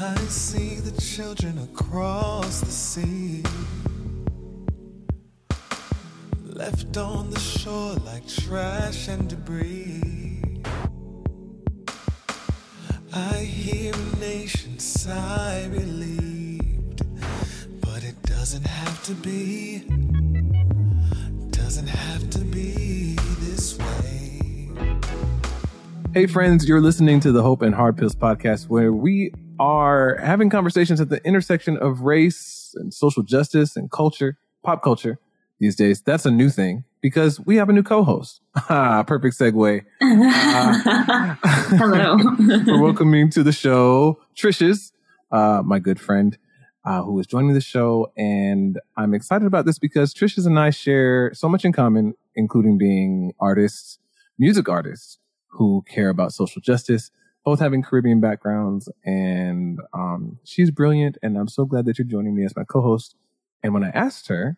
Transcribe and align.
I 0.00 0.14
see 0.28 0.76
the 0.76 1.00
children 1.00 1.58
across 1.58 2.60
the 2.60 2.70
sea. 2.70 3.42
Left 6.44 6.96
on 6.96 7.30
the 7.30 7.40
shore 7.40 7.94
like 8.06 8.24
trash 8.28 9.08
and 9.08 9.28
debris. 9.28 10.22
I 13.12 13.38
hear 13.38 13.92
a 13.92 14.16
nation 14.20 14.78
sigh 14.78 15.68
relieved, 15.68 17.02
but 17.80 18.04
it 18.04 18.22
doesn't 18.22 18.68
have 18.68 19.02
to 19.02 19.14
be. 19.14 19.80
Doesn't 21.50 21.88
have 21.88 22.30
to 22.30 22.38
be 22.44 23.16
this 23.40 23.76
way. 23.76 24.70
Hey, 26.14 26.26
friends, 26.26 26.68
you're 26.68 26.80
listening 26.80 27.18
to 27.18 27.32
the 27.32 27.42
Hope 27.42 27.62
and 27.62 27.74
Hard 27.74 27.96
Pills 27.96 28.14
podcast, 28.14 28.68
where 28.68 28.92
we 28.92 29.32
are 29.58 30.16
having 30.22 30.50
conversations 30.50 31.00
at 31.00 31.08
the 31.08 31.24
intersection 31.26 31.76
of 31.78 32.02
race 32.02 32.74
and 32.76 32.92
social 32.92 33.22
justice 33.22 33.76
and 33.76 33.90
culture, 33.90 34.38
pop 34.64 34.82
culture 34.82 35.18
these 35.58 35.76
days. 35.76 36.00
That's 36.02 36.26
a 36.26 36.30
new 36.30 36.50
thing 36.50 36.84
because 37.00 37.40
we 37.40 37.56
have 37.56 37.68
a 37.68 37.72
new 37.72 37.82
co 37.82 38.04
host. 38.04 38.40
Ah, 38.70 39.02
Perfect 39.02 39.38
segue. 39.38 39.84
Uh, 40.02 41.34
Hello. 41.76 42.16
We're 42.66 42.82
welcoming 42.82 43.30
to 43.30 43.42
the 43.42 43.52
show 43.52 44.20
TRISHES, 44.36 44.92
uh, 45.32 45.62
my 45.64 45.78
good 45.78 46.00
friend. 46.00 46.36
Uh, 46.84 47.02
who 47.02 47.18
is 47.18 47.26
joining 47.26 47.52
the 47.52 47.60
show. 47.60 48.10
And 48.16 48.80
I'm 48.96 49.12
excited 49.12 49.44
about 49.44 49.66
this 49.66 49.78
because 49.78 50.14
TRISHES 50.14 50.46
and 50.46 50.58
I 50.58 50.70
share 50.70 51.34
so 51.34 51.46
much 51.46 51.66
in 51.66 51.72
common, 51.72 52.14
including 52.34 52.78
being 52.78 53.34
artists, 53.38 53.98
music 54.38 54.70
artists 54.70 55.18
who 55.48 55.84
care 55.86 56.08
about 56.08 56.32
social 56.32 56.62
justice, 56.62 57.10
both 57.44 57.60
having 57.60 57.82
Caribbean 57.82 58.20
backgrounds. 58.20 58.88
And 59.04 59.78
um, 59.92 60.38
she's 60.44 60.70
brilliant. 60.70 61.18
And 61.22 61.36
I'm 61.36 61.48
so 61.48 61.64
glad 61.64 61.86
that 61.86 61.98
you're 61.98 62.06
joining 62.06 62.34
me 62.34 62.44
as 62.44 62.54
my 62.56 62.64
co 62.64 62.80
host. 62.80 63.16
And 63.62 63.74
when 63.74 63.84
I 63.84 63.90
asked 63.90 64.28
her 64.28 64.56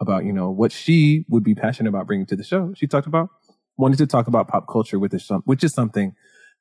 about, 0.00 0.24
you 0.24 0.32
know, 0.32 0.50
what 0.50 0.72
she 0.72 1.24
would 1.28 1.44
be 1.44 1.54
passionate 1.54 1.90
about 1.90 2.06
bringing 2.06 2.26
to 2.26 2.36
the 2.36 2.44
show, 2.44 2.72
she 2.74 2.86
talked 2.86 3.06
about 3.06 3.28
wanting 3.76 3.98
to 3.98 4.06
talk 4.06 4.26
about 4.26 4.48
pop 4.48 4.66
culture, 4.68 4.98
with 4.98 5.12
this, 5.12 5.30
which 5.44 5.64
is 5.64 5.72
something 5.72 6.14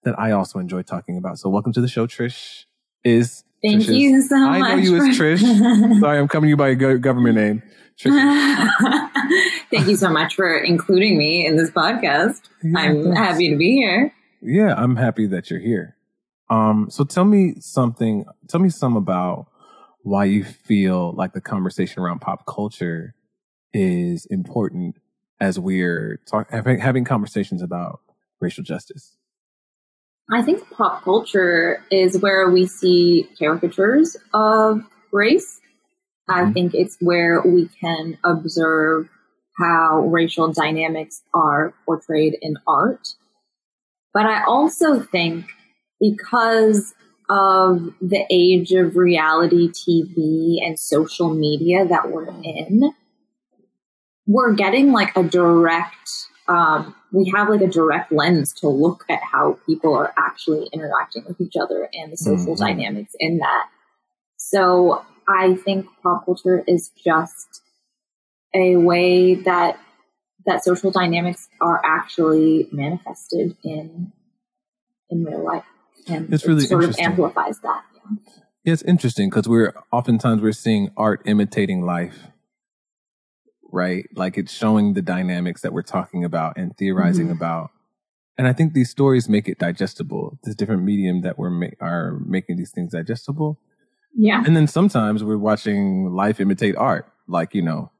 that 0.03 0.17
I 0.19 0.31
also 0.31 0.59
enjoy 0.59 0.81
talking 0.83 1.17
about. 1.17 1.37
So 1.39 1.49
welcome 1.49 1.73
to 1.73 1.81
the 1.81 1.87
show, 1.87 2.07
Trish. 2.07 2.65
Is 3.03 3.43
Thank 3.63 3.87
you 3.87 4.21
so 4.21 4.35
I 4.35 4.59
much. 4.59 4.69
know 4.69 4.75
you 4.75 4.95
as 4.97 5.17
Trish. 5.17 5.99
Sorry, 5.99 6.19
I'm 6.19 6.27
coming 6.27 6.47
to 6.47 6.49
you 6.49 6.57
by 6.57 6.69
a 6.69 6.75
go- 6.75 6.97
government 6.97 7.35
name. 7.35 7.63
Trish. 7.97 9.09
Thank 9.71 9.87
you 9.87 9.95
so 9.95 10.09
much 10.09 10.35
for 10.35 10.57
including 10.57 11.17
me 11.17 11.45
in 11.45 11.55
this 11.57 11.69
podcast. 11.71 12.41
Yeah, 12.63 12.79
I'm 12.79 13.11
happy 13.11 13.49
to 13.49 13.57
be 13.57 13.73
here. 13.73 14.13
Yeah, 14.41 14.73
I'm 14.75 14.95
happy 14.95 15.27
that 15.27 15.49
you're 15.49 15.59
here. 15.59 15.95
Um, 16.49 16.87
so 16.89 17.03
tell 17.03 17.25
me 17.25 17.55
something. 17.59 18.25
Tell 18.47 18.59
me 18.59 18.69
some 18.69 18.95
about 18.95 19.47
why 20.01 20.25
you 20.25 20.43
feel 20.43 21.11
like 21.13 21.33
the 21.33 21.41
conversation 21.41 22.01
around 22.01 22.19
pop 22.19 22.45
culture 22.45 23.13
is 23.73 24.25
important 24.27 24.95
as 25.39 25.59
we're 25.59 26.19
talk- 26.25 26.49
having, 26.49 26.79
having 26.79 27.03
conversations 27.03 27.61
about 27.61 28.01
racial 28.39 28.63
justice. 28.63 29.15
I 30.31 30.41
think 30.41 30.69
pop 30.71 31.03
culture 31.03 31.83
is 31.91 32.19
where 32.19 32.49
we 32.49 32.65
see 32.65 33.27
caricatures 33.37 34.15
of 34.33 34.81
race. 35.11 35.59
I 36.27 36.43
Mhm. 36.43 36.53
think 36.53 36.73
it's 36.75 36.97
where 37.01 37.41
we 37.41 37.67
can 37.81 38.17
observe 38.23 39.09
how 39.57 40.01
racial 40.01 40.51
dynamics 40.53 41.23
are 41.33 41.73
portrayed 41.85 42.37
in 42.41 42.57
art. 42.67 43.15
But 44.13 44.25
I 44.25 44.43
also 44.43 44.99
think 44.99 45.45
because 45.99 46.93
of 47.29 47.93
the 48.01 48.25
age 48.31 48.71
of 48.71 48.95
reality 48.95 49.69
TV 49.69 50.65
and 50.65 50.79
social 50.79 51.29
media 51.33 51.85
that 51.85 52.11
we're 52.11 52.27
in, 52.43 52.93
we're 54.25 54.53
getting 54.53 54.91
like 54.91 55.15
a 55.15 55.23
direct 55.23 55.95
um, 56.47 56.95
we 57.11 57.31
have 57.35 57.47
like 57.47 57.61
a 57.61 57.67
direct 57.67 58.11
lens 58.11 58.51
to 58.53 58.67
look 58.67 59.05
at 59.07 59.21
how 59.21 59.59
people 59.67 59.93
are 59.93 60.11
actually 60.17 60.67
interacting 60.73 61.23
with 61.27 61.39
each 61.39 61.53
other 61.61 61.87
and 61.93 62.11
the 62.11 62.17
social 62.17 62.55
Mhm. 62.55 62.57
dynamics 62.59 63.15
in 63.19 63.37
that. 63.37 63.69
So 64.37 65.05
I 65.27 65.55
think 65.55 65.87
pop 66.01 66.25
culture 66.25 66.63
is 66.67 66.89
just 66.89 67.61
a 68.55 68.77
way 68.77 69.35
that 69.35 69.79
that 70.49 70.63
social 70.63 70.91
dynamics 70.91 71.47
are 71.61 71.81
actually 71.85 72.67
manifested 72.71 73.55
in 73.63 74.11
in 75.09 75.23
real 75.23 75.43
life, 75.43 75.63
and 76.07 76.31
It's 76.33 76.43
it 76.43 76.47
really 76.47 76.65
sort 76.65 76.83
of 76.83 76.95
amplifies 76.99 77.59
that. 77.59 77.83
Yeah. 77.95 78.73
It's 78.73 78.81
interesting 78.83 79.29
because 79.29 79.47
we're 79.47 79.73
oftentimes 79.91 80.41
we're 80.41 80.51
seeing 80.51 80.91
art 80.97 81.21
imitating 81.25 81.81
life, 81.83 82.27
right? 83.71 84.05
Like 84.15 84.37
it's 84.37 84.51
showing 84.53 84.93
the 84.93 85.01
dynamics 85.01 85.61
that 85.61 85.73
we're 85.73 85.81
talking 85.81 86.23
about 86.23 86.57
and 86.57 86.75
theorizing 86.77 87.27
Mhm. 87.29 87.31
about. 87.37 87.71
And 88.37 88.47
I 88.47 88.53
think 88.53 88.73
these 88.73 88.89
stories 88.89 89.27
make 89.27 89.47
it 89.49 89.57
digestible. 89.59 90.39
This 90.43 90.55
different 90.55 90.83
medium 90.83 91.21
that 91.21 91.37
we're 91.37 91.49
ma- 91.49 91.67
are 91.81 92.19
making 92.25 92.57
these 92.57 92.71
things 92.71 92.91
digestible. 92.93 93.59
Yeah. 94.15 94.43
And 94.45 94.55
then 94.55 94.67
sometimes 94.67 95.23
we're 95.23 95.37
watching 95.37 96.11
life 96.11 96.39
imitate 96.39 96.75
art, 96.75 97.05
like 97.27 97.53
you 97.55 97.61
know, 97.61 97.91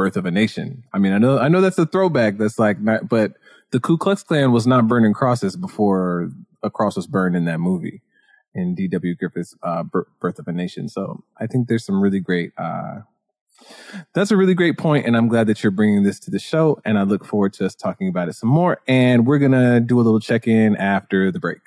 Birth 0.00 0.16
of 0.16 0.24
a 0.24 0.30
Nation. 0.30 0.82
I 0.94 0.98
mean, 0.98 1.12
I 1.12 1.18
know 1.18 1.38
I 1.38 1.48
know 1.48 1.60
that's 1.60 1.76
a 1.76 1.84
throwback. 1.84 2.38
That's 2.38 2.58
like, 2.58 2.80
not, 2.80 3.06
but 3.06 3.32
the 3.70 3.78
Ku 3.78 3.98
Klux 3.98 4.22
Klan 4.22 4.50
was 4.50 4.66
not 4.66 4.88
burning 4.88 5.12
crosses 5.12 5.56
before 5.56 6.30
a 6.62 6.70
cross 6.70 6.96
was 6.96 7.06
burned 7.06 7.36
in 7.36 7.44
that 7.44 7.58
movie 7.58 8.00
in 8.54 8.74
D.W. 8.74 9.14
Griffith's 9.16 9.54
uh, 9.62 9.82
Birth 9.82 10.38
of 10.38 10.48
a 10.48 10.52
Nation. 10.52 10.88
So 10.88 11.22
I 11.38 11.46
think 11.46 11.68
there's 11.68 11.84
some 11.84 12.00
really 12.00 12.18
great. 12.18 12.52
Uh, 12.56 13.00
that's 14.14 14.30
a 14.30 14.38
really 14.38 14.54
great 14.54 14.78
point, 14.78 15.04
and 15.04 15.18
I'm 15.18 15.28
glad 15.28 15.46
that 15.48 15.62
you're 15.62 15.70
bringing 15.70 16.02
this 16.02 16.18
to 16.20 16.30
the 16.30 16.38
show. 16.38 16.80
And 16.86 16.98
I 16.98 17.02
look 17.02 17.26
forward 17.26 17.52
to 17.54 17.66
us 17.66 17.74
talking 17.74 18.08
about 18.08 18.30
it 18.30 18.36
some 18.36 18.48
more. 18.48 18.80
And 18.88 19.26
we're 19.26 19.38
gonna 19.38 19.80
do 19.80 20.00
a 20.00 20.02
little 20.02 20.18
check 20.18 20.48
in 20.48 20.76
after 20.76 21.30
the 21.30 21.40
break. 21.40 21.60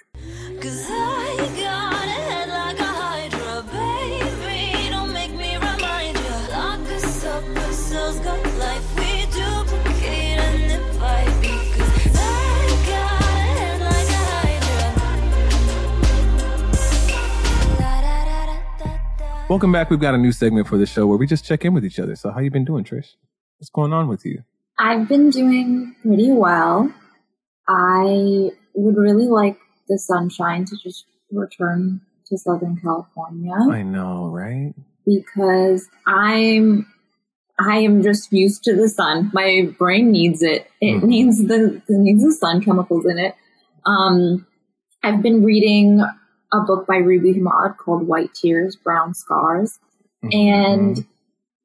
Welcome 19.54 19.72
back. 19.72 19.92
We've 19.92 20.00
got 20.00 20.16
a 20.16 20.18
new 20.18 20.32
segment 20.32 20.66
for 20.68 20.80
the 20.80 20.88
show 20.88 21.06
where 21.06 21.16
we 21.16 21.28
just 21.28 21.46
check 21.46 21.64
in 21.64 21.76
with 21.76 21.86
each 21.86 22.00
other. 22.00 22.16
So 22.16 22.32
how 22.32 22.40
you 22.40 22.50
been 22.50 22.66
doing, 22.66 22.84
Trish? 22.84 23.10
What's 23.60 23.70
going 23.70 23.94
on 23.94 24.08
with 24.08 24.26
you? 24.26 24.42
I've 24.80 25.08
been 25.08 25.30
doing 25.30 25.96
pretty 26.02 26.32
well. 26.32 26.92
I 27.68 28.50
would 28.74 28.98
really 28.98 29.28
like 29.28 29.60
the 29.88 30.00
sunshine 30.00 30.66
to 30.66 30.76
just 30.84 31.06
return 31.32 32.02
to 32.30 32.38
Southern 32.40 32.78
California 32.82 33.54
I 33.72 33.84
know, 33.84 34.26
right? 34.30 34.74
because 35.06 35.88
I'm 36.08 36.92
I 37.60 37.78
am 37.78 38.02
just 38.02 38.34
used 38.34 38.64
to 38.64 38.76
the 38.76 38.90
sun. 38.90 39.30
My 39.36 39.72
brain 39.78 40.10
needs 40.12 40.42
it. 40.42 40.66
It 40.82 41.04
Mhm. 41.04 41.04
needs 41.04 41.44
the 41.48 41.76
it 41.76 41.84
needs 41.90 42.24
the 42.24 42.32
sun 42.32 42.60
chemicals 42.62 43.06
in 43.06 43.20
it. 43.20 43.36
Um, 43.86 44.48
I've 45.04 45.22
been 45.22 45.44
reading 45.44 46.02
a 46.54 46.62
book 46.62 46.86
by 46.88 46.98
Ruby 46.98 47.34
Hamad 47.34 47.78
called 47.78 48.08
White 48.08 48.34
Tears, 48.34 48.76
Brown 48.78 49.14
Scars 49.14 49.80
and 50.32 50.96
Mhm. 50.98 51.06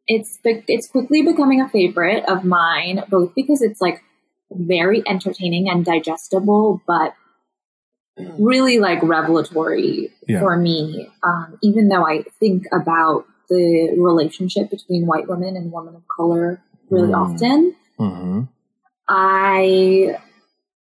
it's 0.09 0.39
it's 0.45 0.89
quickly 0.89 1.23
becoming 1.23 1.61
a 1.61 1.69
favorite 1.69 2.25
of 2.29 2.43
mine 2.45 3.05
both 3.09 3.33
because 3.37 3.63
it's 3.63 3.81
like 3.81 4.03
very 4.51 5.03
entertaining 5.07 5.69
and 5.69 5.85
digestible 5.85 6.81
but 6.87 7.15
really 8.39 8.81
like 8.81 9.01
revelatory 9.03 10.11
Yeah. 10.27 10.41
for 10.41 10.57
me 10.57 11.09
um, 11.23 11.59
even 11.63 11.89
though 11.89 12.05
i 12.05 12.25
think 12.41 12.65
about 12.73 13.27
the 13.49 13.95
relationship 13.97 14.71
between 14.71 15.07
white 15.07 15.29
women 15.29 15.57
and 15.57 15.71
women 15.71 15.95
of 15.95 16.03
color 16.17 16.61
really 16.91 17.13
Mm. 17.13 17.17
often 17.25 17.75
Mhm. 18.01 18.49
i 19.09 20.19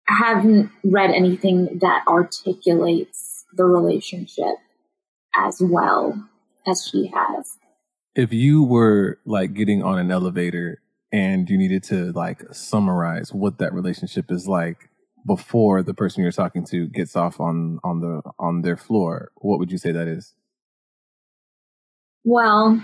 haven't 0.09 0.71
read 0.85 1.11
anything 1.11 1.79
that 1.81 2.05
articulates 2.09 3.26
the 3.57 3.65
relationship 3.65 4.57
as 5.35 5.61
well 5.61 6.29
as 6.67 6.87
she 6.87 7.11
has 7.15 7.57
if 8.17 8.33
you 8.33 8.63
were 8.63 9.19
like 9.27 9.53
getting 9.53 9.83
on 9.83 9.99
an 9.99 10.11
elevator 10.11 10.81
and 11.13 11.49
you 11.49 11.57
needed 11.57 11.83
to 11.85 12.13
like 12.13 12.43
summarize 12.53 13.33
what 13.33 13.59
that 13.59 13.73
relationship 13.73 14.31
is 14.31 14.49
like 14.49 14.89
before 15.27 15.83
the 15.83 15.95
person 15.95 16.23
you're 16.23 16.33
talking 16.33 16.65
to 16.65 16.87
gets 16.89 17.15
off 17.15 17.41
on 17.41 17.79
on 17.85 18.01
the 18.01 18.23
on 18.39 18.63
their 18.63 18.77
floor, 18.77 19.31
what 19.37 19.59
would 19.59 19.71
you 19.71 19.79
say 19.79 19.93
that 19.93 20.09
is? 20.09 20.35
well 22.25 22.83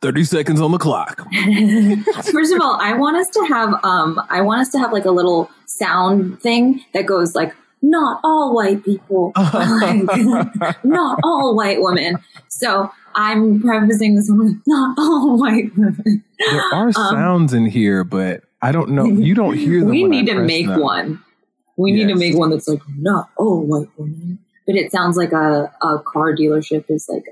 30 0.00 0.24
seconds 0.24 0.60
on 0.60 0.72
the 0.72 0.78
clock. 0.78 1.26
First 2.32 2.54
of 2.54 2.60
all, 2.60 2.78
I 2.80 2.94
want 2.94 3.16
us 3.16 3.28
to 3.30 3.44
have 3.46 3.74
um 3.84 4.20
I 4.30 4.40
want 4.40 4.60
us 4.60 4.70
to 4.70 4.78
have 4.78 4.92
like 4.92 5.04
a 5.04 5.10
little 5.10 5.50
sound 5.66 6.40
thing 6.40 6.84
that 6.94 7.06
goes 7.06 7.34
like 7.34 7.54
not 7.90 8.20
all 8.24 8.54
white 8.54 8.84
people, 8.84 9.32
like, 9.36 10.02
not 10.84 11.18
all 11.22 11.54
white 11.56 11.78
women. 11.80 12.18
So 12.48 12.90
I'm 13.14 13.60
prefacing 13.60 14.14
this 14.16 14.28
one 14.28 14.38
with 14.38 14.62
not 14.66 14.98
all 14.98 15.38
white 15.38 15.74
women. 15.76 16.24
There 16.38 16.62
are 16.74 16.86
Um, 16.88 16.92
sounds 16.92 17.52
in 17.54 17.66
here, 17.66 18.04
but 18.04 18.42
I 18.62 18.72
don't 18.72 18.90
know. 18.90 19.04
You 19.06 19.34
don't 19.34 19.56
hear 19.56 19.80
them. 19.80 19.90
We 19.96 20.02
when 20.02 20.12
I 20.12 20.16
need 20.16 20.26
to 20.26 20.34
press 20.34 20.46
make 20.46 20.66
them. 20.66 20.80
one. 20.80 21.22
We 21.78 21.92
need 21.92 22.08
to 22.08 22.14
make 22.16 22.36
one 22.36 22.50
that's 22.50 22.66
like 22.68 22.80
not 22.98 23.28
all 23.36 23.60
white 23.66 23.88
women, 23.98 24.38
but 24.66 24.76
it 24.76 24.90
sounds 24.90 25.16
like 25.18 25.32
a, 25.32 25.70
a 25.82 25.98
car 26.04 26.34
dealership 26.34 26.86
is 26.88 27.06
like, 27.08 27.24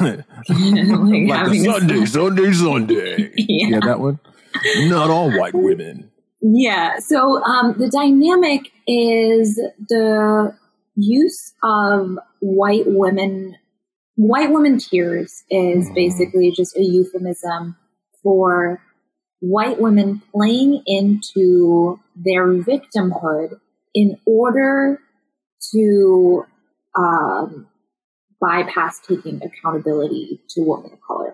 like, 0.00 0.24
like 0.48 1.28
having 1.28 1.66
a 1.66 1.70
a- 1.70 1.72
Sunday, 1.78 2.04
Sunday, 2.06 2.52
Sunday. 2.52 3.32
yeah. 3.36 3.68
Yeah, 3.68 3.80
that 3.84 4.00
one. 4.00 4.18
Not 4.88 5.10
all 5.10 5.30
white 5.36 5.52
women. 5.54 6.10
Yeah. 6.46 6.98
So 6.98 7.42
um, 7.42 7.74
the 7.78 7.88
dynamic 7.88 8.70
is 8.86 9.56
the 9.88 10.54
use 10.94 11.54
of 11.62 12.18
white 12.40 12.84
women. 12.86 13.56
White 14.16 14.52
women 14.52 14.78
tears 14.78 15.42
is 15.50 15.88
Mhm. 15.88 15.94
basically 15.94 16.50
just 16.50 16.76
a 16.76 16.82
euphemism 16.84 17.76
for 18.22 18.80
white 19.40 19.80
women 19.80 20.20
playing 20.32 20.82
into 20.86 21.98
their 22.14 22.46
victimhood 22.48 23.58
in 23.94 24.18
order 24.26 25.00
to 25.72 26.44
um, 26.96 27.66
bypass 28.40 29.00
taking 29.00 29.42
accountability 29.42 30.40
to 30.50 30.62
women 30.62 30.92
of 30.92 31.00
color. 31.00 31.33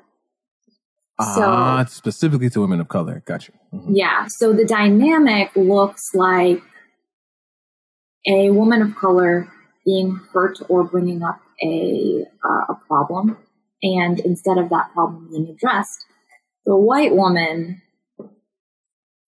So- 1.34 1.44
ah, 1.46 1.84
specifically 1.88 2.50
to 2.50 2.61
women 2.61 2.81
of 2.81 2.88
color. 2.88 3.22
Got 3.26 3.49
you. 3.49 3.55
Mhm. 3.75 3.87
Yeah. 3.90 4.26
So 4.28 4.52
the 4.52 4.64
dynamic 4.64 5.55
looks 5.56 6.14
like 6.14 6.62
a 8.26 8.50
woman 8.50 8.82
of 8.82 8.94
color 8.96 9.49
being 9.84 10.20
hurt 10.32 10.58
or 10.69 10.84
bringing 10.84 11.22
up 11.22 11.40
a 11.62 12.25
uh, 12.44 12.72
a 12.72 12.75
problem, 12.87 13.37
and 13.82 14.20
instead 14.20 14.58
of 14.58 14.69
that 14.70 14.93
problem 14.93 15.28
being 15.31 15.49
addressed, 15.49 16.05
the 16.67 16.76
white 16.76 17.14
woman 17.14 17.81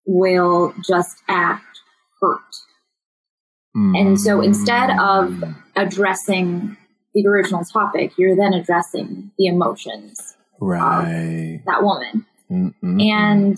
will 0.05 0.73
just 0.85 1.17
act 1.27 1.79
hurt. 2.21 2.39
And 3.95 4.19
so 4.19 4.39
instead 4.41 4.91
of 4.99 5.43
addressing 5.75 6.77
the 7.15 7.25
original 7.25 7.63
topic, 7.63 8.11
you're 8.17 8.35
then 8.35 8.53
addressing 8.53 9.31
the 9.37 9.47
emotions 9.47 10.32
right, 10.59 11.61
that 11.65 11.83
woman. 11.83 12.25
Mm-mm. 12.51 13.01
And 13.01 13.57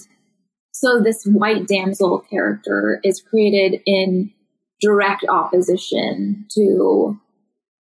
so 0.72 1.02
this 1.02 1.24
white 1.26 1.68
damsel 1.68 2.20
character 2.20 3.00
is 3.04 3.22
created 3.22 3.82
in 3.86 4.32
direct 4.82 5.26
opposition 5.28 6.46
to 6.54 7.20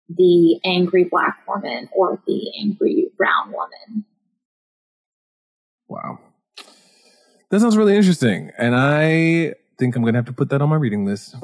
the 0.10 0.60
angry 0.66 1.04
black 1.04 1.44
woman 1.48 1.90
or 1.92 2.22
the 2.26 2.52
angry 2.60 3.10
brown 3.18 3.52
woman. 3.52 4.06
wow, 5.88 6.20
that 7.50 7.60
sounds 7.60 7.78
really 7.78 7.96
interesting, 7.96 8.52
and 8.58 8.76
I 8.76 9.54
think 9.78 9.96
I'm 9.96 10.04
gonna 10.04 10.18
have 10.18 10.26
to 10.26 10.34
put 10.34 10.50
that 10.50 10.62
on 10.62 10.70
my 10.70 10.76
reading 10.76 11.06
list. 11.06 11.36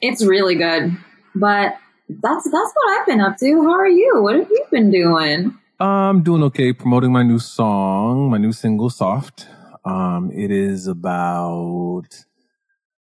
It's 0.00 0.24
really 0.24 0.56
good. 0.56 0.96
But 1.34 1.76
that's 2.08 2.44
that's 2.44 2.72
what 2.74 3.00
I've 3.00 3.06
been 3.06 3.20
up 3.20 3.36
to. 3.38 3.62
How 3.62 3.72
are 3.72 3.88
you? 3.88 4.22
What 4.22 4.36
have 4.36 4.50
you 4.50 4.66
been 4.70 4.90
doing? 4.90 5.58
I'm 5.80 6.22
doing 6.22 6.42
okay 6.44 6.72
promoting 6.72 7.12
my 7.12 7.22
new 7.22 7.38
song, 7.38 8.30
my 8.30 8.38
new 8.38 8.52
single, 8.52 8.90
Soft. 8.90 9.48
Um, 9.84 10.30
it 10.32 10.50
is 10.50 10.86
about 10.86 12.24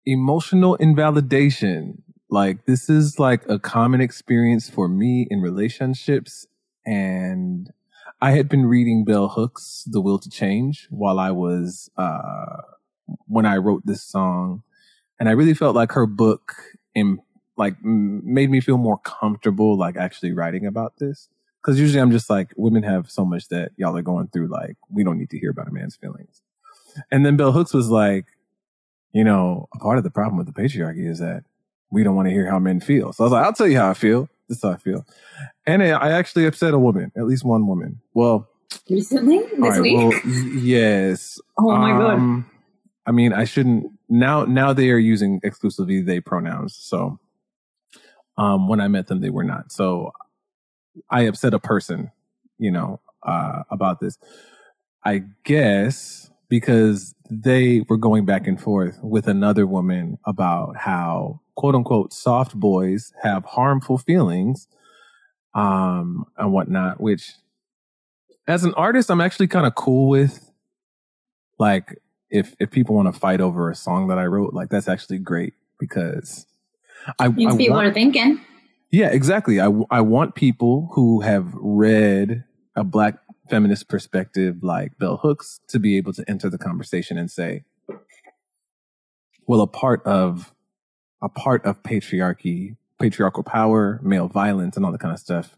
emotional 0.06 0.75
invalidation. 0.75 2.04
Like, 2.30 2.66
this 2.66 2.90
is 2.90 3.19
like 3.19 3.48
a 3.50 3.60
common 3.60 4.00
experience 4.00 4.69
for 4.69 4.88
me 4.88 5.28
in 5.30 5.42
relationships. 5.42 6.46
And 6.86 7.72
I 8.22 8.31
had 8.31 8.48
been 8.48 8.66
reading 8.66 9.04
Bell 9.04 9.28
Hooks, 9.28 9.84
The 9.88 10.00
Will 10.00 10.19
to 10.19 10.30
Change, 10.30 10.88
while 10.90 11.19
I 11.19 11.31
was, 11.31 11.90
uh, 11.98 12.62
when 13.28 13.46
I 13.46 13.58
wrote 13.58 13.86
this 13.86 14.04
song. 14.04 14.63
And 15.19 15.28
I 15.28 15.34
really 15.34 15.54
felt 15.54 15.75
like 15.75 15.92
her 15.92 16.06
book, 16.06 16.54
in, 16.96 17.19
like, 17.58 17.75
made 17.84 18.50
me 18.50 18.62
feel 18.62 18.78
more 18.78 18.98
comfortable, 19.00 19.78
like, 19.78 19.98
actually 19.98 20.31
writing 20.31 20.66
about 20.66 20.94
this 21.00 21.28
because 21.62 21.80
usually 21.80 22.02
I'm 22.02 22.12
just 22.12 22.30
like, 22.30 22.52
women 22.56 22.84
have 22.84 23.12
so 23.12 23.24
much 23.24 23.48
that 23.50 23.72
y'all 23.78 23.96
are 23.96 24.02
going 24.02 24.28
through. 24.28 24.48
Like, 24.48 24.78
we 24.90 25.04
don't 25.04 25.18
need 25.18 25.30
to 25.30 25.40
hear 25.40 25.52
about 25.52 25.68
a 25.68 25.72
man's 25.72 25.96
feelings. 25.96 26.42
And 27.12 27.25
then 27.25 27.38
Bell 27.38 27.52
Hooks 27.52 27.74
was 27.74 27.90
like, 27.90 28.25
you 29.13 29.24
know, 29.24 29.68
a 29.74 29.80
part 29.80 29.98
of 29.98 30.04
the 30.04 30.10
problem 30.10 30.38
with 30.38 30.48
the 30.48 30.60
patriarchy 30.60 31.08
is 31.08 31.19
that 31.19 31.44
we 31.92 32.04
don't 32.04 32.16
want 32.16 32.28
to 32.28 32.34
hear 32.34 32.50
how 32.50 32.60
men 32.60 32.80
feel. 32.80 33.13
So 33.13 33.24
I 33.24 33.25
was 33.25 33.31
like, 33.34 33.46
I'll 33.46 33.54
tell 33.54 33.68
you 33.68 33.78
how 33.78 33.90
I 33.90 33.94
feel. 33.94 34.30
This 34.48 34.58
is 34.58 34.63
how 34.63 34.72
I 34.72 34.78
feel. 34.78 35.06
And 35.66 35.84
I 35.84 36.12
actually 36.12 36.46
upset 36.46 36.74
a 36.74 36.80
woman, 36.80 37.12
at 37.16 37.25
least 37.25 37.44
one 37.44 37.68
woman. 37.68 38.02
Well, 38.13 38.48
Recently? 38.90 39.38
This 39.40 39.60
right, 39.60 39.81
week? 39.81 39.98
well, 39.98 40.12
yes. 40.56 41.40
oh 41.58 41.75
my 41.75 41.92
god. 41.92 42.13
Um, 42.13 42.50
I 43.06 43.12
mean, 43.12 43.34
I 43.34 43.46
shouldn't 43.46 43.92
now. 44.10 44.46
Now 44.46 44.74
they 44.74 44.90
are 44.90 44.98
using 44.98 45.40
exclusively 45.44 46.02
they 46.02 46.19
pronouns. 46.19 46.75
So, 46.75 47.19
um, 48.38 48.68
when 48.68 48.80
I 48.80 48.88
met 48.88 49.08
them, 49.08 49.22
they 49.22 49.30
were 49.30 49.44
not. 49.44 49.72
So, 49.72 50.12
I 51.09 51.21
upset 51.23 51.53
a 51.53 51.59
person, 51.59 52.11
you 52.57 52.71
know, 52.71 52.99
uh, 53.23 53.63
about 53.69 53.99
this. 53.99 54.17
I 55.03 55.23
guess 55.45 56.29
because 56.49 57.15
they 57.29 57.83
were 57.88 57.97
going 57.97 58.25
back 58.25 58.45
and 58.45 58.61
forth 58.61 58.99
with 59.01 59.27
another 59.27 59.65
woman 59.65 60.17
about 60.25 60.75
how 60.77 61.39
quote 61.55 61.75
unquote 61.75 62.13
soft 62.13 62.53
boys 62.59 63.13
have 63.23 63.45
harmful 63.45 63.97
feelings, 63.97 64.67
um, 65.53 66.25
and 66.38 66.51
whatnot. 66.51 66.99
Which, 67.01 67.33
as 68.47 68.63
an 68.63 68.73
artist, 68.75 69.09
I'm 69.09 69.21
actually 69.21 69.47
kind 69.47 69.65
of 69.65 69.75
cool 69.75 70.07
with. 70.09 70.47
Like, 71.57 71.99
if 72.29 72.55
if 72.59 72.71
people 72.71 72.95
want 72.95 73.13
to 73.13 73.19
fight 73.19 73.39
over 73.41 73.69
a 73.69 73.75
song 73.75 74.07
that 74.09 74.17
I 74.17 74.25
wrote, 74.25 74.53
like 74.53 74.69
that's 74.69 74.88
actually 74.88 75.19
great 75.19 75.53
because 75.79 76.45
I, 77.19 77.29
Means 77.29 77.53
I 77.53 77.57
people 77.57 77.75
want- 77.75 77.88
are 77.88 77.93
thinking. 77.93 78.41
Yeah, 78.91 79.07
exactly. 79.07 79.59
I, 79.59 79.71
I 79.89 80.01
want 80.01 80.35
people 80.35 80.89
who 80.93 81.21
have 81.21 81.53
read 81.53 82.43
a 82.75 82.83
black 82.83 83.19
feminist 83.49 83.89
perspective 83.89 84.57
like 84.61 84.97
Bell 84.97 85.17
Hooks 85.17 85.59
to 85.67 85.79
be 85.79 85.97
able 85.97 86.13
to 86.13 86.23
enter 86.27 86.49
the 86.49 86.57
conversation 86.57 87.17
and 87.17 87.29
say, 87.29 87.63
well, 89.47 89.61
a 89.61 89.67
part 89.67 90.05
of 90.05 90.53
a 91.21 91.29
part 91.29 91.65
of 91.65 91.83
patriarchy, 91.83 92.75
patriarchal 92.99 93.43
power, 93.43 93.99
male 94.01 94.27
violence, 94.27 94.75
and 94.75 94.85
all 94.85 94.91
that 94.91 95.01
kind 95.01 95.13
of 95.13 95.19
stuff, 95.19 95.55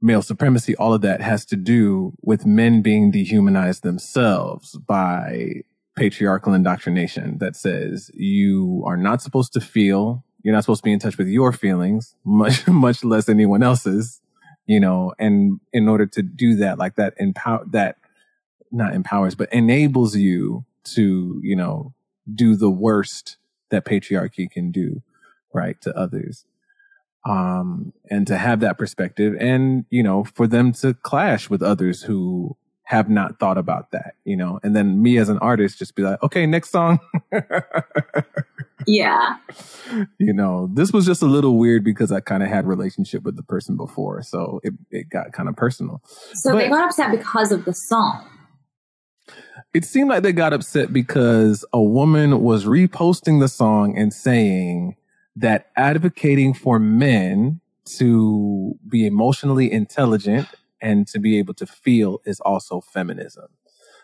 male 0.00 0.22
supremacy, 0.22 0.74
all 0.76 0.94
of 0.94 1.02
that 1.02 1.20
has 1.20 1.44
to 1.46 1.56
do 1.56 2.12
with 2.22 2.46
men 2.46 2.82
being 2.82 3.10
dehumanized 3.10 3.82
themselves 3.82 4.76
by 4.78 5.62
patriarchal 5.96 6.54
indoctrination 6.54 7.38
that 7.38 7.54
says 7.54 8.10
you 8.14 8.82
are 8.86 8.96
not 8.96 9.20
supposed 9.20 9.52
to 9.52 9.60
feel 9.60 10.24
you're 10.42 10.54
not 10.54 10.62
supposed 10.64 10.82
to 10.82 10.84
be 10.84 10.92
in 10.92 10.98
touch 10.98 11.18
with 11.18 11.28
your 11.28 11.52
feelings 11.52 12.14
much 12.24 12.66
much 12.66 13.04
less 13.04 13.28
anyone 13.28 13.62
else's 13.62 14.20
you 14.66 14.80
know 14.80 15.12
and 15.18 15.60
in 15.72 15.88
order 15.88 16.06
to 16.06 16.22
do 16.22 16.56
that 16.56 16.78
like 16.78 16.96
that 16.96 17.14
empower 17.18 17.64
that 17.70 17.96
not 18.70 18.94
empowers 18.94 19.34
but 19.34 19.52
enables 19.52 20.16
you 20.16 20.64
to 20.84 21.40
you 21.42 21.56
know 21.56 21.92
do 22.32 22.56
the 22.56 22.70
worst 22.70 23.36
that 23.70 23.84
patriarchy 23.84 24.50
can 24.50 24.70
do 24.70 25.02
right 25.52 25.80
to 25.80 25.96
others. 25.96 26.44
Um 27.24 27.92
and 28.10 28.26
to 28.26 28.36
have 28.36 28.60
that 28.60 28.78
perspective 28.78 29.36
and 29.38 29.84
you 29.90 30.02
know 30.02 30.24
for 30.24 30.46
them 30.46 30.72
to 30.74 30.94
clash 30.94 31.48
with 31.48 31.62
others 31.62 32.02
who 32.02 32.56
have 32.84 33.08
not 33.08 33.38
thought 33.38 33.58
about 33.58 33.92
that 33.92 34.14
you 34.24 34.36
know 34.36 34.58
and 34.64 34.74
then 34.74 35.00
me 35.00 35.18
as 35.18 35.28
an 35.28 35.38
artist 35.38 35.78
just 35.78 35.94
be 35.94 36.02
like 36.02 36.20
okay 36.22 36.46
next 36.46 36.70
song 36.70 36.98
Yeah. 38.86 39.36
you 40.18 40.32
know 40.32 40.68
this 40.72 40.92
was 40.92 41.04
just 41.06 41.22
a 41.22 41.26
little 41.26 41.58
weird 41.58 41.84
because 41.84 42.10
i 42.12 42.20
kind 42.20 42.42
of 42.42 42.48
had 42.48 42.66
relationship 42.66 43.22
with 43.22 43.36
the 43.36 43.42
person 43.42 43.76
before 43.76 44.22
so 44.22 44.60
it, 44.62 44.72
it 44.90 45.08
got 45.10 45.32
kind 45.32 45.48
of 45.48 45.56
personal 45.56 46.02
So 46.34 46.56
they 46.56 46.68
got 46.68 46.84
upset 46.86 47.10
because 47.10 47.52
of 47.52 47.64
the 47.64 47.72
song. 47.72 48.26
it 49.74 49.84
seemed 49.84 50.08
like 50.10 50.22
they 50.22 50.32
got 50.32 50.52
upset 50.52 50.92
because 50.92 51.64
a 51.72 51.82
woman 51.82 52.40
was 52.42 52.64
reposting 52.64 53.40
the 53.40 53.48
song 53.48 53.96
and 53.96 54.12
saying 54.12 54.96
that 55.36 55.70
advocating 55.76 56.52
for 56.54 56.78
men 56.78 57.60
to 57.84 58.78
be 58.88 59.06
emotionally 59.06 59.70
intelligent 59.72 60.46
and 60.80 61.06
to 61.08 61.18
be 61.18 61.38
able 61.38 61.54
to 61.54 61.66
feel 61.66 62.20
is 62.24 62.38
also 62.40 62.80
feminism. 62.80 63.46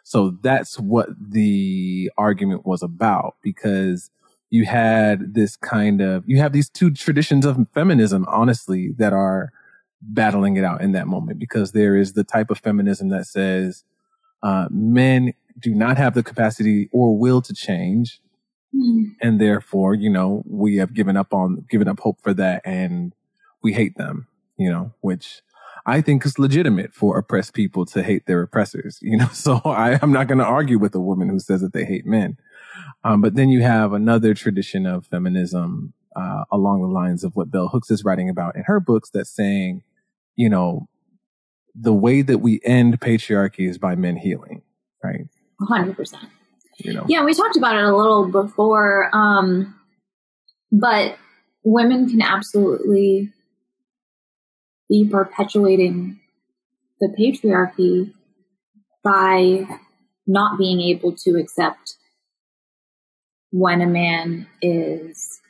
So 0.04 0.38
that's 0.42 0.78
what 0.78 1.08
the 1.20 2.10
argument 2.16 2.64
was 2.64 2.82
about 2.82 3.36
because 3.42 4.10
you 4.50 4.64
had 4.64 5.34
this 5.34 5.56
kind 5.56 6.00
of, 6.00 6.24
you 6.26 6.38
have 6.38 6.52
these 6.52 6.68
two 6.68 6.90
traditions 6.90 7.44
of 7.44 7.58
feminism, 7.74 8.24
honestly, 8.28 8.94
that 8.98 9.12
are 9.12 9.52
battling 10.00 10.56
it 10.56 10.64
out 10.64 10.80
in 10.80 10.92
that 10.92 11.06
moment 11.06 11.38
because 11.38 11.72
there 11.72 11.96
is 11.96 12.12
the 12.12 12.24
type 12.24 12.50
of 12.50 12.58
feminism 12.58 13.08
that 13.08 13.26
says, 13.26 13.84
uh, 14.42 14.68
men 14.70 15.34
do 15.58 15.74
not 15.74 15.96
have 15.98 16.14
the 16.14 16.22
capacity 16.22 16.88
or 16.92 17.16
will 17.18 17.42
to 17.42 17.52
change. 17.52 18.20
Mm. 18.74 19.14
and 19.22 19.40
therefore, 19.40 19.94
you 19.94 20.10
know, 20.10 20.42
we 20.46 20.76
have 20.76 20.92
given 20.92 21.16
up 21.16 21.32
on 21.32 21.64
given 21.70 21.88
up 21.88 22.00
hope 22.00 22.20
for 22.20 22.34
that, 22.34 22.60
and 22.66 23.14
we 23.62 23.72
hate 23.72 23.96
them. 23.96 24.26
You 24.58 24.70
know, 24.70 24.92
which 25.00 25.40
I 25.86 26.02
think 26.02 26.26
is 26.26 26.38
legitimate 26.38 26.92
for 26.92 27.16
oppressed 27.16 27.54
people 27.54 27.86
to 27.86 28.02
hate 28.02 28.26
their 28.26 28.42
oppressors. 28.42 28.98
You 29.00 29.16
know, 29.16 29.28
so 29.32 29.62
I, 29.64 29.98
I'm 30.02 30.12
not 30.12 30.28
going 30.28 30.38
to 30.38 30.44
argue 30.44 30.78
with 30.78 30.94
a 30.94 31.00
woman 31.00 31.30
who 31.30 31.38
says 31.38 31.62
that 31.62 31.72
they 31.72 31.86
hate 31.86 32.04
men. 32.04 32.36
Um, 33.04 33.20
but 33.20 33.34
then 33.34 33.48
you 33.48 33.62
have 33.62 33.92
another 33.92 34.34
tradition 34.34 34.86
of 34.86 35.06
feminism 35.06 35.92
uh, 36.16 36.44
along 36.50 36.82
the 36.82 36.88
lines 36.88 37.24
of 37.24 37.36
what 37.36 37.50
Bell 37.50 37.68
Hooks 37.68 37.90
is 37.90 38.04
writing 38.04 38.28
about 38.28 38.56
in 38.56 38.64
her 38.64 38.80
books 38.80 39.10
that's 39.10 39.30
saying, 39.30 39.82
you 40.36 40.48
know, 40.48 40.88
the 41.74 41.92
way 41.92 42.22
that 42.22 42.38
we 42.38 42.60
end 42.64 43.00
patriarchy 43.00 43.68
is 43.68 43.78
by 43.78 43.94
men 43.94 44.16
healing, 44.16 44.62
right? 45.02 45.28
100%. 45.60 46.14
You 46.78 46.94
know, 46.94 47.04
Yeah, 47.08 47.24
we 47.24 47.34
talked 47.34 47.56
about 47.56 47.76
it 47.76 47.84
a 47.84 47.96
little 47.96 48.28
before, 48.28 49.10
um, 49.12 49.74
but 50.70 51.18
women 51.64 52.08
can 52.08 52.22
absolutely 52.22 53.32
be 54.88 55.08
perpetuating 55.08 56.20
the 57.00 57.08
patriarchy 57.18 58.12
by 59.02 59.66
not 60.26 60.58
being 60.58 60.80
able 60.80 61.14
to 61.16 61.36
accept 61.38 61.94
when 63.50 63.80
a 63.80 63.86
man 63.86 64.46
is 64.62 65.40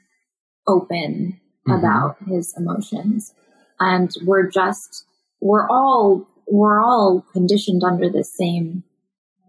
open 0.66 1.40
Mhm. 1.66 1.78
about 1.78 2.16
his 2.26 2.54
emotions 2.56 3.34
and 3.80 4.14
we're 4.24 4.48
just 4.48 5.04
we're 5.40 5.68
all 5.68 6.26
we're 6.46 6.82
all 6.82 7.24
conditioned 7.32 7.82
under 7.84 8.08
the 8.08 8.24
same 8.24 8.82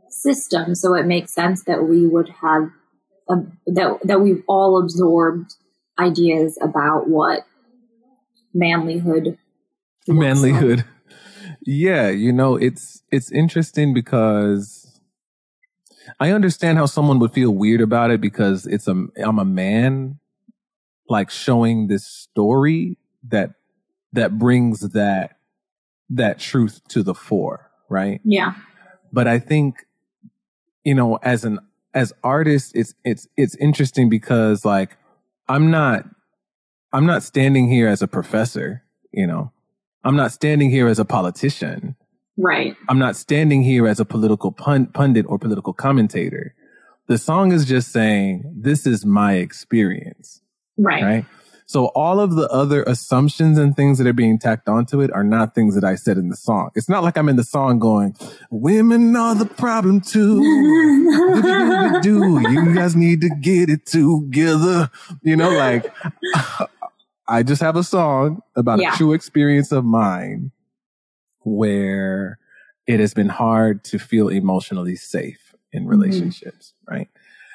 system 0.10 0.76
so 0.76 0.94
it 0.96 1.06
makes 1.06 1.34
sense 1.34 1.64
that 1.64 1.88
we 1.88 2.08
would 2.08 2.30
have 2.42 2.70
um, 3.30 3.58
that 3.68 4.00
that 4.04 4.22
we've 4.22 4.44
all 4.48 4.82
absorbed 4.82 5.54
ideas 6.00 6.58
about 6.62 7.08
what 7.08 7.46
manlyhood 8.56 9.38
looks 10.08 10.42
like. 10.42 10.86
Yeah, 11.66 12.10
you 12.10 12.32
know, 12.32 12.56
it's 12.56 13.04
it's 13.12 13.32
interesting 13.32 13.94
because 13.94 14.89
I 16.20 16.32
understand 16.32 16.78
how 16.78 16.86
someone 16.86 17.20
would 17.20 17.34
feel 17.34 17.52
weird 17.52 17.82
about 17.82 18.12
it 18.12 18.22
because 18.22 18.66
it's 18.66 18.88
a 18.88 19.08
I'm 19.18 19.40
a 19.40 19.46
man 19.46 20.20
like 21.08 21.30
showing 21.30 21.88
this 21.88 22.06
story 22.06 22.98
that 23.30 23.52
that 24.14 24.38
brings 24.38 24.80
that 24.80 25.38
that 26.12 26.40
truth 26.40 26.82
to 26.90 27.04
the 27.04 27.14
fore, 27.14 27.70
right? 27.90 28.22
yeah 28.24 28.54
but 29.12 29.28
I 29.28 29.40
think, 29.40 29.86
you 30.84 30.94
know, 30.94 31.18
as 31.22 31.46
an 31.46 31.60
as 31.94 32.14
artists, 32.24 32.72
it's 32.76 32.94
it's 33.04 33.28
it's 33.36 33.56
interesting 33.56 34.10
because 34.10 34.64
like 34.64 34.98
I'm 35.48 35.72
not 35.72 36.06
I'm 36.94 37.06
not 37.06 37.24
standing 37.24 37.70
here 37.70 37.88
as 37.88 38.02
a 38.02 38.08
professor, 38.08 38.84
you 39.12 39.28
know. 39.28 39.52
I'm 40.04 40.16
not 40.16 40.32
standing 40.32 40.72
here 40.72 40.88
as 40.88 41.00
a 41.00 41.06
politician. 41.06 41.96
Right 42.40 42.76
I'm 42.88 42.98
not 43.00 43.16
standing 43.16 43.62
here 43.64 43.88
as 43.88 44.00
a 44.00 44.06
political 44.06 44.52
pun- 44.52 44.88
pundit 44.88 45.26
or 45.30 45.38
political 45.38 45.74
commentator. 45.74 46.56
The 47.08 47.18
song 47.18 47.52
is 47.52 47.66
just 47.66 47.92
saying, 47.92 48.44
this 48.56 48.86
is 48.88 49.06
my 49.06 49.34
experience 49.36 50.42
right 50.78 51.04
right? 51.04 51.26
So 51.66 51.86
all 51.94 52.20
of 52.20 52.32
the 52.34 52.48
other 52.50 52.82
assumptions 52.82 53.60
and 53.60 53.76
things 53.76 54.00
that 54.00 54.08
are 54.08 54.14
being 54.14 54.40
tacked 54.40 54.68
onto 54.68 55.02
it 55.02 55.12
are 55.14 55.24
not 55.24 55.54
things 55.54 55.76
that 55.76 55.84
I 55.84 55.94
said 55.94 56.18
in 56.18 56.30
the 56.30 56.36
song. 56.36 56.72
It's 56.74 56.90
not 56.90 57.04
like 57.04 57.16
I'm 57.16 57.30
in 57.30 57.36
the 57.36 57.44
song 57.44 57.78
going, 57.78 58.16
"Women 58.50 59.16
are 59.16 59.36
the 59.36 59.46
problem 59.46 60.02
too." 60.02 60.40
Do 62.02 62.40
you 62.50 62.74
guys 62.74 62.96
need 62.96 63.22
to 63.22 63.30
get 63.40 63.70
it 63.70 63.86
together? 63.86 64.90
You 65.22 65.36
know, 65.36 65.52
like 65.52 65.94
I 67.28 67.44
just 67.44 67.62
have 67.62 67.76
a 67.76 67.84
song 67.84 68.42
about 68.56 68.80
Yeah. 68.80 68.94
a 68.94 68.98
true 68.98 69.14
experience 69.14 69.72
of 69.72 69.86
mine 69.86 70.52
where 71.50 72.40
it 72.88 73.00
has 73.00 73.14
been 73.14 73.30
hard 73.30 73.84
to 73.86 74.00
feel 74.00 74.30
emotionally 74.30 74.96
safe 74.96 75.56
in 75.72 75.88
relationships, 75.88 76.74
right? 76.90 77.08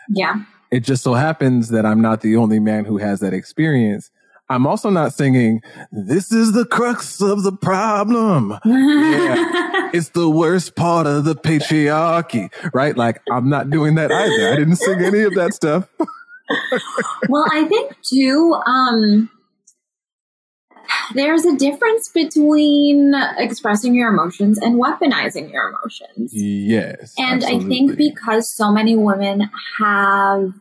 yeah 0.08 0.44
it 0.74 0.82
just 0.82 1.04
so 1.04 1.14
happens 1.14 1.68
that 1.68 1.86
I'm 1.86 2.00
not 2.00 2.20
the 2.20 2.36
only 2.36 2.58
man 2.58 2.84
who 2.84 2.98
has 2.98 3.20
that 3.20 3.32
experience. 3.32 4.10
I'm 4.48 4.66
also 4.66 4.90
not 4.90 5.14
singing, 5.14 5.62
this 5.92 6.32
is 6.32 6.52
the 6.52 6.66
crux 6.66 7.22
of 7.22 7.44
the 7.44 7.52
problem. 7.52 8.50
yeah. 8.64 9.90
It's 9.94 10.08
the 10.08 10.28
worst 10.28 10.74
part 10.74 11.06
of 11.06 11.24
the 11.24 11.36
patriarchy, 11.36 12.50
right? 12.74 12.96
Like, 12.96 13.22
I'm 13.30 13.48
not 13.48 13.70
doing 13.70 13.94
that 13.94 14.10
either. 14.10 14.52
I 14.52 14.56
didn't 14.56 14.76
sing 14.76 15.00
any 15.00 15.20
of 15.20 15.34
that 15.36 15.54
stuff. 15.54 15.88
well 17.30 17.46
i 17.52 17.64
think 17.64 17.90
too 18.02 18.52
um 18.66 19.30
there's 21.14 21.44
a 21.44 21.56
difference 21.56 22.08
between 22.08 23.12
expressing 23.38 23.94
your 23.94 24.08
emotions 24.12 24.58
and 24.58 24.80
weaponizing 24.80 25.52
your 25.52 25.70
emotions 25.70 26.30
Yes. 26.34 27.14
And 27.18 27.44
I 27.44 27.58
think 27.60 27.96
because 27.96 28.50
so 28.54 28.70
many 28.72 28.96
women 28.96 29.50
have 29.78 30.52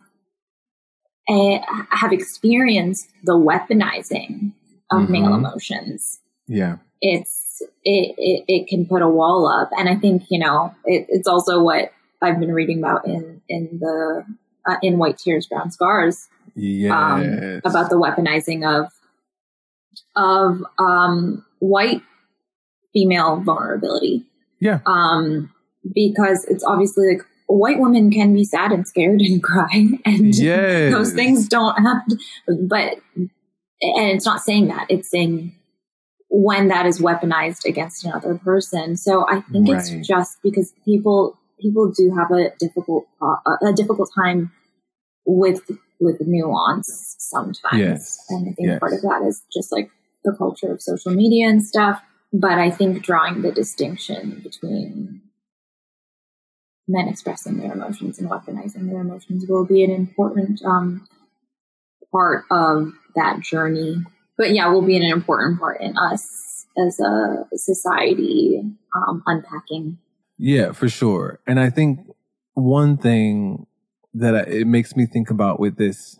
a, 1.29 1.61
have 1.91 2.11
experienced 2.11 3.09
the 3.23 3.33
weaponizing 3.33 4.53
of 4.91 5.03
Mhm. 5.03 5.09
male 5.09 5.33
emotions, 5.35 6.19
yeah. 6.47 6.77
it's 7.01 7.61
it, 7.85 8.15
it 8.17 8.43
it 8.47 8.67
can 8.67 8.85
put 8.85 9.01
a 9.01 9.07
wall 9.07 9.47
up. 9.47 9.69
And 9.77 9.87
I 9.87 9.95
think 9.95 10.23
you 10.29 10.39
know 10.39 10.73
it, 10.85 11.05
it's 11.09 11.27
also 11.27 11.63
what 11.63 11.91
I've 12.21 12.39
been 12.39 12.51
reading 12.51 12.79
about 12.79 13.07
in 13.07 13.41
in 13.47 13.79
the 13.79 14.25
uh, 14.67 14.75
in 14.81 14.97
White 14.97 15.17
Tears, 15.17 15.47
Brown 15.47 15.71
Scars 15.71 16.27
Yes. 16.55 16.91
um, 16.91 17.61
about 17.65 17.89
the 17.89 17.95
weaponizing 17.97 18.63
of 18.67 18.91
of 20.15 20.63
um, 20.79 21.45
white 21.59 22.01
female 22.93 23.37
vulnerability 23.41 24.25
Yeah. 24.59 24.79
um, 24.85 25.51
because 25.93 26.45
it's 26.45 26.63
obviously 26.63 27.07
like 27.07 27.21
white 27.47 27.79
women 27.79 28.09
can 28.11 28.33
be 28.33 28.43
sad 28.43 28.71
and 28.71 28.87
scared 28.87 29.19
and 29.21 29.41
cry, 29.49 29.89
and 30.05 30.35
Yes. 30.35 30.93
those 30.93 31.13
things 31.13 31.47
don't 31.47 31.75
have. 31.81 32.05
To, 32.07 32.17
but 32.67 32.97
and 33.15 34.09
it's 34.11 34.25
not 34.25 34.41
saying 34.41 34.67
that; 34.69 34.85
it's 34.89 35.09
saying 35.09 35.53
when 36.29 36.69
that 36.69 36.85
is 36.85 36.99
weaponized 36.99 37.65
against 37.65 38.05
another 38.05 38.35
person. 38.35 38.95
So 38.95 39.25
I 39.29 39.41
think 39.41 39.67
Right. 39.69 39.77
it's 39.79 40.07
just 40.07 40.37
because 40.41 40.73
people 40.85 41.37
people 41.59 41.91
do 41.91 42.13
have 42.17 42.31
a 42.31 42.51
difficult 42.59 43.05
pro- 43.19 43.37
a 43.61 43.73
difficult 43.73 44.09
time 44.15 44.51
with 45.25 45.61
with 45.99 46.21
nuance 46.25 47.15
sometimes, 47.19 47.79
Yes. 47.79 48.25
and 48.29 48.49
I 48.49 48.51
think 48.53 48.67
Yes. 48.67 48.79
part 48.79 48.93
of 48.93 49.01
that 49.01 49.23
is 49.27 49.43
just 49.53 49.71
like 49.71 49.89
the 50.23 50.33
culture 50.33 50.71
of 50.71 50.81
social 50.81 51.11
media 51.11 51.47
and 51.47 51.63
stuff. 51.63 52.01
But 52.31 52.57
I 52.57 52.71
think 52.71 53.03
drawing 53.03 53.41
the 53.41 53.51
distinction 53.51 54.41
between 54.43 55.21
men 56.87 57.07
expressing 57.07 57.57
their 57.57 57.73
emotions 57.73 58.19
and 58.19 58.29
weaponizing 58.29 58.89
their 58.89 59.01
emotions 59.01 59.45
will 59.47 59.65
be 59.65 59.83
an 59.83 59.91
important 59.91 60.61
um, 60.65 61.07
part 62.11 62.45
of 62.51 62.91
that 63.15 63.39
journey. 63.39 63.97
But 64.37 64.51
yeah, 64.51 64.67
will 64.69 64.81
be 64.81 64.97
an 64.97 65.03
important 65.03 65.59
part 65.59 65.79
in 65.81 65.95
us 65.97 66.65
as 66.77 66.99
a 66.99 67.45
society 67.53 68.61
um, 68.95 69.23
unpacking. 69.25 69.99
Yeah, 70.37 70.71
for 70.71 70.89
sure. 70.89 71.39
And 71.45 71.59
I 71.59 71.69
think 71.69 71.99
one 72.53 72.97
thing 72.97 73.67
that 74.13 74.35
I, 74.35 74.41
it 74.41 74.67
makes 74.67 74.95
me 74.95 75.05
think 75.05 75.29
about 75.29 75.59
with 75.59 75.77
this, 75.77 76.19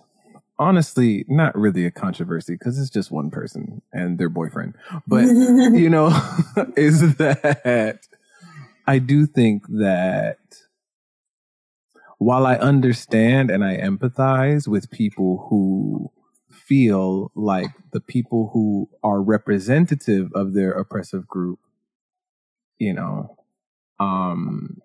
honestly, 0.63 1.25
not 1.27 1.55
really 1.57 1.85
a 1.85 1.91
controversy 1.91 2.53
because 2.53 2.79
it's 2.79 2.89
just 2.89 3.11
one 3.11 3.29
person 3.29 3.81
and 3.91 4.17
their 4.17 4.29
boyfriend, 4.29 4.75
but 5.05 5.25
you 5.25 5.89
know, 5.89 6.07
is 6.77 7.15
that 7.17 7.99
I 8.87 8.99
do 8.99 9.25
think 9.25 9.65
that 9.69 10.37
while 12.17 12.45
I 12.45 12.55
understand 12.55 13.51
and 13.51 13.63
I 13.63 13.77
empathize 13.77 14.67
with 14.67 14.89
people 14.89 15.47
who 15.49 16.11
feel 16.49 17.31
like 17.35 17.71
the 17.91 17.99
people 17.99 18.49
who 18.53 18.89
are 19.03 19.21
representative 19.21 20.31
of 20.33 20.53
their 20.53 20.71
oppressive 20.71 21.27
group, 21.27 21.59
you 22.77 22.93
know, 22.93 23.37
um, 23.99 24.77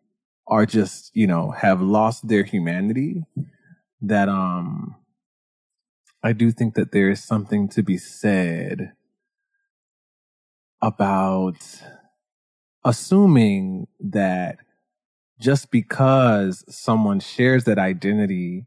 are 0.49 0.67
just, 0.67 1.11
you 1.15 1.27
know, 1.27 1.51
have 1.51 1.81
lost 1.81 2.27
their 2.27 2.43
humanity, 2.43 3.25
that, 4.01 4.29
um, 4.29 4.97
I 6.29 6.33
do 6.35 6.53
think 6.53 6.75
that 6.75 6.93
there 6.93 7.09
is 7.09 7.25
something 7.25 7.71
to 7.71 7.83
be 7.83 7.97
said 7.97 8.93
about 10.83 11.57
assuming 12.85 13.87
that 13.99 14.59
just 15.41 15.71
because 15.71 16.67
someone 16.69 17.19
shares 17.19 17.65
that 17.65 17.79
identity 17.79 18.67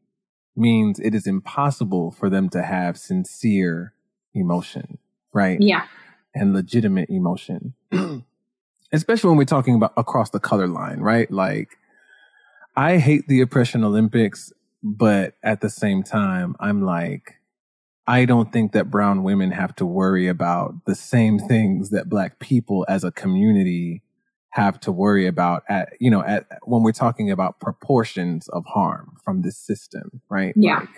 means 0.55 0.99
it 0.99 1.13
is 1.13 1.27
impossible 1.27 2.09
for 2.09 2.31
them 2.31 2.49
to 2.49 2.63
have 2.63 2.97
sincere 2.97 3.93
emotion, 4.33 4.97
right? 5.31 5.61
yeah, 5.61 5.85
And 6.33 6.53
legitimate 6.53 7.11
emotion. 7.11 7.75
Especially 8.91 9.27
when 9.27 9.37
we're 9.37 9.45
talking 9.45 9.75
about 9.75 9.93
across 9.95 10.31
the 10.31 10.39
color 10.39 10.67
line, 10.67 10.99
right? 10.99 11.29
Like, 11.29 11.77
I 12.75 12.97
hate 12.97 13.27
the 13.27 13.41
oppression 13.41 13.83
Olympics 13.83 14.51
but 14.83 15.35
at 15.43 15.61
the 15.61 15.69
same 15.69 16.03
time, 16.03 16.55
I'm 16.59 16.81
like, 16.81 17.35
I 18.07 18.25
don't 18.25 18.51
think 18.51 18.71
that 18.73 18.89
brown 18.89 19.23
women 19.23 19.51
have 19.51 19.75
to 19.75 19.85
worry 19.85 20.27
about 20.27 20.73
the 20.85 20.95
same 20.95 21.39
things 21.39 21.91
that 21.91 22.09
black 22.09 22.39
people 22.39 22.85
as 22.89 23.03
a 23.03 23.11
community 23.11 24.01
have 24.49 24.79
to 24.81 24.91
worry 24.91 25.27
about 25.27 25.63
at, 25.69 25.93
you 25.99 26.11
know, 26.11 26.21
at 26.23 26.45
when 26.63 26.83
we're 26.83 26.91
talking 26.91 27.31
about 27.31 27.59
proportions 27.59 28.47
of 28.49 28.65
harm 28.65 29.15
from 29.23 29.43
this 29.43 29.57
system, 29.57 30.21
right? 30.29 30.53
Yeah. 30.57 30.79
Like, 30.79 30.89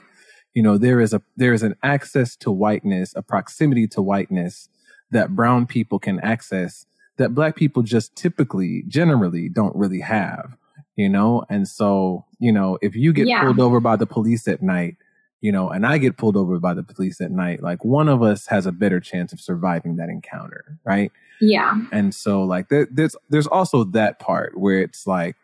you 0.53 0.63
know, 0.63 0.77
there 0.77 0.99
is 0.99 1.13
a, 1.13 1.21
there 1.35 1.53
is 1.53 1.61
an 1.61 1.75
access 1.83 2.35
to 2.37 2.51
whiteness, 2.51 3.13
a 3.15 3.21
proximity 3.21 3.87
to 3.89 4.01
whiteness 4.01 4.69
that 5.11 5.35
brown 5.35 5.67
people 5.67 5.99
can 5.99 6.19
access 6.21 6.85
that 7.17 7.35
black 7.35 7.55
people 7.55 7.83
just 7.83 8.15
typically, 8.15 8.83
generally 8.87 9.49
don't 9.49 9.75
really 9.75 9.99
have, 9.99 10.55
you 10.95 11.07
know? 11.07 11.43
And 11.49 11.67
so, 11.67 12.25
you 12.39 12.51
know, 12.51 12.79
if 12.81 12.95
you 12.95 13.13
get 13.13 13.27
Yeah. 13.27 13.43
pulled 13.43 13.59
over 13.59 13.79
by 13.79 13.97
the 13.97 14.07
police 14.07 14.47
at 14.47 14.63
night, 14.63 14.95
you 15.43 15.51
know, 15.51 15.69
and 15.69 15.85
I 15.85 15.97
get 15.97 16.15
pulled 16.15 16.37
over 16.37 16.57
by 16.57 16.73
the 16.73 16.83
police 16.83 17.19
at 17.19 17.29
night, 17.29 17.61
like 17.61 17.83
one 17.83 18.07
of 18.07 18.23
us 18.23 18.47
has 18.47 18.65
a 18.65 18.71
better 18.71 19.01
chance 19.01 19.33
of 19.33 19.41
surviving 19.41 19.97
that 19.97 20.07
encounter, 20.07 20.79
right? 20.85 21.11
Yeah. 21.41 21.81
And 21.91 22.15
so 22.15 22.43
like 22.43 22.69
there, 22.69 22.87
there's 22.89 23.17
there's 23.29 23.45
also 23.45 23.83
that 23.83 24.19
part 24.19 24.57
where 24.57 24.79
it's 24.79 25.05
like 25.05 25.35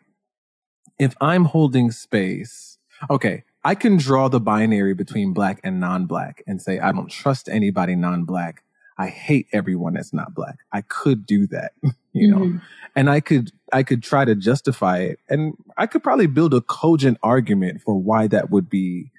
if 0.98 1.14
I'm 1.20 1.44
holding 1.44 1.90
space, 1.90 2.78
okay, 3.10 3.44
I 3.62 3.74
can 3.74 3.98
draw 3.98 4.28
the 4.28 4.40
binary 4.40 4.94
between 4.94 5.34
black 5.34 5.60
and 5.62 5.80
non-black 5.80 6.42
and 6.46 6.62
say 6.62 6.78
I 6.78 6.92
don't 6.92 7.10
trust 7.10 7.50
anybody 7.50 7.94
non-black. 7.94 8.64
I 8.96 9.08
hate 9.08 9.48
everyone 9.52 9.92
that's 9.94 10.14
not 10.14 10.34
black. 10.34 10.60
I 10.72 10.80
could 10.80 11.26
do 11.26 11.46
that, 11.48 11.72
you 12.14 12.30
know. 12.30 12.38
Mhm. 12.38 12.62
And 12.96 13.10
I 13.10 13.20
could 13.20 13.50
I 13.70 13.82
could 13.82 14.02
try 14.02 14.24
to 14.24 14.34
justify 14.34 15.00
it 15.00 15.18
and 15.28 15.52
I 15.76 15.86
could 15.86 16.02
probably 16.02 16.26
build 16.26 16.54
a 16.54 16.62
cogent 16.62 17.18
argument 17.22 17.82
for 17.82 17.94
why 18.00 18.28
that 18.28 18.50
would 18.50 18.70
be, 18.70 19.10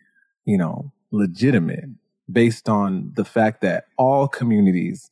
you 0.46 0.58
know, 0.58 0.92
legitimate 1.12 1.86
based 2.32 2.70
on 2.70 3.12
the 3.16 3.26
fact 3.26 3.62
that 3.62 3.86
all 3.98 4.28
communities 4.28 5.12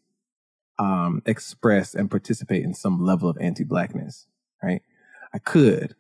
um, 0.79 1.21
express 1.25 1.93
and 1.93 2.09
participate 2.09 2.63
in 2.63 2.73
some 2.73 3.03
level 3.03 3.29
of 3.29 3.37
anti-blackness, 3.39 4.27
right? 4.63 4.81
I 5.33 5.37
could, 5.39 5.95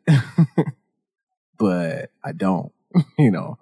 but 1.57 2.11
I 2.23 2.31
don't. 2.31 2.71
You 3.19 3.29
know, 3.29 3.59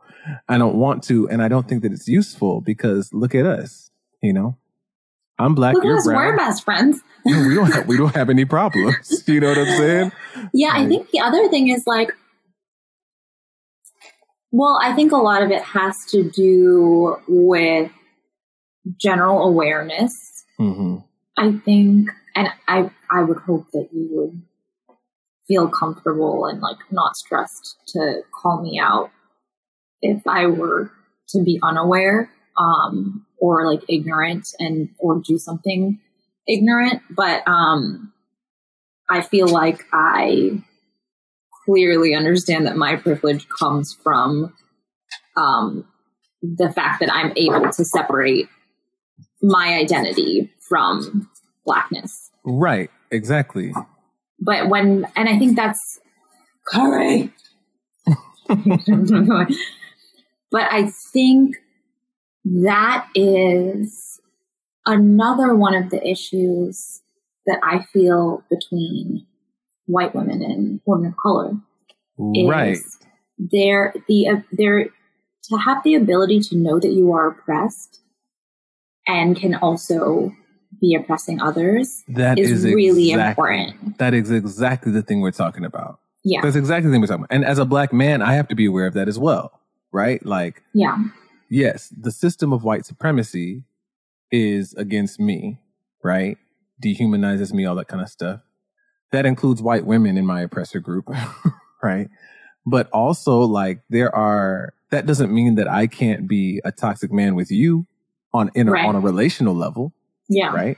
I 0.48 0.58
don't 0.58 0.76
want 0.76 1.04
to, 1.06 1.28
and 1.30 1.42
I 1.42 1.50
don't 1.50 1.68
think 1.68 1.84
that 1.84 1.92
it's 1.92 2.08
useful 2.08 2.62
because 2.62 3.14
look 3.14 3.36
at 3.36 3.46
us. 3.46 3.92
You 4.22 4.32
know, 4.32 4.56
I'm 5.38 5.54
black. 5.54 5.76
Look 5.76 5.84
you're 5.84 5.98
us, 5.98 6.08
we're 6.08 6.36
best 6.38 6.64
friends. 6.64 7.02
we 7.26 7.54
don't 7.54 7.72
have 7.74 7.88
we 7.88 7.98
don't 7.98 8.16
have 8.16 8.30
any 8.30 8.46
problems. 8.46 9.24
You 9.28 9.42
know 9.42 9.50
what 9.50 9.58
I'm 9.58 9.78
saying? 9.78 10.12
Yeah, 10.54 10.72
I 10.74 10.88
think 10.88 11.12
the 11.12 11.20
other 11.20 11.50
thing 11.50 11.68
is 11.68 11.86
like, 11.86 12.16
well, 14.52 14.80
I 14.82 14.94
think 14.94 15.12
a 15.12 15.18
lot 15.18 15.44
of 15.44 15.52
it 15.52 15.62
has 15.62 15.96
to 16.10 16.30
do 16.30 17.18
with 17.28 17.92
general 19.00 19.44
awareness. 19.48 20.14
hmm 20.58 20.98
I 21.40 21.52
think, 21.52 22.10
and 22.36 22.48
I, 22.68 22.90
I 23.12 23.22
would 23.22 23.38
hope 23.38 23.68
that 23.72 23.90
you 23.94 24.08
would 24.12 24.42
feel 25.48 25.70
comfortable 25.70 26.48
and 26.48 26.62
like 26.62 26.78
not 26.90 27.16
stressed 27.16 27.78
to 27.90 28.22
call 28.34 28.64
me 28.64 28.80
out 28.80 29.12
if 30.02 30.26
I 30.26 30.48
were 30.48 30.92
to 31.30 31.44
be 31.44 31.60
unaware, 31.62 32.32
um, 32.58 33.26
or 33.38 33.72
like 33.72 33.84
ignorant 33.88 34.48
and, 34.60 34.90
or 34.98 35.22
do 35.24 35.38
something 35.38 36.00
ignorant. 36.48 37.04
But, 37.12 37.48
um, 37.48 38.14
I 39.08 39.22
feel 39.22 39.48
like 39.48 39.86
I 39.94 40.64
clearly 41.68 42.16
understand 42.16 42.66
that 42.66 42.78
my 42.78 42.96
privilege 42.96 43.48
comes 43.50 43.94
from, 43.94 44.54
um, 45.36 45.86
the 46.42 46.72
fact 46.72 47.00
that 47.02 47.14
I'm 47.14 47.34
able 47.36 47.70
to 47.70 47.86
separate 47.86 48.48
my 49.42 49.76
identity 49.76 50.52
from 50.68 51.30
blackness. 51.66 52.32
Right. 52.44 52.90
Exactly. 53.12 53.74
But 54.40 54.70
when, 54.70 55.06
and 55.16 55.30
I 55.30 55.38
think 55.38 55.56
that's 55.56 56.00
curry. 56.68 57.32
but 58.48 58.58
I 60.54 60.90
think 61.12 61.58
that 62.46 63.08
is 63.14 64.20
another 64.86 65.54
one 65.54 65.76
of 65.76 65.90
the 65.90 66.06
issues 66.08 67.02
that 67.46 67.60
I 67.64 67.86
feel 67.94 68.44
between 68.50 69.27
white 69.88 70.14
women 70.16 70.42
and 70.42 70.80
women 70.86 71.08
of 71.08 71.16
color. 71.18 71.54
Right. 72.18 72.78
They're 73.38 73.94
the 74.08 74.28
uh, 74.30 74.36
they're 74.52 74.86
to 74.86 75.58
have 75.66 75.84
the 75.84 75.96
ability 75.96 76.40
to 76.42 76.56
know 76.58 76.80
that 76.80 76.90
you 76.92 77.12
are 77.14 77.28
oppressed 77.30 78.00
and 79.08 79.36
can 79.36 79.56
also 79.56 80.32
be 80.82 80.96
oppressing 80.96 81.42
others 81.42 82.04
That 82.10 82.38
is 82.38 82.52
is 82.52 82.66
really 82.66 83.12
exactly- 83.12 83.30
important. 83.30 83.98
That 84.00 84.14
is 84.14 84.30
exactly 84.32 84.92
the 84.92 85.02
thing 85.02 85.22
we're 85.22 85.32
talking 85.32 85.64
about. 85.66 86.00
Yeah. 86.24 86.42
That's 86.42 86.56
exactly 86.58 86.90
the 86.90 86.94
thing 86.94 87.02
we're 87.02 87.08
talking 87.08 87.24
about. 87.24 87.34
And 87.36 87.46
as 87.46 87.58
a 87.58 87.66
black 87.66 87.94
man, 87.94 88.22
I 88.22 88.34
have 88.34 88.48
to 88.50 88.56
be 88.56 88.66
aware 88.66 88.86
of 88.88 88.94
that 88.96 89.08
as 89.08 89.18
well. 89.18 89.52
Right? 89.94 90.24
Like, 90.26 90.62
Yeah. 90.74 90.98
yes, 91.50 91.94
the 91.98 92.12
system 92.12 92.52
of 92.52 92.64
white 92.64 92.86
supremacy 92.86 93.64
is 94.32 94.74
against 94.74 95.20
me, 95.20 95.60
right? 96.04 96.38
Dehumanizes 96.84 97.54
me, 97.54 97.66
all 97.66 97.76
that 97.76 97.88
kind 97.88 98.02
of 98.02 98.10
stuff. 98.10 98.42
That 99.12 99.26
includes 99.26 99.62
white 99.62 99.86
women 99.86 100.18
in 100.18 100.26
my 100.26 100.42
oppressor 100.42 100.80
group, 100.80 101.10
right? 101.84 102.10
But 102.66 102.90
also, 102.92 103.40
like, 103.40 103.82
there 103.90 104.14
are, 104.14 104.74
that 104.92 105.06
doesn't 105.06 105.34
mean 105.34 105.56
that 105.56 105.68
I 105.70 105.88
can't 105.88 106.28
be 106.28 106.62
a 106.66 106.72
toxic 106.72 107.12
man 107.12 107.36
with 107.36 107.50
you 107.52 107.88
on, 108.34 108.52
in 108.54 108.68
a, 108.68 108.72
Right. 108.72 108.86
on 108.86 108.96
a 108.96 109.00
relational 109.00 109.56
level, 109.56 109.94
Yeah. 110.28 110.54
right? 110.54 110.78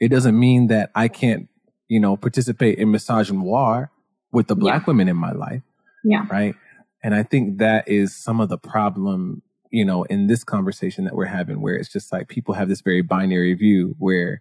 It 0.00 0.08
doesn't 0.08 0.38
mean 0.38 0.66
that 0.68 0.90
I 0.94 1.08
can't, 1.08 1.48
you 1.88 2.00
know, 2.00 2.16
participate 2.16 2.78
in 2.78 2.88
misogynoir 2.88 3.88
with 4.32 4.48
the 4.48 4.56
black 4.56 4.86
women 4.86 5.08
in 5.08 5.16
my 5.16 5.32
life 5.32 5.62
Yeah. 6.04 6.26
right? 6.30 6.54
And 7.02 7.14
I 7.14 7.22
think 7.22 7.58
that 7.58 7.88
is 7.88 8.14
some 8.14 8.40
of 8.40 8.48
the 8.48 8.58
problem, 8.58 9.42
you 9.70 9.84
know, 9.84 10.02
in 10.04 10.26
this 10.26 10.42
conversation 10.44 11.04
that 11.04 11.14
we're 11.14 11.26
having, 11.26 11.60
where 11.62 11.76
it's 11.76 11.92
just 11.92 12.12
like 12.12 12.28
people 12.28 12.54
have 12.54 12.68
this 12.68 12.80
very 12.80 13.02
binary 13.02 13.54
view 13.54 13.94
where 13.98 14.40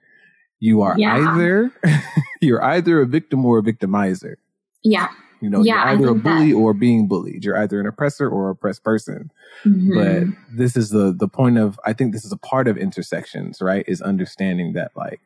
you 0.59 0.81
are 0.81 0.95
Yeah. 0.97 1.15
either 1.35 1.71
you're 2.41 2.63
either 2.63 3.01
a 3.01 3.05
victim 3.05 3.45
or 3.45 3.59
a 3.59 3.63
victimizer. 3.63 4.35
Yeah. 4.83 5.09
You 5.41 5.49
know, 5.51 5.61
Yeah, 5.63 5.75
you're 5.75 5.93
either 5.93 6.05
a 6.05 6.11
think 6.13 6.23
that- 6.23 6.29
bully 6.37 6.53
or 6.53 6.73
being 6.73 7.07
bullied. 7.07 7.45
You're 7.45 7.57
either 7.57 7.79
an 7.79 7.85
oppressor 7.87 8.27
or 8.29 8.49
oppressed 8.49 8.83
person. 8.83 9.29
Mhm. 9.65 9.93
But 9.93 10.55
this 10.57 10.75
is 10.75 10.89
the 10.89 11.13
the 11.13 11.27
point 11.27 11.57
of 11.57 11.79
I 11.85 11.93
think 11.93 12.13
this 12.13 12.25
is 12.25 12.31
a 12.31 12.37
part 12.37 12.67
of 12.67 12.77
intersections, 12.77 13.61
right? 13.61 13.85
Is 13.87 14.01
understanding 14.01 14.73
that 14.73 14.91
like 14.95 15.21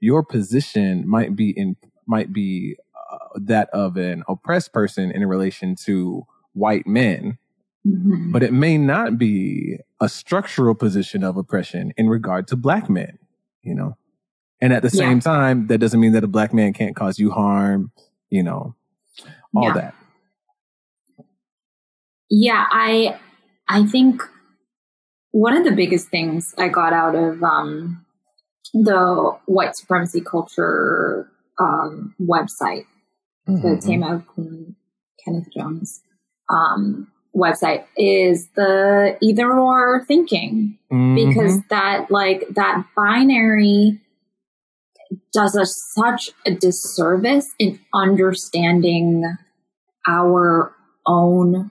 your 0.00 0.22
position 0.22 1.06
might 1.08 1.34
be 1.34 1.50
in 1.50 1.76
might 2.06 2.32
be 2.32 2.76
uh, 3.12 3.18
that 3.36 3.68
of 3.70 3.96
an 3.96 4.22
oppressed 4.28 4.72
person 4.72 5.10
in 5.10 5.24
relation 5.26 5.74
to 5.86 6.24
white 6.52 6.86
men, 6.86 7.38
Mhm. 7.86 8.32
but 8.32 8.42
it 8.42 8.52
may 8.52 8.78
not 8.78 9.18
be 9.18 9.78
a 10.00 10.08
structural 10.08 10.74
position 10.74 11.22
of 11.24 11.36
oppression 11.36 11.92
in 11.96 12.08
regard 12.08 12.46
to 12.48 12.56
black 12.56 12.88
men, 12.90 13.18
you 13.62 13.74
know? 13.74 13.96
And 14.60 14.72
at 14.72 14.82
the 14.82 14.90
Yeah. 14.90 15.00
same 15.00 15.20
time, 15.20 15.66
that 15.68 15.78
doesn't 15.78 16.00
mean 16.00 16.12
that 16.12 16.24
a 16.24 16.28
black 16.28 16.52
man 16.54 16.72
can't 16.72 16.96
cause 16.96 17.18
you 17.18 17.30
harm, 17.30 17.92
you 18.30 18.42
know, 18.42 18.74
all 19.54 19.64
Yeah. 19.64 19.72
that. 19.74 19.94
Yeah, 22.30 22.64
I 22.70 23.18
I 23.68 23.84
think 23.86 24.22
one 25.32 25.56
of 25.56 25.64
the 25.64 25.72
biggest 25.72 26.08
things 26.08 26.54
I 26.58 26.68
got 26.68 26.92
out 26.92 27.14
of 27.14 27.42
um, 27.42 28.04
the 28.72 29.36
white 29.46 29.76
supremacy 29.76 30.20
culture 30.20 31.30
um, 31.58 32.14
website, 32.20 32.86
the 33.46 33.52
Mhm. 33.76 33.82
Tema 33.86 34.06
Okun 34.16 34.74
Kenneth 35.24 35.48
Jones 35.54 36.02
um, 36.48 37.06
website, 37.34 37.84
is 37.96 38.48
the 38.56 39.16
either 39.20 39.52
or 39.52 40.04
thinking 40.06 40.78
because 41.14 41.58
Mhm. 41.58 41.68
that 41.68 42.10
like 42.10 42.46
that 42.54 42.84
binary 42.96 44.00
does 45.32 45.56
us 45.56 45.74
such 45.94 46.30
a 46.46 46.50
disservice 46.54 47.48
in 47.58 47.78
understanding 47.94 49.24
our 50.06 50.72
own 51.06 51.70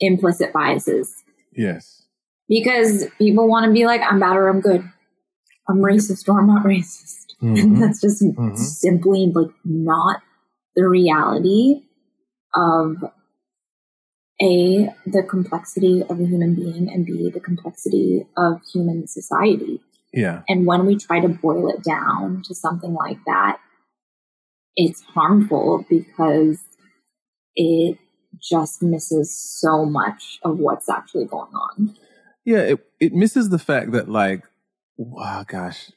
implicit 0.00 0.52
biases 0.52 1.22
yes. 1.52 2.02
because 2.48 3.06
people 3.18 3.48
want 3.48 3.64
to 3.66 3.72
be 3.72 3.86
like 3.86 4.00
i'm 4.10 4.18
bad 4.20 4.36
or 4.36 4.48
i'm 4.48 4.60
good 4.60 4.82
i'm 5.68 5.78
racist 5.78 6.28
or 6.28 6.40
i'm 6.40 6.46
not 6.46 6.64
racist 6.64 7.26
and 7.40 7.56
Mhm. 7.76 7.80
that's 7.80 8.00
just 8.00 8.22
Mhm. 8.22 8.56
simply 8.56 9.30
like 9.34 9.50
not 9.64 10.20
the 10.76 10.86
reality 10.88 11.82
of 12.54 12.96
a 14.42 14.88
the 15.06 15.22
complexity 15.22 16.02
of 16.02 16.18
a 16.20 16.26
human 16.26 16.54
being 16.54 16.90
and 16.92 17.06
b 17.06 17.30
the 17.32 17.40
complexity 17.40 18.26
of 18.36 18.60
human 18.72 19.06
society 19.06 19.80
Yeah. 20.14 20.42
and 20.48 20.66
when 20.66 20.86
we 20.86 20.96
try 20.96 21.20
to 21.20 21.28
boil 21.28 21.68
it 21.70 21.84
down 21.84 22.42
to 22.46 22.54
something 22.54 22.94
like 22.94 23.18
that, 23.26 23.58
it's 24.76 25.02
harmful 25.02 25.84
because 25.88 26.60
it 27.56 27.98
just 28.42 28.82
misses 28.82 29.36
so 29.38 29.84
much 29.84 30.38
of 30.44 30.58
what's 30.58 30.88
actually 30.88 31.26
going 31.26 31.52
on. 31.52 31.96
Yeah, 32.44 32.58
it, 32.60 32.86
it 33.00 33.12
misses 33.12 33.50
the 33.50 33.58
fact 33.58 33.92
that 33.92 34.08
like, 34.08 34.44
wow, 34.96 35.44
gosh, 35.46 35.90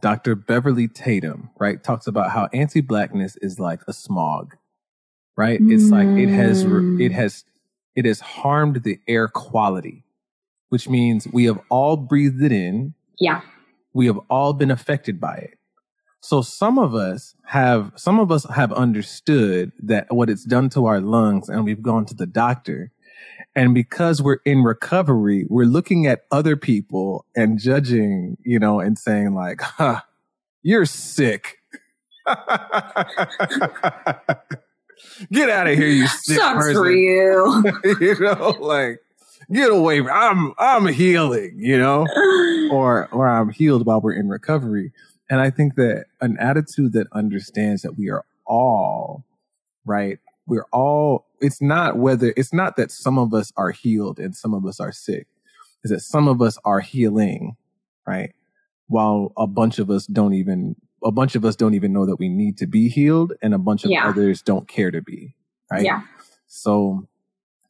Dr. 0.00 0.34
Beverly 0.34 0.88
Tatum, 0.88 1.50
right, 1.58 1.82
talks 1.82 2.06
about 2.06 2.30
how 2.32 2.48
anti-blackness 2.52 3.36
is 3.42 3.60
like 3.60 3.80
a 3.88 3.92
smog, 3.92 4.56
right? 5.36 5.60
It's 5.68 5.90
like 5.92 6.08
it 6.16 6.28
has 6.30 6.64
Mm. 6.64 7.00
it 7.00 7.12
has 7.12 7.44
it 7.96 8.04
has 8.04 8.20
harmed 8.20 8.82
the 8.84 8.98
air 9.08 9.28
quality, 9.28 10.04
which 10.70 10.88
means 10.88 11.26
we 11.32 11.44
have 11.44 11.60
all 11.70 11.96
breathed 11.96 12.42
it 12.42 12.52
in, 12.52 12.94
Yeah. 13.20 13.40
we 13.92 14.06
have 14.06 14.18
all 14.30 14.52
been 14.52 14.70
affected 14.70 15.20
by 15.20 15.36
it. 15.36 15.58
So 16.20 16.42
some 16.42 16.78
of 16.78 16.94
us 16.94 17.34
have 17.46 17.92
some 17.96 18.18
of 18.18 18.30
us 18.32 18.44
have 18.54 18.72
understood 18.72 19.72
that 19.80 20.06
what 20.10 20.28
it's 20.28 20.44
done 20.44 20.68
to 20.70 20.86
our 20.86 21.00
lungs 21.00 21.48
and 21.48 21.64
we've 21.64 21.82
gone 21.82 22.06
to 22.06 22.14
the 22.14 22.26
doctor. 22.26 22.90
And 23.54 23.74
because 23.74 24.20
we're 24.22 24.38
in 24.44 24.62
recovery, 24.62 25.46
we're 25.48 25.64
looking 25.64 26.06
at 26.06 26.22
other 26.30 26.56
people 26.56 27.24
and 27.34 27.58
judging, 27.58 28.36
you 28.44 28.58
know, 28.58 28.80
and 28.80 28.98
saying 28.98 29.34
like, 29.34 29.60
huh, 29.60 30.00
you're 30.62 30.86
sick. 30.86 31.56
Get 35.32 35.48
out 35.48 35.66
of 35.66 35.76
here, 35.76 35.88
you 35.88 36.06
sick 36.08 36.36
Sucks 36.36 36.58
person 36.58 36.74
for 36.74 36.90
you. 36.90 37.64
you 38.00 38.16
know, 38.20 38.56
like 38.60 39.00
get 39.52 39.70
away. 39.70 40.00
I'm 40.02 40.52
I'm 40.58 40.86
healing, 40.86 41.56
you 41.58 41.78
know, 41.78 42.06
or 42.72 43.08
or 43.12 43.28
I'm 43.28 43.50
healed 43.50 43.86
while 43.86 44.00
we're 44.00 44.12
in 44.14 44.28
recovery. 44.28 44.92
And 45.30 45.40
I 45.40 45.50
think 45.50 45.74
that 45.76 46.06
an 46.20 46.36
attitude 46.38 46.92
that 46.94 47.06
understands 47.12 47.82
that 47.82 47.98
we 47.98 48.08
are 48.10 48.24
all 48.46 49.24
right. 49.84 50.18
We're 50.46 50.64
all. 50.72 51.26
It's 51.40 51.60
not 51.60 51.98
whether 51.98 52.32
it's 52.36 52.52
not 52.54 52.76
that 52.76 52.90
some 52.90 53.18
of 53.18 53.34
us 53.34 53.52
are 53.56 53.70
healed 53.70 54.18
and 54.18 54.34
some 54.34 54.54
of 54.54 54.64
us 54.66 54.80
are 54.80 54.92
sick. 54.92 55.26
Is 55.84 55.90
that 55.90 56.00
some 56.00 56.26
of 56.26 56.40
us 56.42 56.58
are 56.64 56.80
healing, 56.80 57.56
right? 58.06 58.32
While 58.86 59.32
a 59.36 59.46
bunch 59.46 59.78
of 59.78 59.90
us 59.90 60.06
don't 60.06 60.32
even 60.34 60.76
a 61.04 61.12
bunch 61.12 61.36
of 61.36 61.44
us 61.44 61.54
don't 61.54 61.74
even 61.74 61.92
know 61.92 62.06
that 62.06 62.16
we 62.18 62.28
need 62.28 62.56
to 62.58 62.66
be 62.66 62.88
healed, 62.88 63.34
and 63.42 63.52
a 63.54 63.58
bunch 63.58 63.84
of 63.84 63.90
Yeah. 63.90 64.08
others 64.08 64.40
don't 64.42 64.66
care 64.66 64.90
to 64.90 65.02
be, 65.02 65.34
right? 65.70 65.84
Yeah. 65.84 66.00
So 66.46 67.06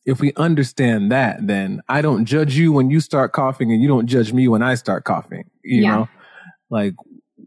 if 0.09 0.21
we 0.21 0.33
understand 0.37 1.13
that, 1.13 1.47
then 1.47 1.83
I 1.89 2.01
don't 2.01 2.25
judge 2.25 2.57
you 2.57 2.73
when 2.73 2.89
you 2.91 2.99
start 3.01 3.33
coughing 3.33 3.71
and 3.73 3.83
you 3.83 3.89
don't 3.89 4.07
judge 4.07 4.33
me 4.33 4.49
when 4.49 4.63
I 4.63 4.75
start 4.75 5.05
coughing. 5.05 5.45
You 5.63 5.83
Yeah. 5.83 5.91
know? 5.95 6.09
Like 6.71 6.95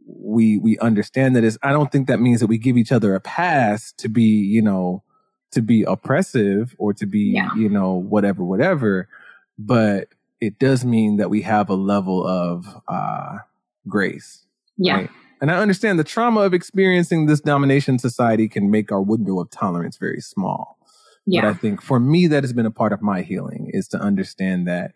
we 0.06 0.58
we 0.60 0.78
understand 0.78 1.36
that 1.36 1.43
is 1.43 1.58
I 1.63 1.71
don't 1.71 1.91
think 1.91 2.08
that 2.08 2.19
means 2.21 2.39
that 2.39 2.47
we 2.47 2.60
give 2.60 2.78
each 2.78 2.91
other 2.91 3.15
a 3.15 3.19
pass 3.19 3.91
to 3.93 4.08
be, 4.10 4.21
you 4.56 4.62
know, 4.62 5.04
to 5.52 5.62
be 5.62 5.82
oppressive 5.84 6.76
or 6.78 6.93
to 6.93 7.06
be, 7.08 7.32
Yeah. 7.34 7.50
you 7.56 7.67
know, 7.67 7.93
whatever, 7.95 8.43
whatever. 8.43 9.10
But 9.58 10.10
it 10.39 10.60
does 10.60 10.86
mean 10.86 11.17
that 11.17 11.30
we 11.32 11.41
have 11.41 11.67
a 11.69 11.76
level 11.76 12.26
of 12.26 12.65
uh 12.88 13.39
grace. 13.88 14.45
Yeah. 14.78 14.95
Right. 14.97 15.10
And 15.41 15.50
I 15.50 15.58
understand 15.58 15.97
the 15.97 16.04
trauma 16.04 16.41
of 16.41 16.54
experiencing 16.54 17.26
this 17.26 17.41
domination 17.41 17.97
society 17.97 18.47
can 18.47 18.69
make 18.69 18.91
our 18.91 19.02
window 19.02 19.39
of 19.39 19.50
tolerance 19.50 19.97
very 19.97 20.21
small. 20.21 20.78
But 21.27 21.45
I 21.45 21.53
think 21.53 21.81
for 21.81 21.99
me, 21.99 22.27
that 22.27 22.43
has 22.43 22.53
been 22.53 22.65
a 22.65 22.71
part 22.71 22.93
of 22.93 23.01
my 23.01 23.21
healing 23.21 23.69
is 23.71 23.88
to 23.89 23.97
understand 23.99 24.67
that, 24.67 24.93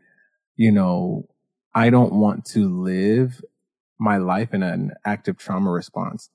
you 0.55 0.71
know, 0.71 1.27
I 1.73 1.89
don't 1.89 2.13
want 2.13 2.45
to 2.45 2.67
live 2.67 3.41
my 3.99 4.17
life 4.17 4.53
in 4.53 4.63
an 4.63 4.93
active 5.05 5.37
trauma 5.37 5.71
response. 5.71 6.29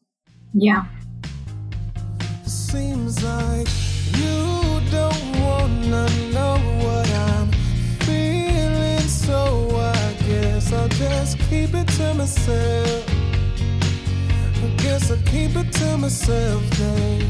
Yeah. 0.52 0.84
Seems 2.44 3.22
like 3.22 3.68
you 4.16 4.80
don't 4.90 5.40
wanna 5.40 6.08
know 6.32 6.58
what 6.82 7.10
I'm 7.10 7.50
feeling, 8.00 9.00
so 9.00 9.70
I 9.76 10.16
guess 10.26 10.72
I'll 10.72 10.88
just 10.88 11.38
keep 11.38 11.74
it 11.74 11.88
to 11.88 12.14
myself. 12.14 13.08
I 14.62 14.74
guess 14.78 15.10
I'll 15.10 15.16
keep 15.24 15.56
it 15.56 15.72
to 15.72 15.98
myself 15.98 16.62
then. 16.70 17.22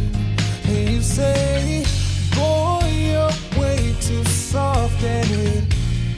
And 0.65 0.91
you 0.91 1.03
say, 1.03 1.85
boy, 2.41 2.89
you're 2.89 3.61
way 3.61 3.95
too 4.01 4.25
soft, 4.25 5.03
and 5.03 5.31
it 5.31 5.65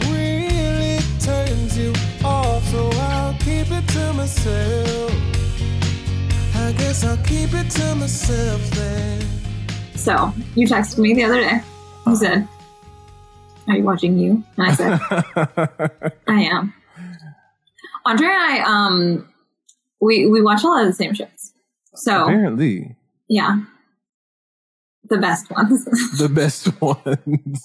really 0.08 0.98
turns 1.20 1.76
you 1.76 1.92
off, 2.24 2.62
so 2.68 2.90
I'll 2.94 3.34
keep 3.34 3.70
it 3.70 3.86
to 3.96 4.12
myself. 4.12 5.12
I 6.54 6.72
guess 6.78 7.04
I'll 7.04 7.24
keep 7.24 7.52
it 7.52 7.68
to 7.70 7.94
myself 7.96 8.60
then. 8.70 9.26
So 9.96 10.32
you 10.54 10.66
texted 10.66 10.98
me 10.98 11.14
the 11.14 11.24
other 11.24 11.40
day. 11.40 11.60
You 12.06 12.16
said, 12.16 12.48
Are 13.68 13.76
you 13.76 13.84
watching 13.84 14.18
you? 14.18 14.42
And 14.56 14.66
I 14.66 14.74
said, 14.74 15.00
I 16.28 16.42
am. 16.42 16.74
Andre 18.04 18.26
and 18.26 18.36
I, 18.36 18.58
um, 18.66 19.28
we 20.00 20.26
we 20.26 20.42
watch 20.42 20.64
a 20.64 20.66
lot 20.66 20.82
of 20.82 20.88
the 20.88 20.92
same 20.92 21.14
shows. 21.14 21.52
So 21.94 22.24
Apparently, 22.24 22.96
yeah. 23.28 23.60
The 25.12 25.18
best 25.18 25.50
ones. 25.50 25.84
the 26.18 26.30
best 26.30 26.80
ones. 26.80 27.62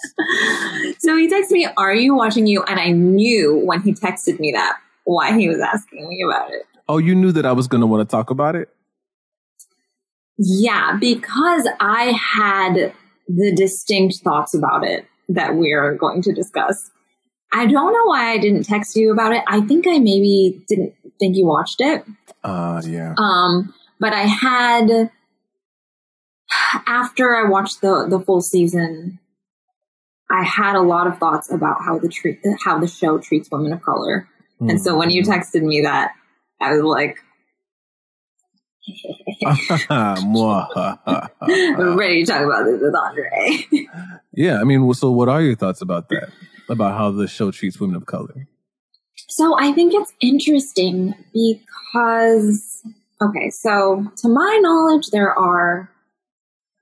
so 1.00 1.16
he 1.16 1.30
texted 1.30 1.52
me, 1.52 1.66
Are 1.78 1.96
you 1.96 2.14
watching 2.14 2.46
you? 2.46 2.62
And 2.64 2.78
I 2.78 2.92
knew 2.92 3.56
when 3.56 3.82
he 3.82 3.94
texted 3.94 4.38
me 4.38 4.52
that 4.52 4.78
why 5.06 5.32
he 5.40 5.48
was 5.48 5.60
asking 5.60 6.10
me 6.10 6.26
about 6.28 6.52
it. 6.52 6.64
oh, 6.90 6.98
you 6.98 7.16
knew 7.16 7.32
that 7.32 7.46
I 7.46 7.54
was 7.54 7.70
going 7.70 7.80
to 7.80 7.88
want 7.88 8.08
to 8.08 8.12
talk 8.12 8.32
about 8.32 8.58
it? 8.58 8.68
Yeah, 10.38 10.98
because 11.00 11.70
I 11.80 12.12
had 12.12 12.94
the 13.30 13.56
distinct 13.56 14.18
thoughts 14.18 14.54
about 14.54 14.86
it 14.86 15.08
that 15.30 15.56
we're 15.56 15.96
going 15.96 16.22
to 16.24 16.34
discuss. 16.34 16.92
I 17.54 17.66
don't 17.66 17.94
know 17.94 18.06
why 18.08 18.32
I 18.32 18.40
didn't 18.40 18.64
text 18.64 18.98
you 18.98 19.14
about 19.14 19.32
it. 19.32 19.42
I 19.48 19.62
think 19.62 19.88
I 19.88 20.00
maybe 20.00 20.66
didn't 20.68 20.96
think 21.18 21.38
you 21.38 21.46
watched 21.46 21.80
it. 21.80 22.04
Uh, 22.44 22.82
yeah. 22.86 23.16
Um, 23.18 23.74
but 24.02 24.12
I 24.12 24.24
had 24.24 25.12
after 26.86 27.36
I 27.36 27.50
watched 27.50 27.82
the 27.82 28.08
the 28.10 28.20
full 28.20 28.42
season, 28.42 29.20
I 30.30 30.44
had 30.44 30.76
a 30.76 30.82
lot 30.82 31.08
of 31.08 31.18
thoughts 31.18 31.52
about 31.52 31.78
how 31.86 32.00
the 32.00 32.10
treat 32.10 32.40
how 32.64 32.80
the 32.80 32.88
show 32.88 33.18
treats 33.18 33.50
women 33.52 33.74
of 33.74 33.82
color. 33.82 34.28
And 34.60 34.82
so 34.82 34.98
when 34.98 35.12
you 35.12 35.22
Mm-hmm. 35.22 35.32
texted 35.32 35.62
me 35.62 35.82
that, 35.82 36.14
I 36.60 36.74
was 36.74 36.82
like 36.82 37.18
ready 41.96 42.24
to 42.24 42.32
talk 42.32 42.46
about 42.46 42.66
this 42.66 42.82
with 42.82 42.96
Andre. 42.96 43.66
yeah, 44.34 44.60
I 44.60 44.64
mean, 44.64 44.94
so 44.94 45.12
what 45.12 45.30
are 45.30 45.42
your 45.42 45.56
thoughts 45.56 45.82
about 45.82 46.10
that? 46.10 46.30
About 46.70 46.98
how 46.98 47.12
the 47.12 47.28
show 47.28 47.52
treats 47.52 47.80
women 47.80 47.96
of 47.96 48.06
color? 48.06 48.48
So 49.30 49.58
I 49.60 49.72
think 49.74 49.94
it's 49.94 50.14
interesting 50.22 51.14
because, 51.34 52.82
okay, 53.22 53.50
so 53.50 54.06
to 54.18 54.30
my 54.30 54.60
knowledge, 54.62 55.08
there 55.12 55.38
are 55.38 55.92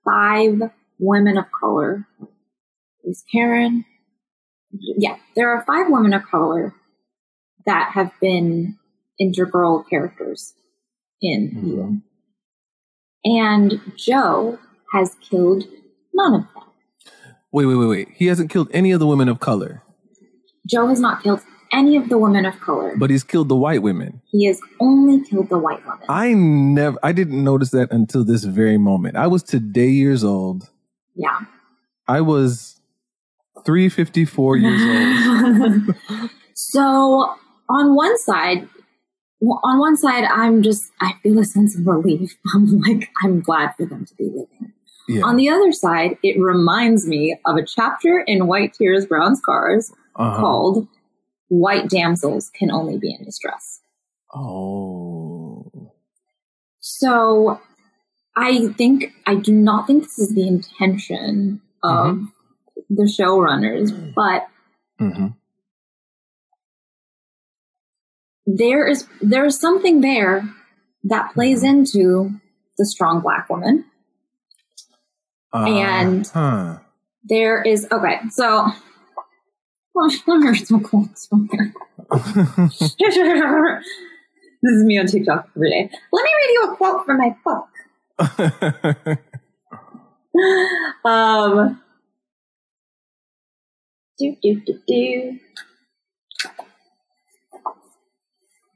five 0.05 0.71
women 0.99 1.37
of 1.37 1.45
color. 1.59 2.07
Is 3.03 3.23
Karen? 3.31 3.85
Yeah, 4.71 5.17
there 5.35 5.49
are 5.49 5.63
five 5.65 5.87
women 5.89 6.13
of 6.13 6.23
color 6.25 6.73
that 7.65 7.91
have 7.93 8.11
been 8.21 8.77
integral 9.19 9.83
characters 9.83 10.53
in 11.21 11.49
mm-hmm. 11.49 11.67
you. 11.67 12.01
And 13.25 13.81
Joe 13.95 14.59
has 14.93 15.15
killed 15.21 15.63
none 16.13 16.33
of 16.35 16.41
them. 16.41 16.63
Wait, 17.51 17.65
wait, 17.65 17.75
wait, 17.75 17.87
wait. 17.87 18.09
He 18.13 18.27
hasn't 18.27 18.49
killed 18.49 18.69
any 18.71 18.91
of 18.91 18.99
the 18.99 19.07
women 19.07 19.29
of 19.29 19.39
color, 19.39 19.81
Joe 20.67 20.87
has 20.87 20.99
not 20.99 21.21
killed 21.21 21.41
any 21.75 21.95
of 21.97 22.09
the 22.09 22.17
women 22.17 22.45
of 22.45 22.59
color. 22.61 22.93
but 22.97 23.09
he's 23.09 23.23
killed 23.23 23.49
the 23.49 23.55
white 23.55 23.81
women. 23.81 24.21
he 24.31 24.45
has 24.45 24.59
only 24.79 25.23
killed 25.23 25.49
the 25.49 25.57
white 25.57 25.85
women. 25.85 26.05
I 26.09 26.33
never, 26.33 26.97
I 27.03 27.11
didn't 27.11 27.43
notice 27.43 27.71
that 27.71 27.91
until 27.91 28.23
this 28.23 28.43
very 28.45 28.77
moment. 28.77 29.17
I 29.17 29.27
was 29.27 29.43
today 29.43 29.89
years 29.89 30.23
old. 30.23 30.69
yeah. 31.15 31.39
I 32.07 32.21
was 32.21 32.79
354 33.65 34.57
years 34.57 34.81
old. 34.83 36.29
so 36.53 37.35
on 37.69 37.95
one 37.95 38.17
side, 38.19 38.67
on 39.41 39.79
one 39.79 39.97
side, 39.97 40.23
I'm 40.25 40.61
just 40.61 40.91
I 41.01 41.13
feel 41.23 41.39
a 41.39 41.45
sense 41.45 41.77
of 41.77 41.85
relief. 41.85 42.37
I'm 42.53 42.79
like 42.79 43.09
I'm 43.23 43.41
glad 43.41 43.75
for 43.75 43.85
them 43.85 44.05
to 44.05 44.15
be 44.15 44.25
living. 44.25 44.73
Yeah. 45.07 45.23
On 45.23 45.35
the 45.35 45.49
other 45.49 45.71
side, 45.71 46.17
it 46.23 46.39
reminds 46.39 47.07
me 47.07 47.37
of 47.45 47.57
a 47.57 47.65
chapter 47.65 48.23
in 48.25 48.47
White 48.47 48.73
Tears, 48.73 49.05
Brown 49.05 49.35
Scars 49.35 49.91
uh-huh. 50.15 50.39
called 50.39 50.87
"White 51.47 51.89
Damsels 51.89 52.49
Can 52.49 52.71
Only 52.71 52.97
Be 52.97 53.13
in 53.17 53.23
Distress." 53.25 53.81
Oh. 54.33 55.91
So 56.79 57.59
I 58.35 58.67
think 58.69 59.13
I 59.25 59.35
do 59.35 59.53
not 59.53 59.87
think 59.87 60.03
this 60.03 60.19
is 60.19 60.33
the 60.35 60.47
intention 60.47 61.61
of 61.83 62.19
the 62.89 63.03
showrunners, 63.03 64.13
but 64.13 64.47
hmm 64.99 65.27
there 68.47 68.85
is 68.85 69.07
there 69.21 69.45
is 69.45 69.59
something 69.59 70.01
there 70.01 70.47
that 71.03 71.33
plays 71.33 71.63
into 71.63 72.31
the 72.77 72.85
strong 72.85 73.21
black 73.21 73.49
woman 73.49 73.85
Uh, 75.53 75.65
And- 75.65 76.27
huh. 76.27 76.79
There 77.23 77.61
is 77.63 77.87
okay, 77.91 78.19
so 78.29 78.45
well, 78.45 78.75
let 78.75 78.75
me 78.75 78.75
read 78.75 79.84
some 80.67 80.83
quotes 80.83 81.27
this 84.65 84.73
is 84.73 84.83
me 84.83 84.99
on 84.99 85.07
TikTok 85.07 85.49
every 85.55 85.69
day. 85.69 85.89
Let 86.11 86.23
me 86.23 86.31
read 86.37 86.49
you 86.53 86.63
a 86.71 86.75
quote 86.75 87.05
from 87.05 87.17
my 87.17 87.35
book. 87.43 87.67
Um, 91.05 91.81
do 94.19 94.35
do 94.41 94.61
do 94.65 94.79
do. 94.87 95.39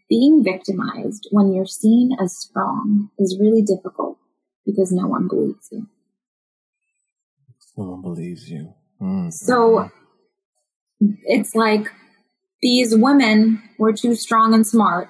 Being 0.10 0.44
victimized 0.44 1.28
when 1.32 1.54
you're 1.54 1.66
seen 1.66 2.16
as 2.20 2.38
strong 2.38 3.10
is 3.20 3.38
really 3.40 3.62
difficult 3.62 4.18
because 4.66 4.92
no 4.92 5.08
one 5.08 5.28
believes 5.28 5.68
you. 5.72 5.88
No 7.78 7.92
one 7.92 8.02
believes 8.02 8.50
you. 8.50 8.74
Mm. 9.02 9.34
So 9.34 9.92
it's 11.00 11.56
like 11.56 11.88
these 12.62 12.96
women 12.96 13.62
were 13.78 13.94
too 13.94 14.16
strong 14.16 14.54
and 14.54 14.66
smart 14.68 15.10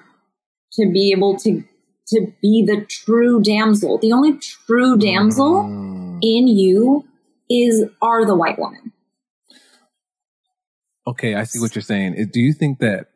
to 0.74 0.90
be 0.90 1.12
able 1.12 1.36
to 1.38 1.64
to 2.08 2.26
be 2.42 2.64
the 2.66 2.84
true 2.88 3.40
damsel. 3.40 3.98
The 3.98 4.12
only 4.12 4.36
true 4.38 4.96
damsel 4.96 5.62
Mm. 5.62 6.18
in 6.22 6.48
you 6.48 7.04
is 7.48 7.84
are 8.02 8.24
the 8.26 8.34
white 8.34 8.58
woman. 8.58 8.92
Okay, 11.06 11.34
I 11.34 11.44
see 11.44 11.60
what 11.60 11.74
you're 11.74 11.82
saying. 11.82 12.30
Do 12.32 12.40
you 12.40 12.52
think 12.52 12.78
that? 12.80 13.06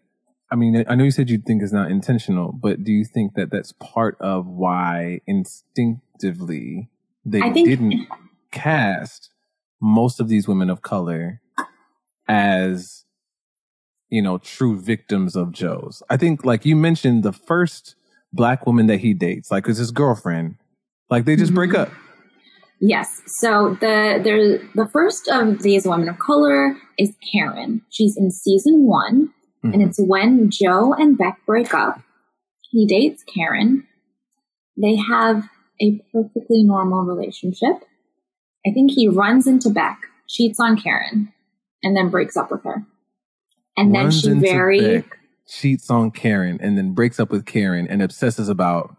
I 0.50 0.56
mean, 0.56 0.84
I 0.88 0.94
know 0.94 1.04
you 1.04 1.10
said 1.10 1.28
you 1.30 1.38
think 1.38 1.62
it's 1.62 1.72
not 1.72 1.90
intentional, 1.90 2.52
but 2.52 2.84
do 2.84 2.92
you 2.92 3.04
think 3.04 3.34
that 3.34 3.50
that's 3.50 3.72
part 3.72 4.16
of 4.20 4.46
why 4.46 5.20
instinctively 5.26 6.90
they 7.24 7.40
think- 7.40 7.66
didn't 7.68 8.06
cast 8.52 9.30
most 9.80 10.20
of 10.20 10.28
these 10.28 10.46
women 10.46 10.70
of 10.70 10.82
color 10.82 11.40
as, 12.28 13.04
you 14.10 14.22
know, 14.22 14.38
true 14.38 14.78
victims 14.78 15.36
of 15.36 15.52
Joe's? 15.52 16.02
I 16.10 16.16
think, 16.16 16.44
like 16.44 16.64
you 16.64 16.76
mentioned, 16.76 17.22
the 17.22 17.32
first 17.32 17.94
black 18.32 18.66
woman 18.66 18.86
that 18.88 18.98
he 18.98 19.14
dates, 19.14 19.50
like, 19.50 19.68
is 19.68 19.78
his 19.78 19.90
girlfriend. 19.90 20.56
Like, 21.10 21.24
they 21.24 21.36
just 21.36 21.54
break 21.54 21.70
Mhm. 21.70 21.80
up. 21.80 21.90
Yes. 22.80 23.22
So 23.38 23.76
the 23.80 24.20
there 24.22 24.58
the 24.74 24.88
first 24.92 25.28
of 25.28 25.62
these 25.62 25.86
women 25.86 26.08
of 26.08 26.18
color 26.18 26.76
is 26.98 27.14
Karen. 27.32 27.82
She's 27.90 28.16
in 28.16 28.30
season 28.30 28.84
one, 28.84 29.32
and 29.62 29.74
Mhm. 29.76 29.86
it's 29.86 30.00
when 30.00 30.50
Joe 30.50 30.92
and 30.92 31.16
Beck 31.16 31.38
break 31.46 31.72
up. 31.72 32.00
He 32.70 32.84
dates 32.86 33.22
Karen. 33.22 33.86
They 34.76 34.96
have 34.96 35.48
a 35.80 36.00
perfectly 36.12 36.64
normal 36.64 37.04
relationship. 37.04 37.84
I 38.66 38.72
think 38.72 38.90
he 38.90 39.08
runs 39.08 39.46
into 39.46 39.70
Beck, 39.70 39.98
cheats 40.28 40.58
on 40.58 40.76
Karen, 40.76 41.32
and 41.84 41.96
then 41.96 42.08
breaks 42.08 42.36
up 42.36 42.50
with 42.50 42.64
her. 42.64 42.84
And 43.76 43.94
then 43.94 44.10
she 44.10 44.30
very 44.30 45.00
Beck, 45.02 45.18
cheats 45.46 45.90
on 45.90 46.10
Karen, 46.10 46.58
and 46.60 46.76
then 46.78 46.92
breaks 46.94 47.20
up 47.20 47.30
with 47.30 47.44
Karen 47.46 47.86
and 47.88 48.02
obsesses 48.02 48.48
about 48.48 48.96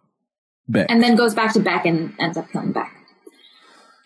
Beck. 0.67 0.87
and 0.89 1.01
then 1.03 1.15
goes 1.15 1.33
back 1.33 1.53
to 1.53 1.59
Beck 1.59 1.85
and 1.85 2.13
ends 2.19 2.37
up 2.37 2.49
killing 2.51 2.71
Beck. 2.71 2.91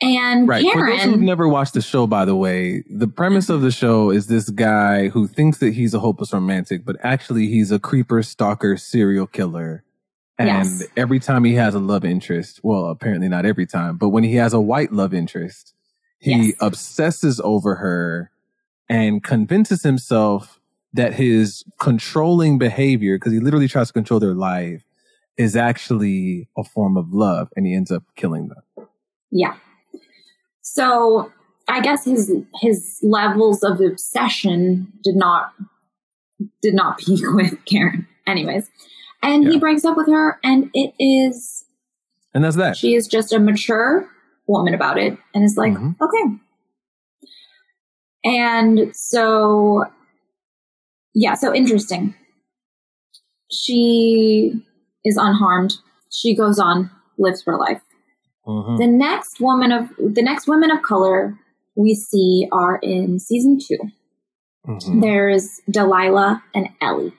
And 0.02 0.48
Right. 0.48 0.65
For 0.72 0.86
those 0.88 1.04
who've 1.04 1.20
never 1.20 1.48
watched 1.48 1.74
the 1.74 1.82
show, 1.82 2.08
by 2.08 2.24
the 2.24 2.36
way, 2.36 2.84
the 2.89 3.08
premise 3.08 3.50
of 3.50 3.62
the 3.62 3.72
show 3.72 4.12
is 4.12 4.28
this 4.28 4.50
guy 4.50 5.10
who 5.10 5.28
thinks 5.28 5.58
that 5.58 5.74
he's 5.74 5.94
a 5.94 6.00
hopeless 6.00 6.32
romantic, 6.32 6.86
but 6.86 6.96
actually 7.04 7.48
he's 7.48 7.70
a 7.72 7.80
creeper, 7.80 8.24
stalker, 8.24 8.78
serial 8.78 9.28
killer. 9.28 9.84
And 10.38 10.48
Yes. 10.48 10.84
every 10.96 11.20
time 11.20 11.44
he 11.44 11.56
has 11.56 11.76
a 11.76 11.80
love 11.80 12.06
interest, 12.06 12.62
well, 12.63 12.86
apparently 12.86 13.28
not 13.28 13.46
every 13.46 13.65
time, 13.65 13.98
but 13.98 14.10
when 14.10 14.24
he 14.24 14.36
has 14.36 14.54
a 14.54 14.62
white 14.62 14.94
love 14.94 15.13
interest, 15.13 15.74
he 16.20 16.32
Yes. 16.50 16.54
obsesses 16.62 17.42
over 17.44 17.76
her 17.76 18.32
and 18.89 19.23
convinces 19.23 19.84
himself 19.84 20.60
that 20.93 21.13
his 21.13 21.63
controlling 21.80 22.58
behavior, 22.58 23.17
because 23.17 23.32
he 23.32 23.39
literally 23.39 23.67
tries 23.67 23.88
to 23.88 23.93
control 23.93 24.19
their 24.19 24.34
life, 24.34 24.84
is 25.38 25.56
actually 25.56 26.49
a 26.58 26.63
form 26.63 26.97
of 26.97 27.13
love, 27.13 27.49
and 27.56 27.65
he 27.65 27.73
ends 27.75 27.91
up 27.91 28.04
killing 28.15 28.49
them. 28.49 28.88
yeah. 29.32 29.56
So 30.62 31.32
I 31.67 31.82
guess 31.82 32.06
his 32.06 32.32
his 32.62 32.99
levels 33.04 33.63
of 33.63 33.80
obsession 33.82 34.91
did 35.04 35.15
not 35.15 35.54
did 36.62 36.73
not 36.73 36.97
peak 36.99 37.21
with 37.34 37.63
Karen. 37.65 38.08
Anyways, 38.28 38.69
and 39.23 39.47
he 39.47 39.58
breaks 39.60 39.86
up 39.86 39.97
with 39.97 40.08
her, 40.08 40.39
and 40.43 40.69
it 40.73 40.93
is 40.99 41.65
And 42.34 42.43
that's 42.43 42.56
that. 42.58 42.78
she 42.78 42.93
is 42.95 43.08
just 43.08 43.32
a 43.34 43.39
mature 43.39 44.08
woman 44.47 44.73
about 44.73 44.97
it, 44.97 45.17
and 45.34 45.43
is 45.43 45.58
like, 45.58 45.73
Mhm. 45.73 45.95
okay. 46.02 46.36
And 48.24 48.92
so, 48.96 49.86
yeah, 51.14 51.36
so 51.36 51.54
interesting. 51.54 52.16
She 53.52 54.54
is 55.06 55.18
unharmed. 55.18 55.74
She 56.12 56.36
goes 56.36 56.60
on, 56.60 56.92
lives 57.18 57.44
her 57.46 57.58
life. 57.58 57.82
Mhm. 58.48 58.78
The 58.78 58.88
next 58.88 59.40
woman 59.40 59.72
of 59.72 59.90
the 59.98 60.22
next 60.22 60.48
women 60.48 60.72
of 60.72 60.82
color 60.82 61.38
we 61.76 61.96
see 61.96 62.48
are 62.52 62.78
in 62.82 63.20
season 63.20 63.60
2 63.60 63.78
Mhm. 64.68 65.02
There's 65.02 65.62
Delilah 65.70 66.44
and 66.54 66.70
Ellie. 66.82 67.14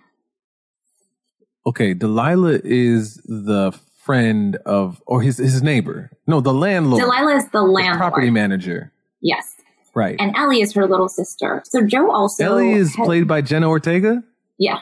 Okay, 1.67 1.95
Delilah 1.95 2.61
is 2.65 3.15
the 3.25 3.73
friend 3.99 4.57
of, 4.67 5.03
or 5.07 5.23
his 5.23 5.39
his 5.39 5.63
neighbor. 5.63 6.11
No, 6.27 6.41
the 6.41 6.55
landlord, 6.55 7.01
Delilah 7.03 7.37
is 7.37 7.45
the 7.47 7.51
the 7.53 7.63
landlord. 7.63 7.99
property 7.99 8.31
manager. 8.31 8.93
Yes, 9.21 9.55
Right. 9.95 10.17
and 10.21 10.35
Ellie 10.37 10.61
is 10.61 10.73
her 10.75 10.87
little 10.87 11.09
sister. 11.09 11.63
So 11.67 11.85
Joe 11.85 12.11
also 12.11 12.45
Ellie 12.45 12.73
is 12.73 12.95
had- 12.95 13.05
played 13.05 13.27
by 13.29 13.41
Jenna 13.43 13.69
Ortega. 13.69 14.23
Yeah, 14.59 14.81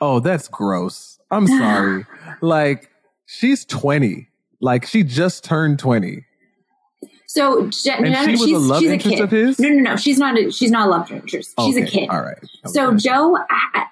Oh, 0.00 0.18
that's 0.20 0.48
gross. 0.48 1.20
I'm 1.30 1.46
sorry. 1.46 2.04
like 2.40 2.90
she's 3.26 3.64
20. 3.64 4.28
Like 4.60 4.84
she 4.86 5.02
just 5.04 5.44
turned 5.44 5.78
20. 5.78 6.24
So 7.26 7.62
And 7.62 7.72
Jenna- 7.72 8.24
she 8.24 8.30
was 8.32 8.42
a 8.42 8.46
she's, 8.46 8.58
love 8.58 8.80
she's 8.80 8.90
a 8.90 8.94
interest 8.94 9.16
kid. 9.16 9.22
of 9.24 9.30
his? 9.30 9.58
No, 9.58 9.68
no, 9.68 9.80
no. 9.90 9.96
She's 9.96 10.18
not. 10.18 10.38
A, 10.38 10.50
she's 10.50 10.70
not 10.70 10.88
a 10.88 10.90
love 10.90 11.10
interest. 11.10 11.54
She's 11.60 11.76
a 11.76 11.86
kid. 11.86 12.10
All 12.10 12.20
right. 12.20 12.36
So 12.66 12.94
Joe 12.96 13.38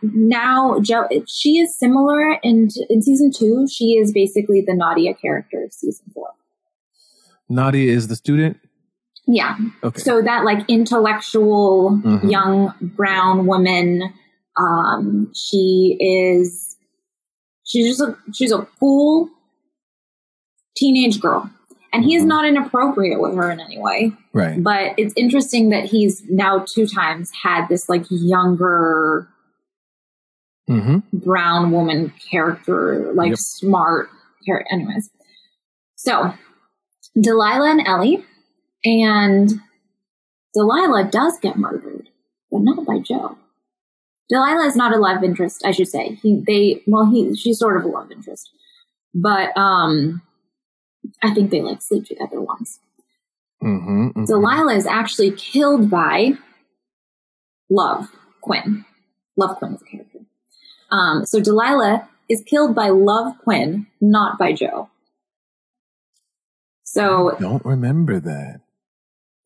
now 0.02 0.78
Joe 0.80 1.08
she 1.26 1.58
is 1.58 1.74
similar 1.78 2.34
in 2.42 2.68
in 2.90 3.00
season 3.02 3.30
two. 3.34 3.66
She 3.70 3.92
is 3.92 4.12
basically 4.12 4.62
the 4.66 4.74
Nadia 4.74 5.14
character 5.14 5.62
of 5.64 5.72
season 5.72 6.04
four. 6.12 6.28
Nadia 7.48 7.90
is 7.92 8.08
the 8.08 8.16
student. 8.16 8.58
Yeah. 9.26 9.56
Okay. 9.84 10.00
So 10.00 10.22
that 10.22 10.44
like 10.44 10.64
intellectual 10.68 12.00
Mhm. 12.02 12.30
young 12.30 12.74
brown 12.80 13.46
woman. 13.46 14.12
Um, 14.56 15.32
she 15.34 15.96
is. 16.00 16.76
She's 17.64 17.96
just 17.96 18.00
a 18.00 18.16
she's 18.32 18.52
a 18.52 18.66
cool 18.80 19.30
teenage 20.76 21.20
girl, 21.20 21.48
and 21.92 22.04
he 22.04 22.16
is 22.16 22.24
Mhm. 22.24 22.28
not 22.28 22.44
inappropriate 22.46 23.20
with 23.20 23.34
her 23.36 23.50
in 23.50 23.60
any 23.60 23.78
way. 23.78 24.12
right. 24.32 24.62
But 24.62 24.94
it's 24.96 25.12
interesting 25.16 25.70
that 25.70 25.84
he's 25.86 26.22
now 26.28 26.64
two 26.66 26.86
times 26.86 27.30
had 27.42 27.68
this 27.68 27.88
like 27.88 28.04
younger 28.10 29.28
hmm 30.68 30.98
brown 31.12 31.70
woman 31.72 32.12
character, 32.30 33.12
like 33.14 33.30
Yep. 33.30 33.38
smart 33.38 34.08
character. 34.46 34.72
Anyways, 34.72 35.10
so 35.96 36.32
Delilah 37.20 37.70
and 37.72 37.86
Ellie, 37.86 38.24
and 38.84 39.50
Delilah 40.54 41.08
does 41.10 41.38
get 41.40 41.56
murdered, 41.58 42.08
but 42.50 42.60
not 42.60 42.84
by 42.86 42.98
Joe. 42.98 43.36
Delilah 44.28 44.66
is 44.66 44.76
not 44.76 44.94
a 44.94 44.98
love 44.98 45.24
interest, 45.24 45.62
I 45.64 45.72
should 45.72 45.88
say. 45.88 46.18
He, 46.22 46.42
they, 46.46 46.82
well, 46.86 47.10
he, 47.10 47.34
she's 47.34 47.58
sort 47.58 47.76
of 47.76 47.84
a 47.84 47.88
love 47.88 48.10
interest, 48.12 48.50
but 49.14 49.56
um, 49.56 50.22
I 51.22 51.34
think 51.34 51.50
they 51.50 51.60
like 51.62 51.82
sleep 51.82 52.06
together 52.06 52.40
once. 52.40 52.78
hmm 53.60 54.08
Delilah 54.26 54.74
is 54.74 54.86
actually 54.86 55.32
killed 55.32 55.90
by 55.90 56.34
Love 57.68 58.08
Quinn. 58.40 58.84
Love 59.36 59.56
Quinn 59.56 59.74
is 59.74 59.82
a 59.82 59.84
character. 59.84 60.18
Um, 60.90 61.24
so 61.26 61.40
Delilah 61.40 62.08
is 62.28 62.42
killed 62.46 62.74
by 62.74 62.88
Love 62.88 63.36
Quinn, 63.42 63.86
not 64.00 64.38
by 64.38 64.52
Joe. 64.52 64.90
So 66.84 67.36
Don't 67.40 67.64
remember 67.64 68.18
that 68.20 68.60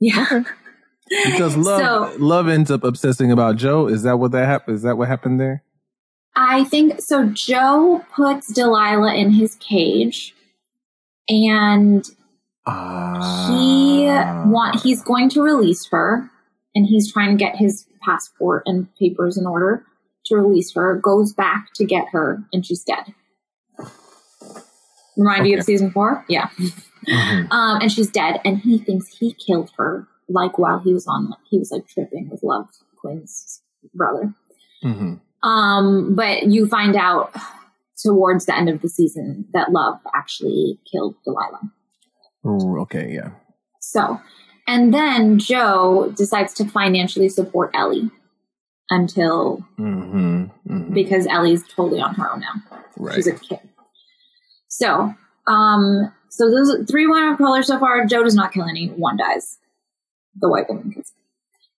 yeah, 0.01 0.43
because 1.27 1.57
love 1.57 1.81
So- 2.13 2.17
love 2.19 2.49
ends 2.49 2.71
up 2.71 2.85
obsessing 2.85 3.31
about 3.33 3.57
Joe. 3.57 3.87
Is 3.87 4.03
that 4.03 4.19
what 4.19 4.33
that 4.33 4.47
happened? 4.47 4.77
Is 4.77 4.83
that 4.83 4.97
what 4.99 5.09
happened 5.09 5.41
there? 5.41 5.63
I 6.37 6.65
think 6.65 7.01
so. 7.01 7.27
Joe 7.27 8.05
puts 8.15 8.53
Delilah 8.53 9.15
in 9.15 9.31
his 9.33 9.55
cage, 9.57 10.35
and 11.29 12.05
Ah. 12.67 13.47
he 13.51 14.07
want 14.51 14.81
he's 14.83 15.03
going 15.03 15.29
to 15.31 15.43
release 15.43 15.87
her, 15.91 16.29
and 16.75 16.87
he's 16.87 17.13
trying 17.13 17.31
to 17.31 17.37
get 17.37 17.57
his 17.57 17.87
passport 18.03 18.63
and 18.67 18.89
papers 18.97 19.39
in 19.39 19.47
order 19.47 19.85
to 20.27 20.35
release 20.37 20.73
her. 20.75 20.97
Goes 20.97 21.33
back 21.33 21.69
to 21.77 21.85
get 21.85 22.07
her, 22.13 22.43
and 22.53 22.67
she's 22.67 22.83
dead. 22.83 23.15
Remind 25.17 25.47
you 25.47 25.59
of 25.59 25.65
season 25.65 25.93
four? 25.93 26.25
Yeah. 26.29 26.49
Mhm. 27.07 27.53
Um, 27.53 27.81
and 27.81 27.91
she's 27.93 28.11
dead, 28.11 28.41
and 28.45 28.59
he 28.59 28.79
thinks 28.79 29.09
he 29.09 29.33
killed 29.35 29.71
her 29.77 30.09
like 30.29 30.59
while 30.59 30.79
he 30.79 30.93
was 30.93 31.07
on, 31.07 31.35
he 31.51 31.59
was 31.59 31.71
like 31.71 31.87
tripping 31.87 32.29
with 32.31 32.43
Love 32.43 32.69
Quinn's 32.97 33.63
brother. 33.95 34.35
hmm 34.83 35.15
Um, 35.43 36.15
but 36.15 36.45
you 36.45 36.67
find 36.67 36.97
out 36.97 37.35
towards 38.03 38.47
the 38.47 38.57
end 38.57 38.69
of 38.69 38.81
the 38.81 38.89
season 38.89 39.47
that 39.53 39.73
Love 39.73 39.99
actually 40.15 40.79
killed 40.91 41.15
Delilah. 41.25 41.61
Okay, 42.83 43.13
yeah. 43.15 43.31
So, 43.81 44.21
and 44.67 44.93
then 44.93 45.39
Joe 45.39 46.13
decides 46.17 46.55
to 46.55 46.65
financially 46.65 47.29
support 47.29 47.71
Ellie 47.75 48.11
until 48.91 49.65
hmm 49.77 50.45
hmm 50.67 50.93
because 50.93 51.27
Ellie's 51.27 51.67
totally 51.69 52.01
on 52.01 52.15
her 52.15 52.31
own 52.33 52.41
now. 52.41 52.79
Right. 52.97 53.17
She's 53.17 53.27
a 53.27 53.33
kid. 53.35 53.61
So, 54.69 55.15
um, 55.47 56.13
so 56.35 56.51
those 56.51 56.85
three 56.91 57.07
women 57.07 57.33
of 57.33 57.39
color 57.39 57.63
so 57.63 57.79
far. 57.79 58.05
Joe 58.07 58.25
does 58.25 58.35
not 58.35 58.53
kill 58.53 58.65
any. 58.65 58.89
One 58.89 59.17
dies. 59.17 59.59
The 60.35 60.49
white 60.49 60.69
woman 60.69 60.91
kills, 60.91 61.13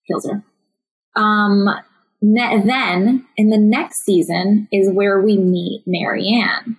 kills 0.07 0.27
her. 0.27 0.43
Um, 1.15 1.69
ne- 2.23 2.63
then 2.65 3.27
in 3.37 3.51
the 3.51 3.59
next 3.59 4.03
season 4.03 4.67
is 4.71 4.89
where 4.91 5.21
we 5.21 5.37
meet 5.37 5.83
Marianne. 5.85 6.77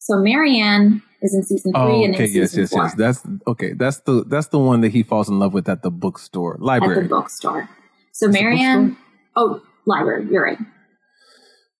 So 0.00 0.18
Marianne 0.18 1.02
is 1.22 1.34
in 1.34 1.42
season 1.44 1.72
three 1.72 1.80
Oh, 1.80 2.04
and 2.04 2.14
okay. 2.14 2.26
Yes, 2.26 2.54
yes, 2.54 2.68
four 2.68 2.82
yes. 2.82 2.94
That's 2.94 3.26
okay. 3.46 3.72
That's 3.72 4.00
the 4.00 4.24
that's 4.24 4.48
the 4.48 4.58
one 4.58 4.82
that 4.82 4.92
he 4.92 5.02
falls 5.02 5.30
in 5.30 5.38
love 5.38 5.54
with 5.54 5.66
at 5.66 5.82
the 5.82 5.90
bookstore 5.90 6.56
at 6.56 6.60
library. 6.60 7.02
the 7.02 7.08
bookstore. 7.08 7.70
So 8.12 8.28
Marianne, 8.28 8.98
oh, 9.34 9.62
library. 9.86 10.26
You're 10.30 10.44
right. 10.44 10.58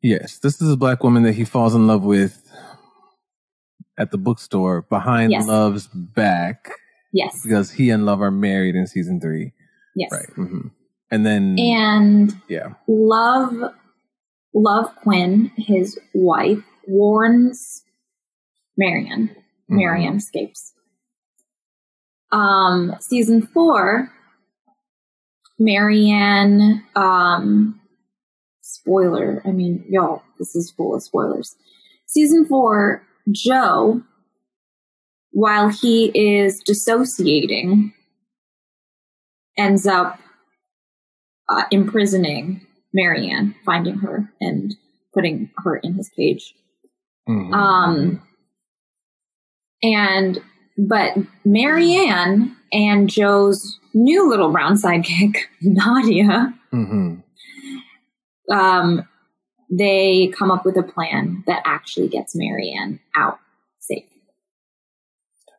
Yes, 0.02 0.38
this 0.38 0.62
is 0.62 0.72
a 0.72 0.76
black 0.78 1.04
woman 1.04 1.24
that 1.24 1.34
he 1.34 1.44
falls 1.44 1.74
in 1.74 1.86
love 1.86 2.02
with 2.02 2.50
at 4.00 4.10
the 4.10 4.18
bookstore 4.18 4.82
behind 4.82 5.30
Yes. 5.30 5.46
Love's 5.46 5.86
back 5.88 6.70
Yes, 7.12 7.42
because 7.42 7.70
he 7.70 7.90
and 7.90 8.06
Love 8.06 8.20
are 8.22 8.30
married 8.30 8.74
in 8.74 8.86
season 8.86 9.20
three. 9.20 9.52
yes. 9.94 10.10
Right. 10.12 10.28
hmm 10.34 10.68
And 11.10 11.26
then 11.26 11.56
And 11.58 12.34
yeah. 12.48 12.74
Love 12.88 13.52
Love 14.54 14.94
Quinn, 14.96 15.52
his 15.56 15.96
wife, 16.14 16.64
warns 16.88 17.82
Marianne. 18.76 19.28
Mhm. 19.70 19.76
Marianne 19.76 20.16
escapes. 20.16 20.72
Um, 22.32 22.94
season 23.00 23.42
four, 23.46 24.10
Marianne, 25.58 26.82
um, 26.96 27.80
spoiler, 28.62 29.42
I 29.44 29.52
mean, 29.52 29.84
y'all, 29.88 30.22
this 30.38 30.54
is 30.56 30.70
full 30.70 30.94
of 30.94 31.02
spoilers. 31.02 31.54
Season 32.06 32.44
four, 32.46 33.02
Joe, 33.32 34.02
while 35.32 35.68
he 35.68 36.06
is 36.14 36.60
dissociating, 36.64 37.92
ends 39.56 39.86
up 39.86 40.18
uh, 41.48 41.64
imprisoning 41.70 42.66
Marianne, 42.94 43.54
finding 43.64 43.96
her 43.98 44.32
and 44.40 44.74
putting 45.14 45.50
her 45.64 45.76
in 45.76 45.94
his 45.94 46.08
cage. 46.16 46.54
Mhm. 47.28 47.52
Um, 47.52 48.22
and 49.82 50.38
but 50.78 51.16
Marianne 51.44 52.56
and 52.72 53.08
Joe's 53.10 53.78
new 53.92 54.28
little 54.28 54.50
brown 54.50 54.74
sidekick, 54.76 55.36
Nadia, 55.62 56.54
Mhm. 56.72 57.22
um, 58.50 59.08
they 59.70 60.33
come 60.37 60.50
up 60.50 60.64
with 60.64 60.76
a 60.76 60.83
plan 60.83 61.44
that 61.46 61.62
actually 61.64 62.09
gets 62.09 62.35
Marianne 62.35 63.00
out 63.14 63.38
safe. 63.78 64.04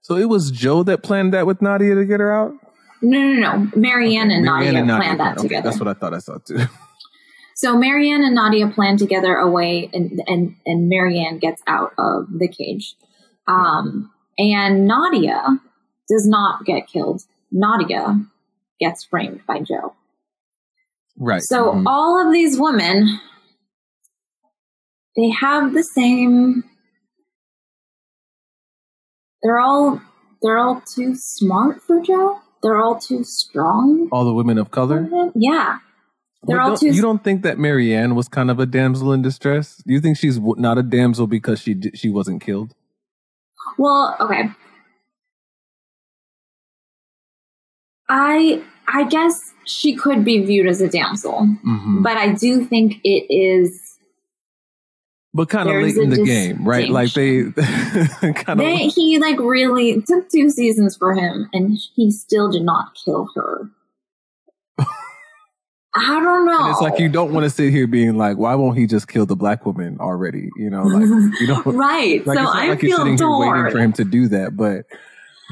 So 0.02 0.16
it 0.18 0.26
was 0.30 0.52
Joe 0.52 0.84
that 0.84 1.04
planned 1.04 1.34
that 1.34 1.46
with 1.46 1.62
Nadia 1.62 1.96
to 1.96 2.06
get 2.06 2.20
her 2.20 2.32
out. 2.32 2.54
No, 3.02 3.20
no, 3.20 3.34
no. 3.56 3.72
Marianne 3.76 4.28
Okay, 4.28 4.36
and 4.36 4.46
Marianne 4.46 4.74
Nadia 4.74 4.80
and 4.80 4.90
planned 4.90 5.20
that 5.20 5.38
okay, 5.38 5.48
together. 5.48 5.70
That's 5.70 5.80
what 5.80 5.88
I 5.88 5.94
thought 5.94 6.14
I 6.14 6.20
saw 6.20 6.38
too. 6.38 6.60
So 7.56 7.78
Marianne 7.78 8.24
and 8.24 8.34
Nadia 8.36 8.68
plan 8.70 8.98
together 8.98 9.36
a 9.36 9.50
way, 9.50 9.90
and 9.94 10.22
and 10.28 10.56
and 10.66 10.90
Marianne 10.90 11.38
gets 11.38 11.62
out 11.68 11.94
of 11.98 12.26
the 12.32 12.48
cage, 12.48 12.96
um, 13.48 14.12
and 14.38 14.88
Nadia 14.88 15.44
does 16.10 16.28
not 16.28 16.66
get 16.66 16.88
killed. 16.88 17.22
Nadia 17.52 18.20
gets 18.80 19.04
framed 19.04 19.42
by 19.46 19.60
Joe. 19.60 19.94
right. 21.18 21.42
So 21.44 21.74
Mhm. 21.74 21.84
all 21.86 22.26
of 22.26 22.34
these 22.34 22.60
women, 22.60 23.20
they 25.16 25.30
have 25.30 25.74
the 25.74 25.84
same. 25.84 26.64
They're 29.44 29.60
all 29.60 30.02
they're 30.42 30.58
all 30.58 30.82
too 30.82 31.16
smart 31.16 31.82
for 31.82 32.02
Joe. 32.02 32.40
They're 32.64 32.78
all 32.78 33.00
too 33.00 33.24
strong. 33.24 34.08
all 34.12 34.24
the 34.26 34.34
women 34.34 34.58
of 34.58 34.70
color. 34.72 35.10
Yeah, 35.34 35.80
they're 36.44 36.58
But 36.58 36.70
all 36.70 36.78
too. 36.78 36.92
You 36.92 37.02
don't 37.02 37.24
think 37.24 37.42
that 37.42 37.58
Marianne 37.58 38.14
was 38.16 38.28
kind 38.28 38.52
of 38.52 38.60
a 38.60 38.66
damsel 38.68 39.12
in 39.14 39.22
distress? 39.24 39.82
Do 39.86 39.94
you 39.94 40.00
think 40.00 40.18
she's 40.18 40.40
not 40.40 40.78
a 40.78 40.84
damsel 40.84 41.26
because 41.28 41.60
she 41.60 41.76
she 41.96 42.10
wasn't 42.10 42.42
killed? 42.42 42.76
Well, 43.78 44.16
okay. 44.20 44.50
I 48.10 48.62
I 48.88 49.06
guess 49.06 49.54
she 49.66 49.96
could 49.96 50.24
be 50.26 50.44
viewed 50.46 50.68
as 50.68 50.82
a 50.82 50.90
damsel, 50.90 51.46
hmm 51.46 52.04
but 52.04 52.18
I 52.18 52.34
do 52.34 52.66
think 52.66 53.00
it 53.04 53.26
is 53.34 53.91
But 55.34 55.48
kind 55.48 55.70
of 55.70 55.82
late 55.82 55.96
in 55.96 56.10
the 56.10 56.24
game, 56.24 56.68
right? 56.68 56.90
Like 56.90 57.14
they 57.14 57.44
kind 58.34 58.60
of. 58.60 58.68
he 58.94 59.18
like 59.18 59.40
really 59.40 60.02
took 60.02 60.30
two 60.30 60.50
seasons 60.50 60.98
for 60.98 61.14
him 61.14 61.50
and 61.54 61.78
he 61.96 62.12
still 62.12 62.52
did 62.52 62.64
not 62.64 62.98
kill 63.06 63.30
her. 63.36 63.70
I 65.96 66.20
don't 66.20 66.46
know. 66.46 66.64
And 66.66 66.72
it's 66.72 66.82
like 66.82 67.00
you 67.00 67.08
don't 67.08 67.32
want 67.34 67.46
to 67.46 67.50
sit 67.50 67.72
here 67.72 67.88
being 67.88 68.18
like, 68.18 68.38
why 68.38 68.56
won't 68.56 68.78
he 68.78 68.88
just 68.88 69.08
kill 69.08 69.26
the 69.26 69.38
black 69.38 69.66
woman 69.66 69.98
already? 70.02 70.50
You 70.58 70.70
know, 70.70 70.84
like 70.84 71.04
you 71.40 71.48
don't. 71.48 71.66
right. 71.78 72.26
Like 72.28 72.38
so 72.38 72.46
I 72.46 72.68
like 72.68 72.82
feel 72.82 72.98
sitting 72.98 73.18
here 73.18 73.30
waiting 73.30 73.72
for 73.72 73.80
him 73.80 73.94
to 73.94 74.04
do 74.04 74.28
that, 74.30 74.58
but 74.58 74.86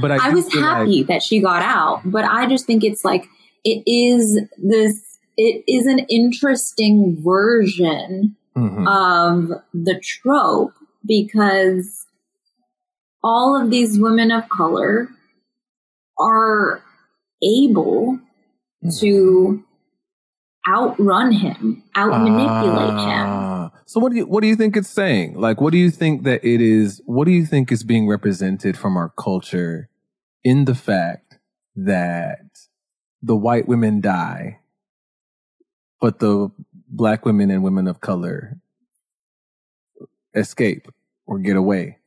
but 0.02 0.12
I, 0.12 0.28
I 0.28 0.30
was 0.32 0.52
feel 0.52 0.62
like- 0.62 0.78
happy 0.78 1.04
that 1.04 1.24
she 1.24 1.40
got 1.40 1.62
out, 1.62 2.02
but 2.04 2.26
I 2.26 2.48
just 2.48 2.66
think 2.66 2.84
it's 2.84 3.06
like 3.06 3.28
it 3.64 3.84
is 3.90 4.42
this 4.58 5.20
it 5.38 5.64
is 5.68 5.86
an 5.86 6.00
interesting 6.10 7.18
version 7.22 8.36
Mhm. 8.60 8.88
of 8.88 9.62
the 9.74 10.00
trope 10.00 10.74
because 11.06 12.06
all 13.24 13.60
of 13.60 13.70
these 13.70 14.00
women 14.00 14.32
of 14.32 14.48
color 14.50 15.10
are 16.18 16.82
able 17.42 18.20
to 19.00 19.64
outrun 20.68 21.32
him, 21.32 21.84
outmanipulate 21.96 23.00
him. 23.00 23.28
Ah. 23.28 23.72
So 23.86 24.00
what 24.00 24.12
do 24.12 24.18
you 24.18 24.26
what 24.26 24.42
do 24.42 24.48
you 24.48 24.56
think 24.56 24.78
it's 24.78 24.90
saying? 24.90 25.40
Like 25.40 25.62
what 25.62 25.72
do 25.72 25.78
you 25.78 25.90
think 25.90 26.24
that 26.24 26.44
it 26.44 26.62
is 26.62 27.02
what 27.06 27.26
do 27.26 27.32
you 27.32 27.46
think 27.46 27.72
is 27.72 27.84
being 27.84 28.08
represented 28.08 28.78
from 28.78 28.98
our 28.98 29.10
culture 29.18 29.90
in 30.44 30.66
the 30.66 30.76
fact 30.76 31.40
that 31.76 32.46
the 33.22 33.36
white 33.36 33.68
women 33.68 34.02
die 34.02 34.60
but 36.00 36.20
the 36.20 36.50
black 37.00 37.26
women 37.26 37.50
and 37.50 37.64
women 37.64 37.88
of 37.88 38.02
color 38.02 38.58
escape 40.36 40.90
or 41.26 41.40
get 41.40 41.56
away? 41.56 41.98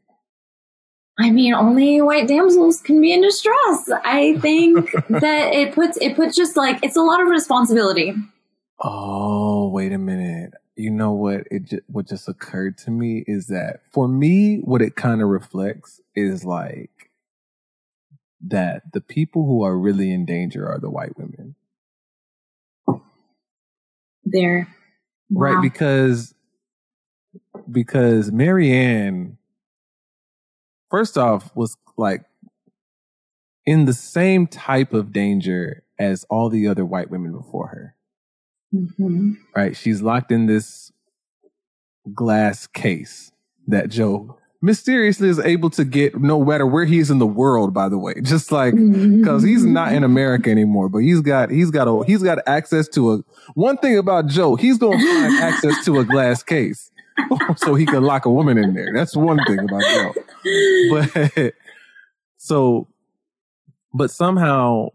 I 1.18 1.30
mean, 1.30 1.54
only 1.54 2.02
white 2.02 2.28
damsels 2.28 2.82
can 2.82 3.00
be 3.00 3.10
in 3.10 3.22
distress. 3.22 3.90
I 4.04 4.36
think 4.40 4.92
that 5.08 5.54
it 5.54 5.74
puts 5.74 5.96
it 5.96 6.14
puts 6.14 6.36
just 6.36 6.58
like 6.58 6.78
it's 6.84 6.96
a 6.96 7.00
lot 7.00 7.22
of 7.22 7.28
responsibility. 7.28 8.12
Oh, 8.84 9.68
wait 9.68 9.92
a 9.92 9.98
minute. 9.98 10.52
You 10.76 10.90
know 10.90 11.12
what? 11.12 11.44
It 11.50 11.64
ju- 11.64 11.82
what 11.86 12.06
just 12.06 12.28
occurred 12.28 12.76
to 12.78 12.90
me 12.90 13.24
is 13.26 13.46
that 13.46 13.80
for 13.90 14.06
me, 14.08 14.58
what 14.58 14.82
it 14.82 14.94
kind 14.94 15.22
of 15.22 15.28
reflects 15.28 16.02
is 16.14 16.44
like 16.44 17.10
that 18.46 18.92
the 18.92 19.00
people 19.00 19.46
who 19.46 19.62
are 19.62 19.78
really 19.78 20.12
in 20.12 20.26
danger 20.26 20.68
are 20.68 20.78
the 20.78 20.90
white 20.90 21.16
women, 21.16 21.54
There, 24.24 24.68
right? 25.34 25.60
Because 25.62 26.34
because 27.70 28.30
Marianne, 28.32 29.38
first 30.90 31.16
off, 31.16 31.54
was 31.54 31.76
like 31.96 32.24
in 33.66 33.84
the 33.84 33.92
same 33.92 34.46
type 34.46 34.92
of 34.92 35.12
danger 35.12 35.84
as 35.98 36.24
all 36.28 36.48
the 36.48 36.66
other 36.66 36.84
white 36.84 37.10
women 37.10 37.32
before 37.32 37.68
her. 37.68 37.94
Mhm. 38.74 39.36
right? 39.54 39.76
She's 39.76 40.00
locked 40.00 40.32
in 40.32 40.46
this 40.46 40.90
glass 42.14 42.66
case 42.66 43.30
that 43.66 43.90
Joe 43.90 44.38
mysteriously 44.62 45.28
is 45.28 45.40
able 45.40 45.68
to 45.70 45.84
get 45.84 46.18
no 46.18 46.42
matter 46.42 46.64
where 46.64 46.84
he 46.84 46.98
is 46.98 47.10
in 47.10 47.18
the 47.18 47.26
world, 47.26 47.74
by 47.74 47.88
the 47.88 47.98
way. 47.98 48.14
Just 48.22 48.52
like 48.52 48.72
mm-hmm. 48.72 49.18
because 49.18 49.42
he's 49.42 49.64
not 49.64 49.92
in 49.92 50.04
America 50.04 50.50
anymore, 50.50 50.88
but 50.88 50.98
he's 50.98 51.20
got 51.20 51.50
he's 51.50 51.70
got 51.70 51.88
a 51.88 52.04
he's 52.06 52.22
got 52.22 52.38
access 52.46 52.88
to 52.88 53.14
a 53.14 53.18
one 53.54 53.76
thing 53.76 53.98
about 53.98 54.28
Joe, 54.28 54.56
he's 54.56 54.78
gonna 54.78 54.96
find 54.96 55.34
access 55.42 55.84
to 55.84 55.98
a 55.98 56.04
glass 56.04 56.42
case. 56.42 56.90
so 57.56 57.74
he 57.74 57.84
can 57.84 58.02
lock 58.02 58.24
a 58.24 58.30
woman 58.30 58.56
in 58.56 58.72
there. 58.72 58.90
That's 58.94 59.14
one 59.14 59.38
thing 59.46 59.58
about 59.58 59.82
Joe. 59.82 60.14
But 60.90 61.54
so 62.38 62.88
but 63.92 64.10
somehow 64.10 64.88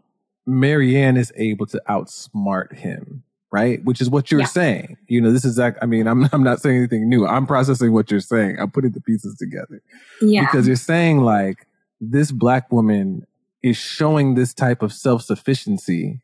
Marianne 0.46 1.16
is 1.16 1.32
able 1.36 1.66
to 1.66 1.80
outsmart 1.88 2.74
him, 2.74 3.22
right? 3.50 3.82
Which 3.84 4.00
is 4.00 4.10
what 4.10 4.30
you're 4.30 4.40
Yeah. 4.40 4.46
saying. 4.46 4.96
You 5.08 5.20
know, 5.20 5.32
this 5.32 5.44
is 5.44 5.56
that. 5.56 5.76
I 5.82 5.86
mean, 5.86 6.06
I'm 6.06 6.28
I'm 6.32 6.42
not 6.42 6.60
saying 6.60 6.76
anything 6.76 7.08
new. 7.08 7.26
I'm 7.26 7.46
processing 7.46 7.92
what 7.92 8.10
you're 8.10 8.20
saying. 8.20 8.58
I'm 8.58 8.70
putting 8.70 8.92
the 8.92 9.00
pieces 9.00 9.36
together 9.36 9.82
Yeah. 10.20 10.42
because 10.42 10.66
you're 10.66 10.76
saying 10.76 11.20
like 11.20 11.66
this 12.00 12.30
black 12.30 12.70
woman 12.72 13.26
is 13.62 13.76
showing 13.76 14.34
this 14.34 14.54
type 14.54 14.82
of 14.82 14.92
self 14.92 15.22
sufficiency 15.22 16.20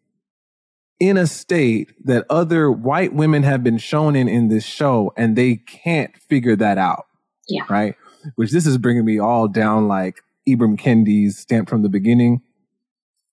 in 1.00 1.16
a 1.16 1.26
state 1.26 1.90
that 2.04 2.24
other 2.30 2.70
white 2.70 3.12
women 3.12 3.42
have 3.42 3.64
been 3.64 3.78
shown 3.78 4.14
in 4.14 4.28
in 4.28 4.48
this 4.48 4.64
show, 4.64 5.12
and 5.16 5.34
they 5.36 5.56
can't 5.56 6.16
figure 6.16 6.54
that 6.56 6.78
out. 6.78 7.06
Yeah. 7.48 7.64
Right. 7.68 7.96
Which 8.36 8.52
this 8.52 8.66
is 8.66 8.78
bringing 8.78 9.04
me 9.04 9.18
all 9.18 9.48
down 9.48 9.88
like 9.88 10.22
Ibram 10.48 10.78
Kendi's 10.78 11.38
stamp 11.38 11.68
from 11.68 11.82
the 11.82 11.88
beginning, 11.88 12.40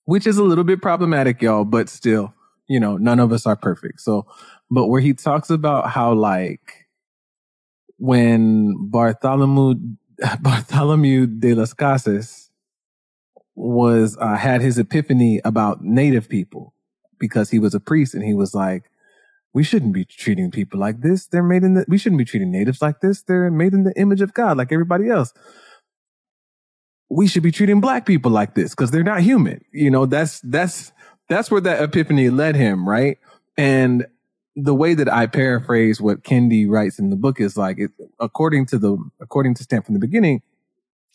which 0.05 0.25
is 0.25 0.37
a 0.37 0.43
little 0.43 0.63
bit 0.63 0.81
problematic, 0.81 1.41
y'all, 1.41 1.63
but 1.63 1.87
still, 1.87 2.33
you 2.71 2.79
know, 2.79 2.95
none 2.95 3.19
of 3.19 3.33
us 3.33 3.45
are 3.45 3.57
perfect. 3.57 3.99
So, 3.99 4.25
but 4.69 4.87
where 4.87 5.01
he 5.01 5.13
talks 5.13 5.49
about 5.49 5.89
how 5.89 6.13
like 6.13 6.87
when 7.97 8.89
Bartholomew 8.89 9.75
Bartholomew 10.39 11.27
de 11.27 11.53
las 11.53 11.73
Casas 11.73 12.49
was 13.55 14.17
uh, 14.21 14.37
had 14.37 14.61
his 14.61 14.77
epiphany 14.77 15.41
about 15.43 15.83
native 15.83 16.29
people 16.29 16.73
because 17.19 17.49
he 17.49 17.59
was 17.59 17.75
a 17.75 17.79
priest 17.81 18.13
and 18.13 18.23
he 18.23 18.33
was 18.33 18.55
like 18.55 18.83
we 19.53 19.63
shouldn't 19.63 19.93
be 19.93 20.05
treating 20.05 20.49
people 20.49 20.79
like 20.79 21.01
this. 21.01 21.27
They're 21.27 21.43
made 21.43 21.63
in 21.63 21.73
the 21.73 21.83
we 21.89 21.97
shouldn't 21.97 22.19
be 22.19 22.25
treating 22.25 22.51
natives 22.51 22.81
like 22.81 23.01
this. 23.01 23.23
They're 23.23 23.51
made 23.51 23.73
in 23.73 23.83
the 23.83 23.93
image 23.99 24.21
of 24.21 24.33
God 24.33 24.55
like 24.55 24.71
everybody 24.71 25.09
else. 25.09 25.33
We 27.09 27.27
should 27.27 27.43
be 27.43 27.51
treating 27.51 27.81
black 27.81 28.05
people 28.05 28.31
like 28.31 28.55
this 28.55 28.71
because 28.73 28.91
they're 28.91 29.03
not 29.03 29.19
human. 29.19 29.59
You 29.73 29.91
know 29.91 30.05
that's 30.05 30.39
that's 30.39 30.93
that's 31.31 31.49
where 31.49 31.61
that 31.61 31.81
epiphany 31.81 32.29
led 32.29 32.55
him 32.55 32.87
right 32.87 33.17
and 33.57 34.05
the 34.55 34.75
way 34.75 34.93
that 34.93 35.11
I 35.11 35.27
paraphrase 35.27 36.01
what 36.01 36.23
Kendi 36.23 36.67
writes 36.69 36.99
in 36.99 37.09
the 37.09 37.15
book 37.15 37.39
is 37.39 37.55
like, 37.55 37.79
it, 37.79 37.91
according 38.19 38.65
to 38.67 38.77
the, 38.77 38.97
according 39.21 39.53
to 39.55 39.63
Stamp 39.63 39.85
from 39.85 39.93
the 39.93 39.99
beginning, 39.99 40.41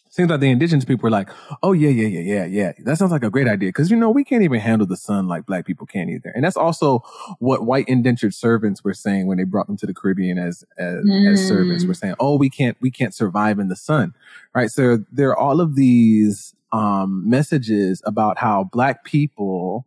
seems 0.08 0.30
like 0.30 0.40
the 0.40 0.48
indigenous 0.48 0.86
people 0.86 1.02
were 1.02 1.10
like, 1.10 1.28
oh 1.62 1.72
yeah, 1.74 1.90
yeah, 1.90 2.06
yeah, 2.08 2.20
yeah, 2.20 2.44
yeah. 2.46 2.72
That 2.86 2.96
sounds 2.96 3.12
like 3.12 3.22
a 3.22 3.28
great 3.28 3.46
idea. 3.46 3.70
Cause 3.72 3.90
you 3.90 3.96
know, 3.98 4.08
we 4.08 4.24
can't 4.24 4.42
even 4.42 4.58
handle 4.60 4.86
the 4.86 4.96
sun 4.96 5.28
like 5.28 5.44
black 5.44 5.66
people 5.66 5.86
can 5.86 6.08
either. 6.08 6.32
And 6.34 6.44
that's 6.44 6.56
also 6.56 7.00
what 7.38 7.66
white 7.66 7.86
indentured 7.88 8.32
servants 8.32 8.82
were 8.82 8.94
saying 8.94 9.26
when 9.26 9.36
they 9.36 9.44
brought 9.44 9.66
them 9.66 9.76
to 9.76 9.86
the 9.86 9.92
Caribbean 9.92 10.38
as, 10.38 10.64
as, 10.78 11.00
as 11.00 11.04
Mm. 11.04 11.48
servants 11.48 11.84
were 11.84 11.92
saying, 11.92 12.14
oh, 12.18 12.38
we 12.38 12.48
can't, 12.48 12.78
we 12.80 12.90
can't 12.90 13.12
survive 13.14 13.58
in 13.58 13.68
the 13.68 13.76
sun. 13.76 14.14
Right. 14.54 14.70
So 14.70 15.04
there 15.12 15.28
are 15.28 15.36
all 15.38 15.60
of 15.60 15.74
these, 15.76 16.54
um, 16.72 17.28
messages 17.28 18.00
about 18.06 18.38
how 18.38 18.64
black 18.64 19.04
people 19.04 19.84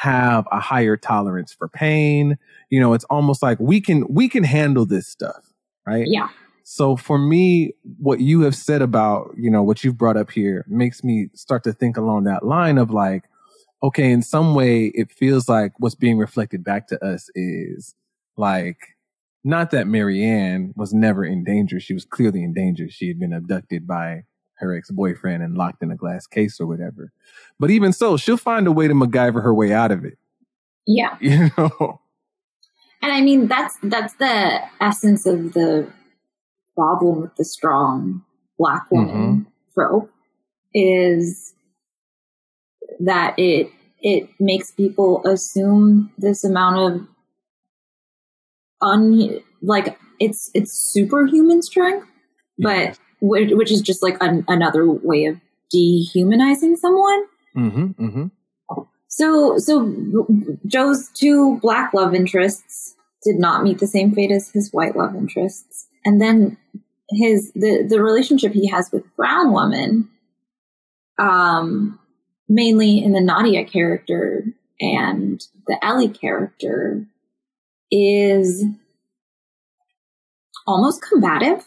have 0.00 0.46
a 0.52 0.60
higher 0.60 0.96
tolerance 0.96 1.52
for 1.52 1.68
pain. 1.68 2.38
You 2.70 2.80
know, 2.80 2.94
it's 2.94 3.04
almost 3.04 3.42
like 3.42 3.58
we 3.58 3.80
can, 3.80 4.06
we 4.08 4.28
can 4.28 4.44
handle 4.44 4.86
this 4.86 5.08
stuff. 5.08 5.52
Right. 5.86 6.06
yeah. 6.06 6.28
So 6.62 6.96
for 6.96 7.18
me, 7.18 7.72
what 7.98 8.20
you 8.20 8.42
have 8.42 8.54
said 8.54 8.82
about, 8.82 9.30
you 9.38 9.50
know, 9.50 9.62
what 9.62 9.82
you've 9.82 9.96
brought 9.96 10.18
up 10.18 10.30
here 10.30 10.66
makes 10.68 11.02
me 11.02 11.28
start 11.34 11.64
to 11.64 11.72
think 11.72 11.96
along 11.96 12.24
that 12.24 12.44
line 12.44 12.76
of 12.76 12.90
like, 12.90 13.24
okay, 13.82 14.10
in 14.10 14.22
some 14.22 14.54
way 14.54 14.92
it 14.94 15.10
feels 15.10 15.48
like 15.48 15.72
what's 15.78 15.94
being 15.94 16.18
reflected 16.18 16.62
back 16.62 16.86
to 16.88 17.02
us 17.02 17.30
is 17.34 17.94
like, 18.36 18.76
not 19.44 19.70
that 19.70 19.86
Marianne 19.86 20.74
was 20.76 20.92
never 20.92 21.24
in 21.24 21.42
danger. 21.42 21.80
She 21.80 21.94
was 21.94 22.04
clearly 22.04 22.44
in 22.44 22.52
danger. 22.52 22.90
She 22.90 23.08
had 23.08 23.18
been 23.18 23.32
abducted 23.32 23.86
by 23.86 24.24
her 24.58 24.76
ex-boyfriend 24.76 25.42
and 25.42 25.56
locked 25.56 25.82
in 25.82 25.90
a 25.90 25.96
glass 25.96 26.26
case 26.26 26.60
or 26.60 26.66
whatever. 26.66 27.12
But 27.58 27.70
even 27.70 27.92
so, 27.92 28.16
she'll 28.16 28.36
find 28.36 28.66
a 28.66 28.72
way 28.72 28.88
to 28.88 28.94
MacGyver 28.94 29.42
her 29.42 29.54
way 29.54 29.72
out 29.72 29.90
of 29.90 30.04
it. 30.04 30.18
Yeah. 30.86 31.16
You 31.20 31.50
know? 31.56 32.00
And 33.00 33.12
I 33.12 33.20
mean, 33.20 33.46
that's 33.46 33.76
that's 33.82 34.14
the 34.14 34.60
essence 34.80 35.24
of 35.24 35.52
the 35.52 35.88
problem 36.74 37.20
with 37.22 37.36
the 37.36 37.44
strong 37.44 38.24
black 38.58 38.90
woman 38.90 39.08
mm-hmm. 39.14 39.72
trope 39.72 40.10
is 40.74 41.54
that 43.00 43.38
it 43.38 43.70
it 44.00 44.28
makes 44.40 44.72
people 44.72 45.24
assume 45.26 46.12
this 46.18 46.44
amount 46.44 46.76
of 46.76 47.06
un 48.80 49.40
like 49.62 49.98
it's 50.18 50.50
it's 50.54 50.72
superhuman 50.92 51.62
strength, 51.62 52.06
but 52.58 52.98
which, 53.20 53.50
which 53.52 53.72
is 53.72 53.80
just 53.80 54.02
like 54.02 54.16
an, 54.20 54.44
another 54.48 54.90
way 54.90 55.26
of 55.26 55.38
dehumanizing 55.70 56.76
someone. 56.76 57.24
hmm 57.54 57.86
hmm 57.86 58.26
So, 59.08 59.58
so 59.58 60.26
Joe's 60.66 61.08
two 61.14 61.58
black 61.60 61.92
love 61.94 62.14
interests 62.14 62.94
did 63.22 63.38
not 63.38 63.64
meet 63.64 63.78
the 63.78 63.86
same 63.86 64.14
fate 64.14 64.30
as 64.30 64.50
his 64.50 64.72
white 64.72 64.96
love 64.96 65.14
interests, 65.14 65.86
and 66.04 66.20
then 66.20 66.56
his 67.10 67.52
the 67.52 67.84
the 67.88 68.00
relationship 68.00 68.52
he 68.52 68.68
has 68.68 68.90
with 68.92 69.04
brown 69.16 69.52
woman, 69.52 70.08
um, 71.18 71.98
mainly 72.48 73.02
in 73.02 73.12
the 73.12 73.20
Nadia 73.20 73.64
character 73.64 74.44
and 74.80 75.42
the 75.66 75.84
Ellie 75.84 76.08
character, 76.08 77.04
is 77.90 78.64
almost 80.66 81.02
combative 81.02 81.66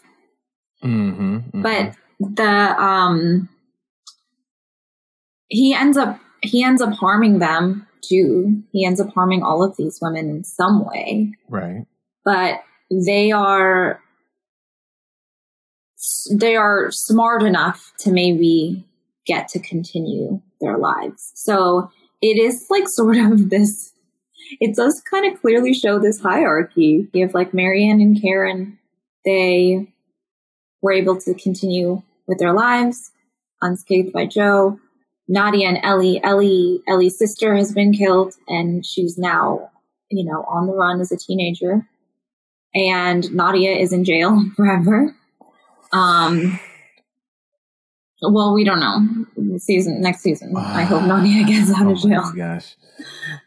hmm 0.82 1.38
but 1.54 1.94
the 2.20 2.82
um 2.82 3.48
he 5.48 5.74
ends 5.74 5.96
up 5.96 6.18
he 6.42 6.64
ends 6.64 6.82
up 6.82 6.92
harming 6.92 7.38
them 7.38 7.86
too. 8.02 8.62
He 8.72 8.84
ends 8.84 9.00
up 9.00 9.14
harming 9.14 9.42
all 9.42 9.62
of 9.62 9.76
these 9.76 9.98
women 10.02 10.28
in 10.28 10.44
some 10.44 10.84
way. 10.84 11.32
Right. 11.48 11.86
but 12.24 12.60
they 12.90 13.30
are 13.32 14.00
they 16.32 16.56
are 16.56 16.88
smart 16.90 17.42
enough 17.42 17.92
to 18.00 18.10
maybe 18.10 18.84
get 19.26 19.48
to 19.48 19.60
continue 19.60 20.40
their 20.60 20.78
lives. 20.78 21.32
So 21.34 21.90
it 22.20 22.38
is 22.38 22.66
like 22.70 22.84
sort 22.88 23.16
of 23.18 23.50
this 23.50 23.92
it 24.60 24.74
does 24.74 25.00
kind 25.08 25.32
of 25.32 25.40
clearly 25.40 25.72
show 25.72 25.98
this 25.98 26.20
hierarchy. 26.20 27.08
You 27.12 27.24
have 27.24 27.34
like 27.34 27.54
marianne 27.54 28.00
and 28.00 28.20
karen. 28.20 28.78
They 29.24 29.88
were 30.82 30.92
able 30.92 31.16
to 31.20 31.34
continue 31.34 32.02
with 32.26 32.38
their 32.38 32.52
lives 32.52 33.12
unscathed 33.62 34.12
by 34.12 34.26
Joe. 34.26 34.78
Nadia 35.28 35.68
and 35.68 35.78
Ellie, 35.82 36.22
Ellie, 36.22 36.82
Ellie's 36.86 37.16
sister 37.16 37.54
has 37.56 37.72
been 37.72 37.92
killed 37.92 38.34
and 38.48 38.84
she's 38.84 39.16
now, 39.16 39.70
you 40.10 40.24
know, 40.24 40.44
on 40.48 40.66
the 40.66 40.74
run 40.74 41.00
as 41.00 41.12
a 41.12 41.16
teenager. 41.16 41.86
And 42.74 43.32
Nadia 43.32 43.76
is 43.76 43.92
in 43.92 44.04
jail 44.04 44.42
forever. 44.56 45.14
Um, 45.92 46.58
well, 48.30 48.54
we 48.54 48.64
don't 48.64 48.80
know. 48.80 49.58
Season 49.58 50.00
next 50.00 50.20
season, 50.20 50.54
I 50.56 50.82
hope 50.82 51.02
ah, 51.02 51.06
Nadia 51.06 51.44
gets 51.44 51.70
out 51.70 51.86
of 51.86 51.98
Oh 51.98 52.08
jail. 52.08 52.22
my 52.22 52.36
gosh. 52.36 52.76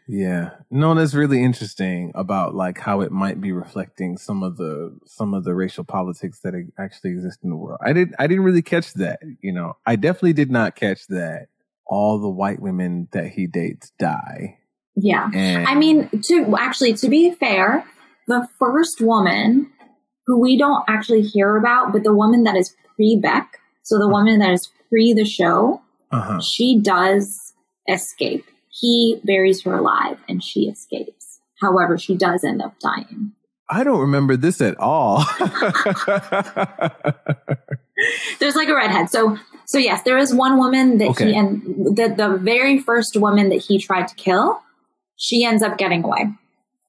Yeah. 0.06 0.50
No, 0.70 0.94
that's 0.94 1.14
really 1.14 1.42
interesting 1.42 2.12
about 2.14 2.54
like 2.54 2.78
how 2.78 3.00
it 3.00 3.10
might 3.10 3.40
be 3.40 3.52
reflecting 3.52 4.16
some 4.16 4.42
of 4.42 4.56
the 4.56 4.96
some 5.06 5.34
of 5.34 5.44
the 5.44 5.54
racial 5.54 5.84
politics 5.84 6.40
that 6.44 6.54
actually 6.78 7.10
exist 7.10 7.40
in 7.42 7.50
the 7.50 7.56
world. 7.56 7.78
I 7.84 7.92
didn't 7.92 8.14
I 8.18 8.26
didn't 8.26 8.44
really 8.44 8.62
catch 8.62 8.92
that, 8.94 9.20
you 9.40 9.52
know. 9.52 9.76
I 9.86 9.96
definitely 9.96 10.34
did 10.34 10.50
not 10.50 10.76
catch 10.76 11.06
that 11.08 11.48
all 11.86 12.18
the 12.18 12.28
white 12.28 12.60
women 12.60 13.08
that 13.12 13.28
he 13.28 13.46
dates 13.46 13.92
die. 13.98 14.58
Yeah. 14.96 15.28
And 15.34 15.66
I 15.66 15.74
mean, 15.74 16.08
to 16.24 16.56
actually, 16.58 16.94
to 16.94 17.08
be 17.08 17.30
fair, 17.32 17.84
the 18.28 18.48
first 18.58 19.00
woman 19.00 19.70
who 20.26 20.40
we 20.40 20.58
don't 20.58 20.84
actually 20.88 21.22
hear 21.22 21.56
about, 21.56 21.92
but 21.92 22.02
the 22.02 22.14
woman 22.14 22.42
that 22.44 22.56
is 22.56 22.74
pre 22.96 23.18
Beck, 23.22 23.58
so 23.86 23.98
the 24.00 24.08
woman 24.08 24.40
that 24.40 24.50
is 24.50 24.68
pre 24.88 25.12
the 25.14 25.24
show, 25.24 25.80
uh-huh. 26.10 26.40
she 26.40 26.76
does 26.80 27.52
escape. 27.88 28.44
He 28.68 29.20
buries 29.22 29.62
her 29.62 29.74
alive 29.74 30.18
and 30.28 30.42
she 30.42 30.62
escapes. 30.62 31.38
However, 31.62 31.96
she 31.96 32.16
does 32.16 32.42
end 32.42 32.60
up 32.60 32.74
dying. 32.80 33.30
I 33.70 33.84
don't 33.84 34.00
remember 34.00 34.36
this 34.36 34.60
at 34.60 34.76
all. 34.80 35.24
There's 38.40 38.56
like 38.56 38.68
a 38.68 38.74
redhead. 38.74 39.08
So, 39.08 39.38
so 39.66 39.78
yes, 39.78 40.02
there 40.02 40.18
is 40.18 40.34
one 40.34 40.58
woman 40.58 40.98
that 40.98 41.10
Okay. 41.10 41.30
he 41.30 41.36
and 41.36 41.62
the 41.96 42.12
the 42.16 42.36
very 42.42 42.80
first 42.80 43.16
woman 43.16 43.50
that 43.50 43.62
he 43.62 43.78
tried 43.78 44.08
to 44.08 44.14
kill, 44.16 44.60
she 45.16 45.44
ends 45.44 45.62
up 45.62 45.78
getting 45.78 46.02
away, 46.02 46.26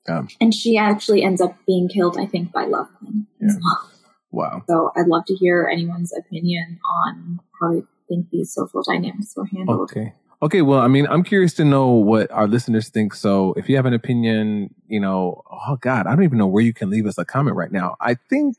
um, 0.10 0.28
and 0.42 0.52
she 0.54 0.78
actually 0.78 1.22
ends 1.24 1.42
up 1.42 1.56
being 1.68 1.88
killed. 1.88 2.18
I 2.20 2.26
think 2.26 2.52
by 2.52 2.66
Loveman 2.66 3.28
as 3.44 3.54
Yeah. 3.54 3.60
well. 3.64 3.92
Wow. 4.32 4.64
So 4.68 4.92
I'd 4.96 5.08
love 5.08 5.26
to 5.26 5.36
hear 5.36 5.70
anyone's 5.72 6.14
opinion 6.18 6.80
on 7.06 7.40
how 7.60 7.74
they 7.74 7.84
think 8.08 8.30
these 8.32 8.54
social 8.54 8.84
dynamics 8.84 9.34
were 9.36 9.46
handled. 9.46 9.92
Okay. 9.92 10.14
Okay. 10.42 10.62
Well, 10.62 10.80
I 10.80 10.88
mean, 10.88 11.08
I'm 11.08 11.24
curious 11.24 11.54
to 11.56 11.66
know 11.66 11.90
what 11.90 12.30
our 12.32 12.48
listeners 12.48 12.90
think. 12.90 13.16
So 13.16 13.54
if 13.58 13.68
you 13.68 13.76
have 13.76 13.88
an 13.88 13.94
opinion, 13.94 14.74
you 14.88 15.00
know, 15.00 15.42
oh 15.50 15.78
God, 15.82 16.06
I 16.06 16.16
don't 16.16 16.24
even 16.24 16.38
know 16.38 16.48
where 16.48 16.64
you 16.64 16.74
can 16.74 16.90
leave 16.90 17.08
us 17.08 17.18
a 17.18 17.26
comment 17.26 17.56
right 17.56 17.72
now. 17.72 17.96
I 18.00 18.16
think 18.30 18.56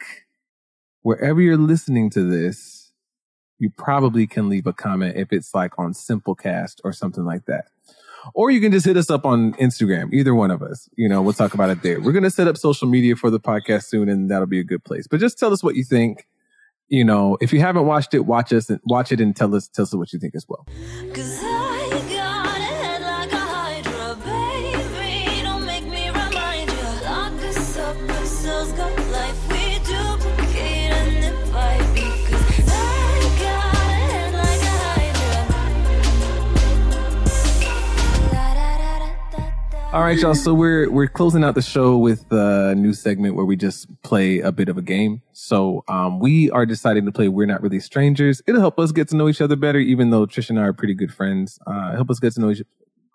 wherever 1.02 1.40
you're 1.40 1.56
listening 1.56 2.10
to 2.10 2.22
this, 2.28 2.92
you 3.58 3.70
probably 3.70 4.26
can 4.26 4.48
leave 4.48 4.66
a 4.66 4.72
comment 4.72 5.16
if 5.16 5.32
it's 5.32 5.54
like 5.54 5.78
on 5.78 5.92
Simplecast 5.92 6.80
or 6.84 6.92
something 6.92 7.24
like 7.24 7.46
that. 7.46 7.66
Or 8.34 8.50
you 8.50 8.60
can 8.60 8.72
just 8.72 8.86
hit 8.86 8.96
us 8.96 9.10
up 9.10 9.24
on 9.24 9.54
Instagram, 9.54 10.12
either 10.12 10.34
one 10.34 10.50
of 10.50 10.62
us. 10.62 10.88
You 10.96 11.08
know, 11.08 11.22
we'll 11.22 11.32
talk 11.32 11.54
about 11.54 11.70
it 11.70 11.82
there. 11.82 12.00
We're 12.00 12.12
going 12.12 12.24
to 12.24 12.30
set 12.30 12.48
up 12.48 12.56
social 12.56 12.88
media 12.88 13.16
for 13.16 13.30
the 13.30 13.40
podcast 13.40 13.84
soon, 13.84 14.08
and 14.08 14.30
that'll 14.30 14.46
be 14.46 14.60
a 14.60 14.64
good 14.64 14.84
place. 14.84 15.06
But 15.06 15.20
just 15.20 15.38
tell 15.38 15.52
us 15.52 15.62
what 15.62 15.76
you 15.76 15.84
think. 15.84 16.26
You 16.88 17.04
know, 17.04 17.36
if 17.42 17.52
you 17.52 17.60
haven't 17.60 17.84
watched 17.84 18.14
it, 18.14 18.20
watch 18.20 18.50
us 18.52 18.70
and 18.70 18.80
watch 18.84 19.12
it 19.12 19.20
and 19.20 19.36
tell 19.36 19.54
us 19.54 19.68
tell 19.68 19.82
us 19.82 19.94
what 19.94 20.12
you 20.12 20.18
think 20.18 20.34
as 20.34 20.46
well. 20.48 20.66
All 39.98 40.04
right, 40.04 40.16
y'all. 40.16 40.36
So 40.36 40.54
we're 40.54 40.88
we're 40.92 41.08
closing 41.08 41.42
out 41.42 41.56
the 41.56 41.60
show 41.60 41.98
with 41.98 42.24
a 42.30 42.72
new 42.76 42.92
segment 42.92 43.34
where 43.34 43.44
we 43.44 43.56
just 43.56 43.88
play 44.02 44.38
a 44.38 44.52
bit 44.52 44.68
of 44.68 44.78
a 44.78 44.80
game. 44.80 45.22
So 45.32 45.82
um, 45.88 46.20
we 46.20 46.52
are 46.52 46.64
deciding 46.64 47.04
to 47.06 47.10
play. 47.10 47.26
We're 47.26 47.48
not 47.48 47.62
really 47.62 47.80
strangers. 47.80 48.40
It'll 48.46 48.60
help 48.60 48.78
us 48.78 48.92
get 48.92 49.08
to 49.08 49.16
know 49.16 49.28
each 49.28 49.40
other 49.40 49.56
better, 49.56 49.80
even 49.80 50.10
though 50.10 50.24
Trish 50.24 50.50
and 50.50 50.58
I 50.60 50.62
are 50.62 50.72
pretty 50.72 50.94
good 50.94 51.12
friends. 51.12 51.58
Uh, 51.66 51.96
help 51.96 52.10
us 52.10 52.20
get 52.20 52.32
to 52.34 52.40
know 52.40 52.50
each 52.50 52.62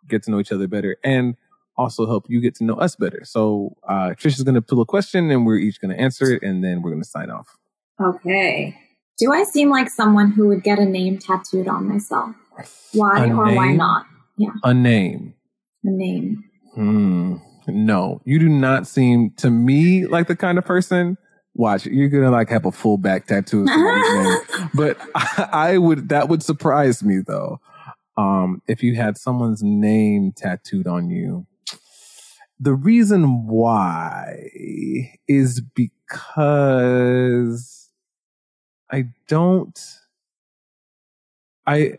get 0.10 0.24
to 0.24 0.32
know 0.32 0.42
each 0.42 0.52
other 0.52 0.68
better, 0.68 0.98
and 1.06 1.38
also 1.78 2.06
help 2.06 2.26
you 2.28 2.42
get 2.42 2.54
to 2.56 2.66
know 2.66 2.74
us 2.74 2.98
better. 2.98 3.22
So 3.24 3.78
uh, 3.88 4.10
Trish 4.20 4.36
is 4.38 4.44
going 4.44 4.56
to 4.56 4.62
pull 4.62 4.82
a 4.82 4.86
question, 4.86 5.32
and 5.32 5.46
we're 5.46 5.60
each 5.60 5.80
going 5.80 5.96
to 5.96 6.02
answer 6.02 6.34
it, 6.34 6.44
and 6.44 6.66
then 6.66 6.82
we're 6.82 6.92
going 6.92 7.02
to 7.02 7.08
sign 7.08 7.30
off. 7.30 7.56
Okay. 8.02 8.78
Do 9.18 9.32
I 9.32 9.46
seem 9.46 9.70
like 9.70 9.90
someone 9.90 10.34
who 10.34 10.50
would 10.50 10.64
get 10.64 10.80
a 10.80 10.86
name 10.86 11.18
tattooed 11.18 11.70
on 11.70 11.88
myself? 11.88 12.36
Why 12.92 13.26
A 13.26 13.30
or 13.30 13.56
why 13.56 13.68
name? 13.70 13.78
not? 13.78 14.06
A 14.66 14.74
name. 14.74 15.36
A 15.86 15.90
name. 15.90 16.44
Hmm. 16.74 17.38
No, 17.68 18.22
you 18.26 18.40
do 18.40 18.50
not 18.50 18.88
seem 18.88 19.32
to 19.38 19.50
me 19.50 20.06
like 20.06 20.28
the 20.28 20.36
kind 20.36 20.58
of 20.58 20.66
person. 20.66 21.18
Watch, 21.56 21.86
you're 21.86 22.10
gonna 22.10 22.32
like 22.32 22.50
have 22.50 22.66
a 22.66 22.72
full 22.72 22.98
back 22.98 23.28
tattoo, 23.28 23.64
of 23.64 23.70
somebody's 23.70 24.14
name. 24.60 24.70
but 24.74 24.98
I, 25.16 25.50
I 25.54 25.78
would. 25.78 26.10
That 26.10 26.30
would 26.30 26.44
surprise 26.44 27.04
me 27.04 27.20
though. 27.26 27.60
Um, 28.18 28.62
if 28.68 28.84
you 28.84 28.96
had 28.96 29.18
someone's 29.18 29.64
name 29.64 30.34
tattooed 30.36 30.88
on 30.88 31.10
you, 31.10 31.46
the 32.60 32.74
reason 32.74 33.48
why 33.48 34.50
is 35.28 35.62
because 35.62 36.60
I 38.92 39.06
don't. 39.28 39.80
I 41.66 41.94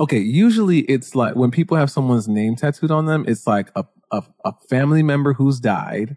okay, 0.00 0.18
usually 0.18 0.80
it's 0.80 1.14
like 1.14 1.36
when 1.36 1.50
people 1.50 1.76
have 1.76 1.90
someone's 1.90 2.28
name 2.28 2.56
tattooed 2.56 2.90
on 2.90 3.06
them, 3.06 3.24
it's 3.28 3.46
like 3.46 3.70
a, 3.76 3.84
a, 4.10 4.22
a 4.44 4.52
family 4.68 5.02
member 5.02 5.32
who's 5.32 5.60
died 5.60 6.16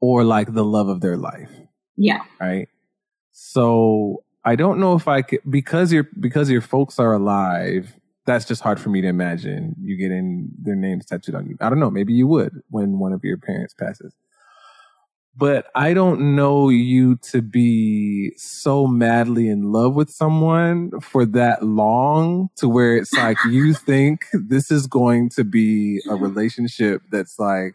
or 0.00 0.24
like 0.24 0.52
the 0.52 0.64
love 0.64 0.88
of 0.88 1.00
their 1.00 1.16
life, 1.16 1.50
Yeah. 1.96 2.20
right? 2.40 2.68
So 3.32 4.22
I 4.44 4.56
don't 4.56 4.78
know 4.78 4.94
if 4.94 5.08
I 5.08 5.22
could 5.22 5.40
because 5.48 5.92
your 5.92 6.06
because 6.20 6.50
your 6.50 6.60
folks 6.60 6.98
are 6.98 7.12
alive. 7.14 7.94
That's 8.26 8.44
just 8.46 8.62
hard 8.62 8.80
for 8.80 8.88
me 8.88 9.00
to 9.02 9.08
imagine 9.08 9.74
you 9.80 9.96
getting 9.98 10.48
their 10.62 10.76
names 10.76 11.04
tattooed 11.06 11.34
on 11.34 11.46
you. 11.46 11.56
I 11.60 11.68
don't 11.68 11.78
know. 11.80 11.90
Maybe 11.90 12.12
you 12.14 12.26
would 12.28 12.62
when 12.70 12.98
one 12.98 13.12
of 13.12 13.22
your 13.24 13.36
parents 13.36 13.74
passes. 13.74 14.14
But 15.36 15.66
I 15.74 15.94
don't 15.94 16.36
know 16.36 16.68
you 16.68 17.16
to 17.32 17.42
be 17.42 18.32
so 18.36 18.86
madly 18.86 19.48
in 19.48 19.72
love 19.72 19.94
with 19.94 20.10
someone 20.10 20.92
for 21.00 21.26
that 21.26 21.64
long 21.64 22.50
to 22.56 22.68
where 22.68 22.96
it's 22.96 23.12
like 23.12 23.38
you 23.50 23.74
think 23.86 24.26
this 24.32 24.70
is 24.70 24.86
going 24.86 25.30
to 25.30 25.42
be 25.42 26.00
a 26.08 26.14
relationship 26.14 27.02
that's 27.10 27.38
like 27.38 27.74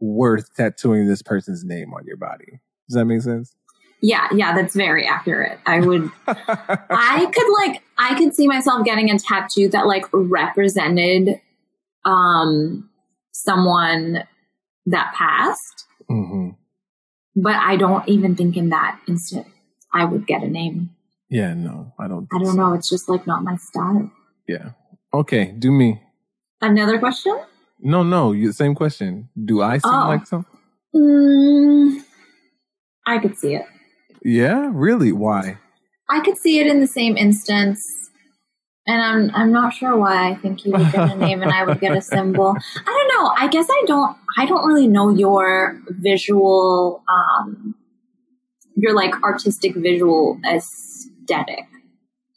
worth 0.00 0.52
tattooing 0.54 1.06
this 1.06 1.22
person's 1.22 1.64
name 1.64 1.94
on 1.94 2.04
your 2.06 2.16
body. 2.16 2.60
Does 2.88 2.94
that 2.96 3.04
make 3.04 3.22
sense? 3.22 3.54
Yeah, 4.00 4.28
yeah, 4.34 4.54
that's 4.54 4.74
very 4.74 5.06
accurate. 5.06 5.58
I 5.64 5.80
would 5.80 6.10
I 6.26 7.30
could 7.32 7.52
like 7.64 7.82
I 7.98 8.14
could 8.18 8.34
see 8.34 8.46
myself 8.46 8.84
getting 8.84 9.10
a 9.10 9.18
tattoo 9.18 9.68
that 9.68 9.86
like 9.86 10.06
represented 10.12 11.40
um 12.04 12.90
someone 13.32 14.24
that 14.86 15.14
passed, 15.14 15.86
hmm 16.08 16.50
but 17.36 17.54
I 17.54 17.76
don't 17.76 18.08
even 18.08 18.34
think 18.34 18.56
in 18.56 18.70
that 18.70 18.98
instant 19.06 19.46
I 19.92 20.04
would 20.04 20.26
get 20.26 20.42
a 20.42 20.48
name. 20.48 20.90
Yeah, 21.28 21.54
no, 21.54 21.92
I 21.98 22.08
don't. 22.08 22.26
I 22.32 22.38
don't 22.38 22.52
so. 22.54 22.56
know, 22.56 22.72
it's 22.74 22.88
just 22.88 23.08
like 23.08 23.26
not 23.26 23.42
my 23.44 23.56
style. 23.56 24.10
Yeah. 24.48 24.70
Okay, 25.12 25.52
do 25.58 25.70
me. 25.72 26.02
Another 26.60 26.98
question? 26.98 27.38
No, 27.80 28.02
no, 28.02 28.32
you, 28.32 28.52
same 28.52 28.74
question. 28.74 29.28
Do 29.44 29.60
I 29.62 29.78
seem 29.78 29.92
Oh. 29.92 30.08
like 30.08 30.26
some? 30.26 30.46
Mm, 30.94 32.02
I 33.06 33.18
could 33.18 33.36
see 33.36 33.54
it. 33.54 33.66
Yeah, 34.24 34.70
really? 34.72 35.12
Why? 35.12 35.58
I 36.08 36.20
could 36.20 36.36
see 36.38 36.58
it 36.58 36.66
in 36.66 36.80
the 36.80 36.86
same 36.86 37.16
instance. 37.16 38.05
And 38.88 39.02
I'm 39.02 39.30
I'm 39.34 39.52
not 39.52 39.72
sure 39.74 39.96
why 39.96 40.28
I 40.30 40.34
think 40.36 40.64
you 40.64 40.72
would 40.72 40.92
get 40.92 41.10
a 41.10 41.16
name 41.16 41.42
and 41.42 41.50
I 41.50 41.64
would 41.64 41.80
get 41.80 41.96
a 41.96 42.00
symbol. 42.00 42.54
I 42.56 42.84
don't 42.84 43.08
know. 43.24 43.32
I 43.36 43.48
guess 43.48 43.66
I 43.68 43.82
don't 43.86 44.16
I 44.38 44.46
don't 44.46 44.64
really 44.66 44.86
know 44.86 45.10
your 45.10 45.80
visual 45.88 47.02
um 47.08 47.74
your 48.76 48.94
like 48.94 49.20
artistic 49.24 49.74
visual 49.74 50.38
aesthetic. 50.48 51.64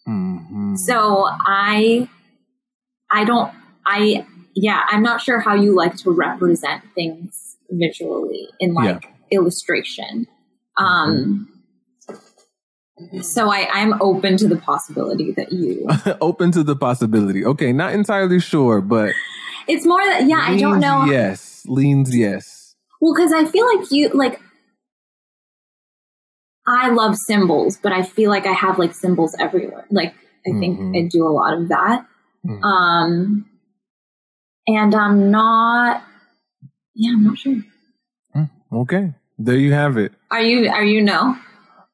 hmm 0.05 0.75
So 0.75 1.27
I 1.29 2.09
I 3.11 3.25
don't 3.25 3.53
I 3.85 4.25
yeah, 4.55 4.85
I'm 4.89 5.03
not 5.03 5.21
sure 5.21 5.39
how 5.39 5.53
you 5.55 5.75
like 5.75 5.95
to 5.97 6.11
represent 6.11 6.83
things 6.95 7.57
visually 7.69 8.47
in 8.59 8.73
like 8.73 9.05
illustration. 9.31 10.25
Um 10.77 11.47
so 13.21 13.49
I, 13.51 13.67
I'm 13.71 13.99
open 14.01 14.37
to 14.37 14.47
the 14.47 14.57
possibility 14.57 15.31
that 15.31 15.51
you 15.51 15.87
Open 16.21 16.51
to 16.51 16.63
the 16.63 16.75
possibility. 16.75 17.45
Okay, 17.45 17.71
not 17.73 17.93
entirely 17.93 18.39
sure, 18.39 18.81
but 18.81 19.13
It's 19.67 19.85
more 19.85 20.03
that 20.05 20.25
yeah, 20.27 20.43
I 20.45 20.57
don't 20.57 20.79
know. 20.79 21.05
Yes, 21.05 21.63
leans 21.67 22.15
yes. 22.15 22.75
Well, 23.01 23.13
because 23.13 23.31
I 23.33 23.45
feel 23.45 23.65
like 23.75 23.91
you 23.91 24.09
like 24.09 24.41
I 26.67 26.89
love 26.89 27.15
symbols, 27.15 27.77
but 27.81 27.91
I 27.91 28.03
feel 28.03 28.29
like 28.29 28.45
I 28.45 28.51
have 28.53 28.77
like 28.77 28.93
symbols 28.93 29.35
everywhere. 29.39 29.85
Like 29.89 30.13
I 30.47 30.51
think 30.59 30.79
Mhm. 30.79 30.97
I 31.05 31.07
do 31.07 31.25
a 31.27 31.29
lot 31.33 31.53
of 31.57 31.69
that. 31.69 32.05
Mhm. 32.45 32.63
Um 32.63 33.45
and 34.67 34.93
I'm 34.95 35.31
not 35.31 36.03
yeah, 36.95 37.11
I'm 37.13 37.23
not 37.23 37.37
sure. 37.37 37.57
Okay, 38.71 39.13
there 39.39 39.57
you 39.57 39.73
have 39.73 39.97
it. 39.97 40.11
Are 40.29 40.41
you 40.41 40.69
are 40.69 40.83
you 40.83 41.01
no? 41.01 41.37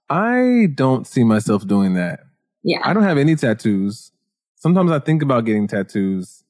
I 0.10 0.68
don't 0.74 1.08
see 1.08 1.24
myself 1.24 1.66
doing 1.66 1.94
that. 1.96 2.22
Yeah. 2.64 2.80
I 2.84 2.94
don't 2.94 3.04
have 3.04 3.18
any 3.18 3.36
tattoos. 3.36 4.12
Sometimes 4.56 4.92
I 4.92 5.00
think 5.00 5.22
about 5.22 5.46
getting 5.46 5.68
tattoos, 5.68 6.44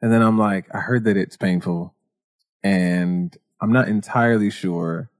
and 0.00 0.12
then 0.12 0.22
I'm 0.22 0.38
like, 0.38 0.66
I 0.74 0.78
heard 0.78 1.04
that 1.04 1.16
it's 1.16 1.36
painful, 1.36 1.94
and 2.62 3.36
I'm 3.60 3.72
not 3.72 3.88
entirely 3.88 4.50
sure. 4.50 5.10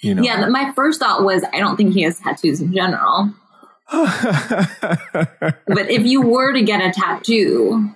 You 0.00 0.14
know. 0.14 0.22
Yeah, 0.22 0.46
my 0.48 0.72
first 0.74 1.00
thought 1.00 1.24
was 1.24 1.44
I 1.52 1.58
don't 1.58 1.76
think 1.76 1.94
he 1.94 2.02
has 2.02 2.20
tattoos 2.20 2.60
in 2.60 2.72
general. 2.74 3.34
But 5.66 5.90
if 5.90 6.04
you 6.04 6.22
were 6.22 6.52
to 6.52 6.62
get 6.62 6.80
a 6.80 6.92
tattoo, 6.92 7.90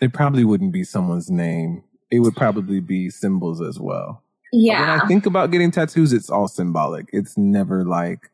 it 0.00 0.12
probably 0.12 0.44
wouldn't 0.44 0.72
be 0.72 0.84
someone's 0.84 1.30
name. 1.30 1.84
It 2.10 2.20
would 2.20 2.36
probably 2.36 2.80
be 2.80 3.10
symbols 3.10 3.60
as 3.60 3.78
well. 3.78 4.23
But 4.54 4.60
yeah. 4.60 4.80
When 4.80 5.00
I 5.00 5.06
think 5.06 5.26
about 5.26 5.50
getting 5.50 5.70
tattoos, 5.70 6.12
it's 6.12 6.30
all 6.30 6.48
symbolic. 6.48 7.08
It's 7.12 7.36
never 7.36 7.84
like 7.84 8.30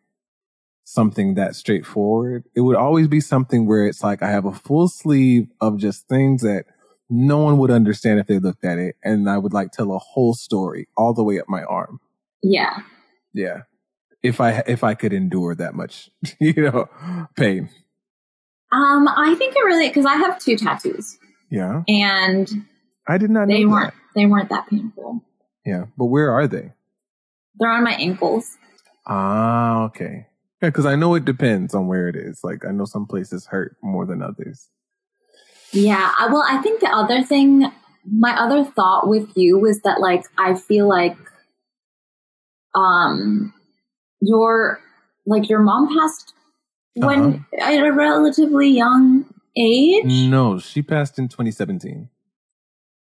something 0.84 1.34
that 1.34 1.54
straightforward. 1.54 2.44
It 2.54 2.60
would 2.62 2.76
always 2.76 3.08
be 3.08 3.20
something 3.20 3.66
where 3.66 3.86
it's 3.86 4.02
like 4.02 4.22
I 4.22 4.30
have 4.30 4.44
a 4.44 4.52
full 4.52 4.88
sleeve 4.88 5.48
of 5.60 5.78
just 5.78 6.08
things 6.08 6.42
that 6.42 6.64
no 7.08 7.38
one 7.38 7.58
would 7.58 7.70
understand 7.70 8.20
if 8.20 8.26
they 8.26 8.38
looked 8.38 8.64
at 8.64 8.78
it. 8.78 8.96
And 9.02 9.28
I 9.30 9.38
would 9.38 9.52
like 9.52 9.72
tell 9.72 9.92
a 9.92 9.98
whole 9.98 10.34
story 10.34 10.88
all 10.96 11.14
the 11.14 11.24
way 11.24 11.40
up 11.40 11.48
my 11.48 11.62
arm. 11.62 12.00
yeah. 12.42 12.78
Yeah. 13.32 13.62
If 14.22 14.40
I, 14.40 14.62
if 14.66 14.84
I 14.84 14.94
could 14.94 15.12
endure 15.14 15.54
that 15.54 15.74
much, 15.74 16.10
you 16.40 16.52
know, 16.54 16.88
pain. 17.36 17.70
Um, 18.72 19.08
I 19.08 19.34
think 19.38 19.54
it 19.56 19.64
really 19.64 19.88
because 19.88 20.04
I 20.06 20.14
have 20.16 20.38
two 20.38 20.56
tattoos 20.56 21.16
Yeah. 21.50 21.82
and 21.88 22.48
I 23.08 23.16
did 23.18 23.30
not 23.30 23.48
they 23.48 23.62
that. 23.64 23.68
weren't 23.70 23.94
they 24.14 24.26
weren't 24.26 24.48
that 24.50 24.68
painful. 24.68 25.22
Yeah. 25.70 25.84
But 25.96 26.06
where 26.06 26.32
are 26.32 26.48
they? 26.48 26.72
They're 27.58 27.70
on 27.70 27.84
my 27.84 27.94
ankles. 27.94 28.56
Ah, 29.06 29.84
okay. 29.84 30.26
Yeah, 30.62 30.68
because 30.70 30.84
I 30.86 30.96
know 30.96 31.14
it 31.14 31.24
depends 31.24 31.74
on 31.74 31.86
where 31.86 32.08
it 32.08 32.16
is. 32.16 32.40
Like 32.42 32.64
I 32.64 32.72
know 32.72 32.84
some 32.86 33.06
places 33.06 33.46
hurt 33.46 33.76
more 33.82 34.04
than 34.04 34.20
others. 34.22 34.68
Yeah. 35.72 36.10
I, 36.18 36.26
well, 36.26 36.44
I 36.46 36.60
think 36.60 36.80
the 36.80 36.88
other 36.88 37.22
thing, 37.22 37.70
my 38.10 38.32
other 38.38 38.64
thought 38.64 39.08
with 39.08 39.30
you 39.36 39.58
was 39.58 39.80
that 39.82 40.00
like 40.00 40.24
I 40.36 40.54
feel 40.54 40.88
like, 40.88 41.16
um, 42.74 43.52
your 44.20 44.80
like 45.26 45.48
your 45.48 45.60
mom 45.60 45.88
passed 45.96 46.34
when 46.94 47.20
Uh-huh. 47.52 47.72
at 47.74 47.84
a 47.84 47.92
relatively 47.92 48.68
young 48.70 49.24
age. 49.56 50.04
No, 50.30 50.58
she 50.58 50.82
passed 50.82 51.18
in 51.18 51.28
2017. 51.28 52.08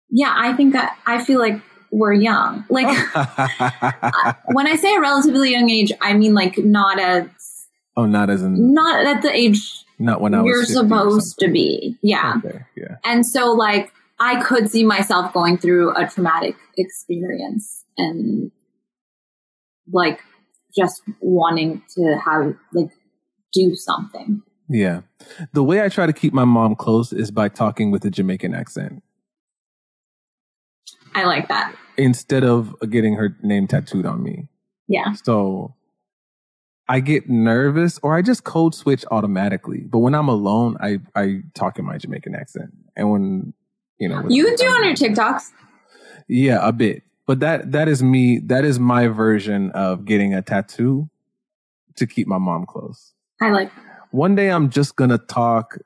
Yeah, 0.09 0.33
I 0.35 0.53
think 0.53 0.75
I 1.07 1.23
feel 1.23 1.39
like 1.39 1.61
we're 1.95 2.13
young. 2.13 2.65
Like 2.69 2.87
when 4.51 4.67
I 4.67 4.75
say 4.75 4.95
a 4.95 4.99
relatively 4.99 5.51
young 5.51 5.69
age, 5.69 5.91
I 6.01 6.13
mean 6.13 6.33
like 6.33 6.57
not 6.57 6.99
as 6.99 7.27
oh, 7.95 8.05
not 8.05 8.29
as 8.29 8.41
in 8.41 8.73
not 8.73 9.05
at 9.05 9.21
the 9.21 9.33
age 9.33 9.85
not 9.97 10.19
when 10.19 10.33
I 10.33 10.41
was 10.41 10.47
you're 10.47 10.61
50 10.61 10.73
supposed 10.73 11.39
to 11.39 11.47
be. 11.47 11.97
Yeah. 12.01 12.35
Okay, 12.45 12.59
yeah. 12.75 12.97
And 13.03 13.25
so 13.25 13.51
like 13.51 13.93
I 14.19 14.41
could 14.41 14.69
see 14.69 14.83
myself 14.83 15.33
going 15.33 15.57
through 15.57 15.95
a 15.95 16.07
traumatic 16.07 16.55
experience 16.77 17.83
and 17.97 18.51
like 19.91 20.19
just 20.75 21.01
wanting 21.21 21.81
to 21.95 22.19
have 22.25 22.55
like 22.73 22.89
do 23.53 23.75
something. 23.75 24.41
Yeah. 24.67 25.01
The 25.53 25.63
way 25.63 25.81
I 25.81 25.89
try 25.89 26.07
to 26.07 26.13
keep 26.13 26.33
my 26.33 26.43
mom 26.43 26.75
close 26.75 27.13
is 27.13 27.31
by 27.31 27.49
talking 27.49 27.91
with 27.91 28.03
a 28.03 28.09
Jamaican 28.09 28.53
accent 28.53 29.03
I 31.15 31.23
like 31.23 31.47
that. 31.47 31.73
Instead 31.97 32.43
of 32.43 32.75
getting 32.89 33.15
her 33.15 33.35
name 33.43 33.67
tattooed 33.67 34.05
on 34.05 34.23
me. 34.23 34.47
Yeah. 34.87 35.13
So 35.23 35.75
I 36.87 36.99
get 36.99 37.29
nervous 37.29 37.99
or 38.03 38.15
I 38.15 38.21
just 38.21 38.43
code 38.43 38.75
switch 38.75 39.03
automatically. 39.11 39.81
But 39.81 39.99
when 39.99 40.13
I'm 40.13 40.27
alone, 40.27 40.77
I, 40.79 40.99
I 41.15 41.41
talk 41.55 41.79
in 41.79 41.85
my 41.85 41.97
Jamaican 41.97 42.35
accent. 42.35 42.71
And 42.95 43.09
when, 43.11 43.53
you 43.99 44.07
know, 44.09 44.23
You 44.29 44.55
do 44.55 44.63
on 44.65 44.85
your 44.85 44.93
TikToks. 44.95 45.51
Yeah, 46.27 46.59
a 46.67 46.71
bit. 46.71 47.03
But 47.27 47.39
that 47.39 47.71
that 47.71 47.87
is 47.87 48.03
me. 48.03 48.39
That 48.39 48.65
is 48.65 48.79
my 48.79 49.07
version 49.07 49.71
of 49.71 50.05
getting 50.05 50.33
a 50.35 50.43
tattoo 50.43 51.09
to 51.95 52.05
keep 52.05 52.27
my 52.27 52.37
mom 52.37 52.65
close. 52.67 53.13
I 53.41 53.49
like 53.49 53.71
One 54.11 54.35
day 54.35 54.49
I'm 54.49 54.69
just 54.69 54.95
gonna 54.95 55.17
talk 55.17 55.77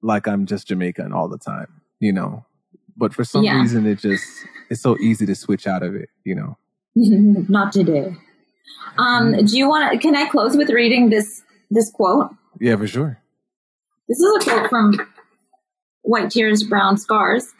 like 0.00 0.26
I'm 0.26 0.46
just 0.46 0.68
Jamaican 0.68 1.12
all 1.12 1.28
the 1.28 1.36
time, 1.38 1.66
you 2.00 2.12
know. 2.14 2.46
But 2.96 3.12
for 3.12 3.24
some 3.24 3.42
Yeah. 3.44 3.60
reason, 3.60 3.84
it 3.86 3.98
just 3.98 4.24
it's 4.70 4.82
so 4.82 4.96
easy 4.98 5.26
to 5.26 5.34
switch 5.34 5.66
out 5.66 5.82
of 5.82 5.94
it, 5.94 6.08
you 6.24 6.34
know. 6.34 6.56
not 6.96 7.72
today. 7.72 8.16
Um, 8.98 9.32
Mm-hmm. 9.32 9.46
do 9.46 9.56
you 9.58 9.68
want 9.68 9.92
to? 9.92 9.98
Can 9.98 10.16
I 10.16 10.28
close 10.28 10.56
with 10.56 10.70
reading 10.70 11.10
this 11.10 11.42
this 11.70 11.90
quote? 11.90 12.30
Yeah, 12.60 12.76
for 12.76 12.86
sure. 12.86 13.20
This 14.08 14.18
is 14.18 14.36
a 14.46 14.50
quote 14.50 14.70
from 14.70 15.00
White 16.02 16.30
Tears, 16.30 16.62
Brown 16.62 16.96
Scars. 16.96 17.52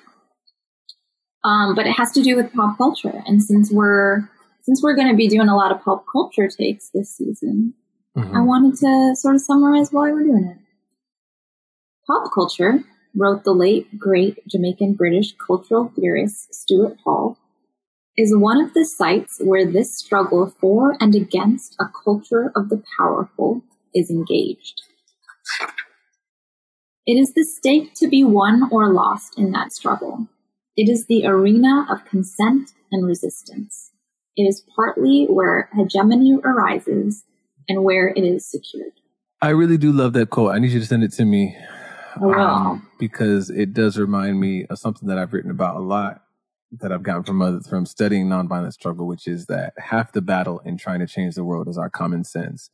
Um, 1.44 1.74
but 1.76 1.86
it 1.86 1.92
has 1.92 2.10
to 2.12 2.22
do 2.22 2.34
with 2.36 2.52
pop 2.54 2.76
culture, 2.78 3.22
and 3.26 3.42
since 3.42 3.70
we're 3.70 4.28
since 4.62 4.82
we're 4.82 4.96
going 4.96 5.08
to 5.08 5.14
be 5.14 5.28
doing 5.28 5.48
a 5.48 5.56
lot 5.56 5.70
of 5.70 5.80
pop 5.84 6.04
culture 6.10 6.48
takes 6.48 6.88
this 6.92 7.14
season, 7.16 7.74
Mhm. 8.16 8.34
I 8.34 8.40
wanted 8.40 8.74
to 8.78 9.14
sort 9.14 9.34
of 9.36 9.40
summarize 9.42 9.92
why 9.92 10.10
we're 10.12 10.24
doing 10.24 10.44
it. 10.44 10.58
Pop 12.06 12.32
culture, 12.34 12.82
wrote 13.16 13.44
the 13.44 13.52
late 13.52 13.98
great 13.98 14.46
Jamaican 14.46 14.94
British 14.94 15.34
cultural 15.34 15.92
theorist 15.96 16.54
Stuart 16.54 16.98
Hall, 17.04 17.38
is 18.16 18.36
one 18.36 18.60
of 18.62 18.74
the 18.74 18.84
sites 18.84 19.40
where 19.42 19.70
this 19.70 19.96
struggle 19.96 20.54
for 20.58 20.96
and 21.00 21.14
against 21.14 21.76
a 21.78 21.86
culture 22.04 22.52
of 22.54 22.68
the 22.68 22.82
powerful 22.98 23.62
is 23.94 24.10
engaged. 24.10 24.82
It 27.06 27.14
is 27.14 27.34
the 27.34 27.44
stake 27.44 27.94
to 27.94 28.08
be 28.08 28.24
won 28.24 28.68
or 28.70 28.92
lost 28.92 29.38
in 29.38 29.52
that 29.52 29.72
struggle. 29.72 30.26
It 30.76 30.88
is 30.88 31.06
the 31.06 31.26
arena 31.26 31.86
of 31.90 32.04
consent 32.04 32.72
and 32.90 33.06
resistance. 33.06 33.92
It 34.36 34.42
is 34.42 34.64
partly 34.74 35.26
where 35.26 35.70
hegemony 35.74 36.36
arises 36.44 37.24
and 37.68 37.84
where 37.84 38.08
it 38.08 38.20
is 38.20 38.50
secured. 38.50 38.92
I 39.40 39.50
really 39.50 39.78
do 39.78 39.92
love 39.92 40.14
that 40.14 40.30
quote. 40.30 40.54
I 40.54 40.58
need 40.58 40.72
you 40.72 40.80
to 40.80 40.86
send 40.86 41.04
it 41.04 41.12
to 41.12 41.24
me 41.24 41.56
I 42.16 42.24
will. 42.24 42.40
um, 42.40 42.88
because 42.98 43.50
it 43.50 43.74
does 43.74 43.98
remind 43.98 44.40
me 44.40 44.66
of 44.66 44.78
something 44.78 45.08
that 45.08 45.18
I've 45.18 45.32
written 45.32 45.50
about 45.50 45.76
a 45.76 45.80
lot 45.80 46.22
that 46.80 46.92
I've 46.92 47.02
gotten 47.02 47.22
from 47.22 47.42
others 47.42 47.68
from 47.68 47.86
studying 47.86 48.26
nonviolent 48.26 48.72
struggle, 48.72 49.06
which 49.06 49.26
is 49.28 49.46
that 49.46 49.74
half 49.78 50.12
the 50.12 50.22
battle 50.22 50.60
in 50.60 50.76
trying 50.76 51.00
to 51.00 51.06
change 51.06 51.34
the 51.34 51.44
world 51.44 51.68
is 51.68 51.78
our 51.78 51.90
common 51.90 52.24
sense. 52.24 52.70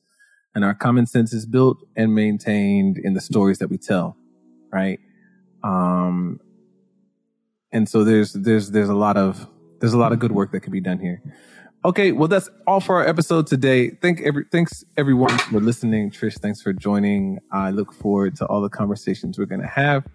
And 0.55 0.65
our 0.65 0.75
common 0.75 1.07
sense 1.07 1.33
is 1.33 1.47
built 1.47 1.79
and 1.97 2.15
maintained 2.15 2.99
in 2.99 3.15
the 3.15 3.21
stories 3.21 3.59
that 3.59 3.69
we 3.69 3.79
tell, 3.79 4.17
right? 4.73 5.01
Um, 5.65 6.41
and 7.73 7.89
so 7.89 8.05
there's 8.05 8.33
there's 8.35 8.71
there's 8.71 8.89
a 8.89 8.95
lot 8.95 9.17
of 9.17 9.49
there's 9.81 9.95
a 9.95 9.99
lot 9.99 10.13
of 10.13 10.19
good 10.19 10.33
work 10.33 10.53
that 10.53 10.61
could 10.61 10.73
be 10.73 10.81
done 10.81 10.99
here. 10.99 11.23
Okay, 11.85 12.13
well 12.13 12.29
that's 12.29 12.49
all 12.65 12.79
for 12.79 12.99
our 12.99 13.09
episode 13.09 13.49
today. 13.49 13.91
Thank 13.91 14.21
every 14.21 14.45
thanks 14.53 14.85
everyone 14.97 15.37
for 15.39 15.59
listening. 15.59 16.13
Trish, 16.13 16.39
thanks 16.39 16.63
for 16.63 16.73
joining. 16.73 17.41
I 17.51 17.71
look 17.71 17.93
forward 17.93 18.37
to 18.37 18.47
all 18.47 18.61
the 18.61 18.69
conversations 18.69 19.37
we're 19.37 19.47
gonna 19.47 19.67
have. 19.67 20.07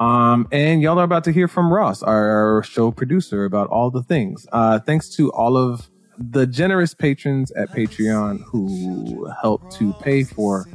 Um, 0.00 0.48
and 0.50 0.82
y'all 0.82 0.98
are 0.98 1.04
about 1.04 1.22
to 1.24 1.32
hear 1.32 1.46
from 1.46 1.72
Ross, 1.72 2.02
our 2.02 2.64
show 2.64 2.90
producer, 2.90 3.44
about 3.44 3.68
all 3.68 3.92
the 3.92 4.02
things. 4.02 4.44
Uh, 4.50 4.80
thanks 4.80 5.08
to 5.10 5.30
all 5.32 5.56
of 5.56 5.88
the 6.18 6.48
generous 6.48 6.94
patrons 6.94 7.52
at 7.52 7.70
Patreon 7.70 8.42
who 8.42 9.30
help 9.40 9.70
to 9.74 9.92
pay 9.94 10.24
for, 10.24 10.66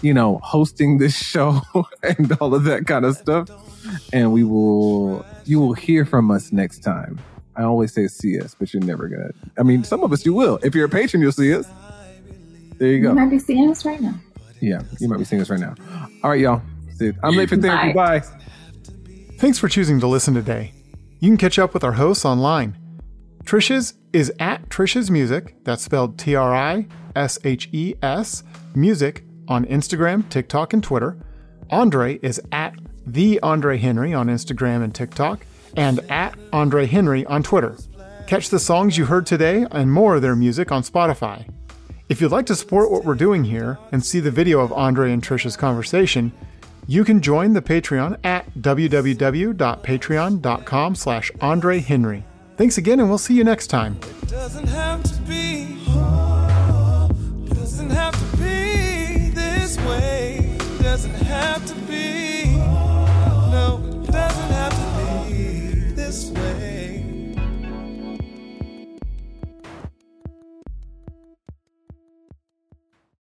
you 0.00 0.14
know, 0.14 0.38
hosting 0.44 0.98
this 0.98 1.16
show 1.16 1.60
and 2.04 2.30
all 2.40 2.54
of 2.54 2.64
that 2.64 2.86
kind 2.86 3.04
of 3.04 3.16
stuff. 3.16 3.48
And 4.12 4.32
we 4.32 4.44
will, 4.44 5.26
you 5.44 5.58
will 5.60 5.74
hear 5.74 6.04
from 6.04 6.30
us 6.30 6.52
next 6.52 6.84
time. 6.84 7.18
I 7.56 7.62
always 7.64 7.92
say 7.92 8.06
see 8.08 8.40
us, 8.40 8.56
but 8.58 8.72
you're 8.72 8.82
never 8.82 9.08
gonna. 9.08 9.30
I 9.58 9.62
mean, 9.62 9.84
some 9.84 10.02
of 10.02 10.12
us 10.12 10.24
you 10.24 10.34
will. 10.34 10.58
If 10.62 10.74
you're 10.74 10.86
a 10.86 10.88
patron, 10.88 11.22
you'll 11.22 11.32
see 11.32 11.54
us. 11.54 11.66
There 12.78 12.88
you 12.88 13.00
go. 13.02 13.10
You 13.10 13.14
might 13.14 13.30
be 13.30 13.38
seeing 13.38 13.70
us 13.70 13.84
right 13.84 14.00
now. 14.00 14.14
Yeah, 14.60 14.82
you 15.00 15.08
might 15.08 15.18
be 15.18 15.24
seeing 15.24 15.42
us 15.42 15.50
right 15.50 15.60
now. 15.60 15.74
All 16.22 16.30
right, 16.30 16.40
y'all. 16.40 16.62
See 16.96 17.06
you. 17.06 17.14
I'm 17.22 17.36
late 17.36 17.48
for 17.48 17.56
therapy. 17.56 17.92
Bye. 17.92 18.20
Bye. 18.20 18.26
Thanks 19.38 19.58
for 19.58 19.68
choosing 19.68 20.00
to 20.00 20.06
listen 20.06 20.34
today. 20.34 20.72
You 21.20 21.28
can 21.28 21.36
catch 21.36 21.58
up 21.58 21.74
with 21.74 21.84
our 21.84 21.92
hosts 21.92 22.24
online. 22.24 22.76
TRISHES 23.44 23.94
is 24.12 24.32
at 24.38 24.70
TRISHES 24.70 25.10
Music, 25.10 25.56
that's 25.64 25.82
spelled 25.82 26.18
T 26.18 26.34
R 26.34 26.54
I 26.54 26.86
S 27.16 27.38
H 27.44 27.68
E 27.72 27.94
S, 28.02 28.44
music 28.74 29.24
on 29.48 29.64
Instagram, 29.66 30.28
TikTok, 30.28 30.72
and 30.72 30.82
Twitter. 30.82 31.16
Andre 31.70 32.18
is 32.22 32.40
at 32.52 32.74
The 33.06 33.40
Andre 33.40 33.78
Henry 33.78 34.14
on 34.14 34.28
Instagram 34.28 34.84
and 34.84 34.94
TikTok, 34.94 35.44
and 35.76 36.00
at 36.10 36.34
Andre 36.52 36.86
Henry 36.86 37.24
on 37.26 37.42
Twitter. 37.42 37.76
Catch 38.26 38.50
the 38.50 38.58
songs 38.58 38.96
you 38.96 39.04
heard 39.06 39.26
today 39.26 39.66
and 39.70 39.92
more 39.92 40.16
of 40.16 40.22
their 40.22 40.36
music 40.36 40.72
on 40.72 40.82
Spotify. 40.82 41.46
If 42.08 42.20
you'd 42.20 42.32
like 42.32 42.46
to 42.46 42.54
support 42.54 42.90
what 42.90 43.04
we're 43.04 43.14
doing 43.14 43.44
here 43.44 43.78
and 43.90 44.04
see 44.04 44.20
the 44.20 44.30
video 44.30 44.60
of 44.60 44.72
Andre 44.72 45.12
and 45.12 45.22
TRISHES 45.22 45.56
conversation, 45.56 46.32
you 46.86 47.04
can 47.04 47.20
join 47.20 47.52
the 47.52 47.62
Patreon 47.62 48.18
at 48.24 48.52
www.patreon.com 48.54 50.94
slash 50.94 51.30
Andre 51.40 51.80
Henry. 51.80 52.24
Thanks 52.56 52.78
again, 52.78 53.00
and 53.00 53.08
we'll 53.08 53.18
see 53.18 53.34
you 53.34 53.44
next 53.44 53.66
time. 53.68 53.98
Doesn't 54.26 54.68
have 54.68 55.02
to 55.04 55.20
be. 55.22 55.78
This 59.34 59.78
way. 59.86 60.56
Doesn't 60.82 61.14
have 61.14 61.64
to 61.66 61.74
be. 61.86 62.12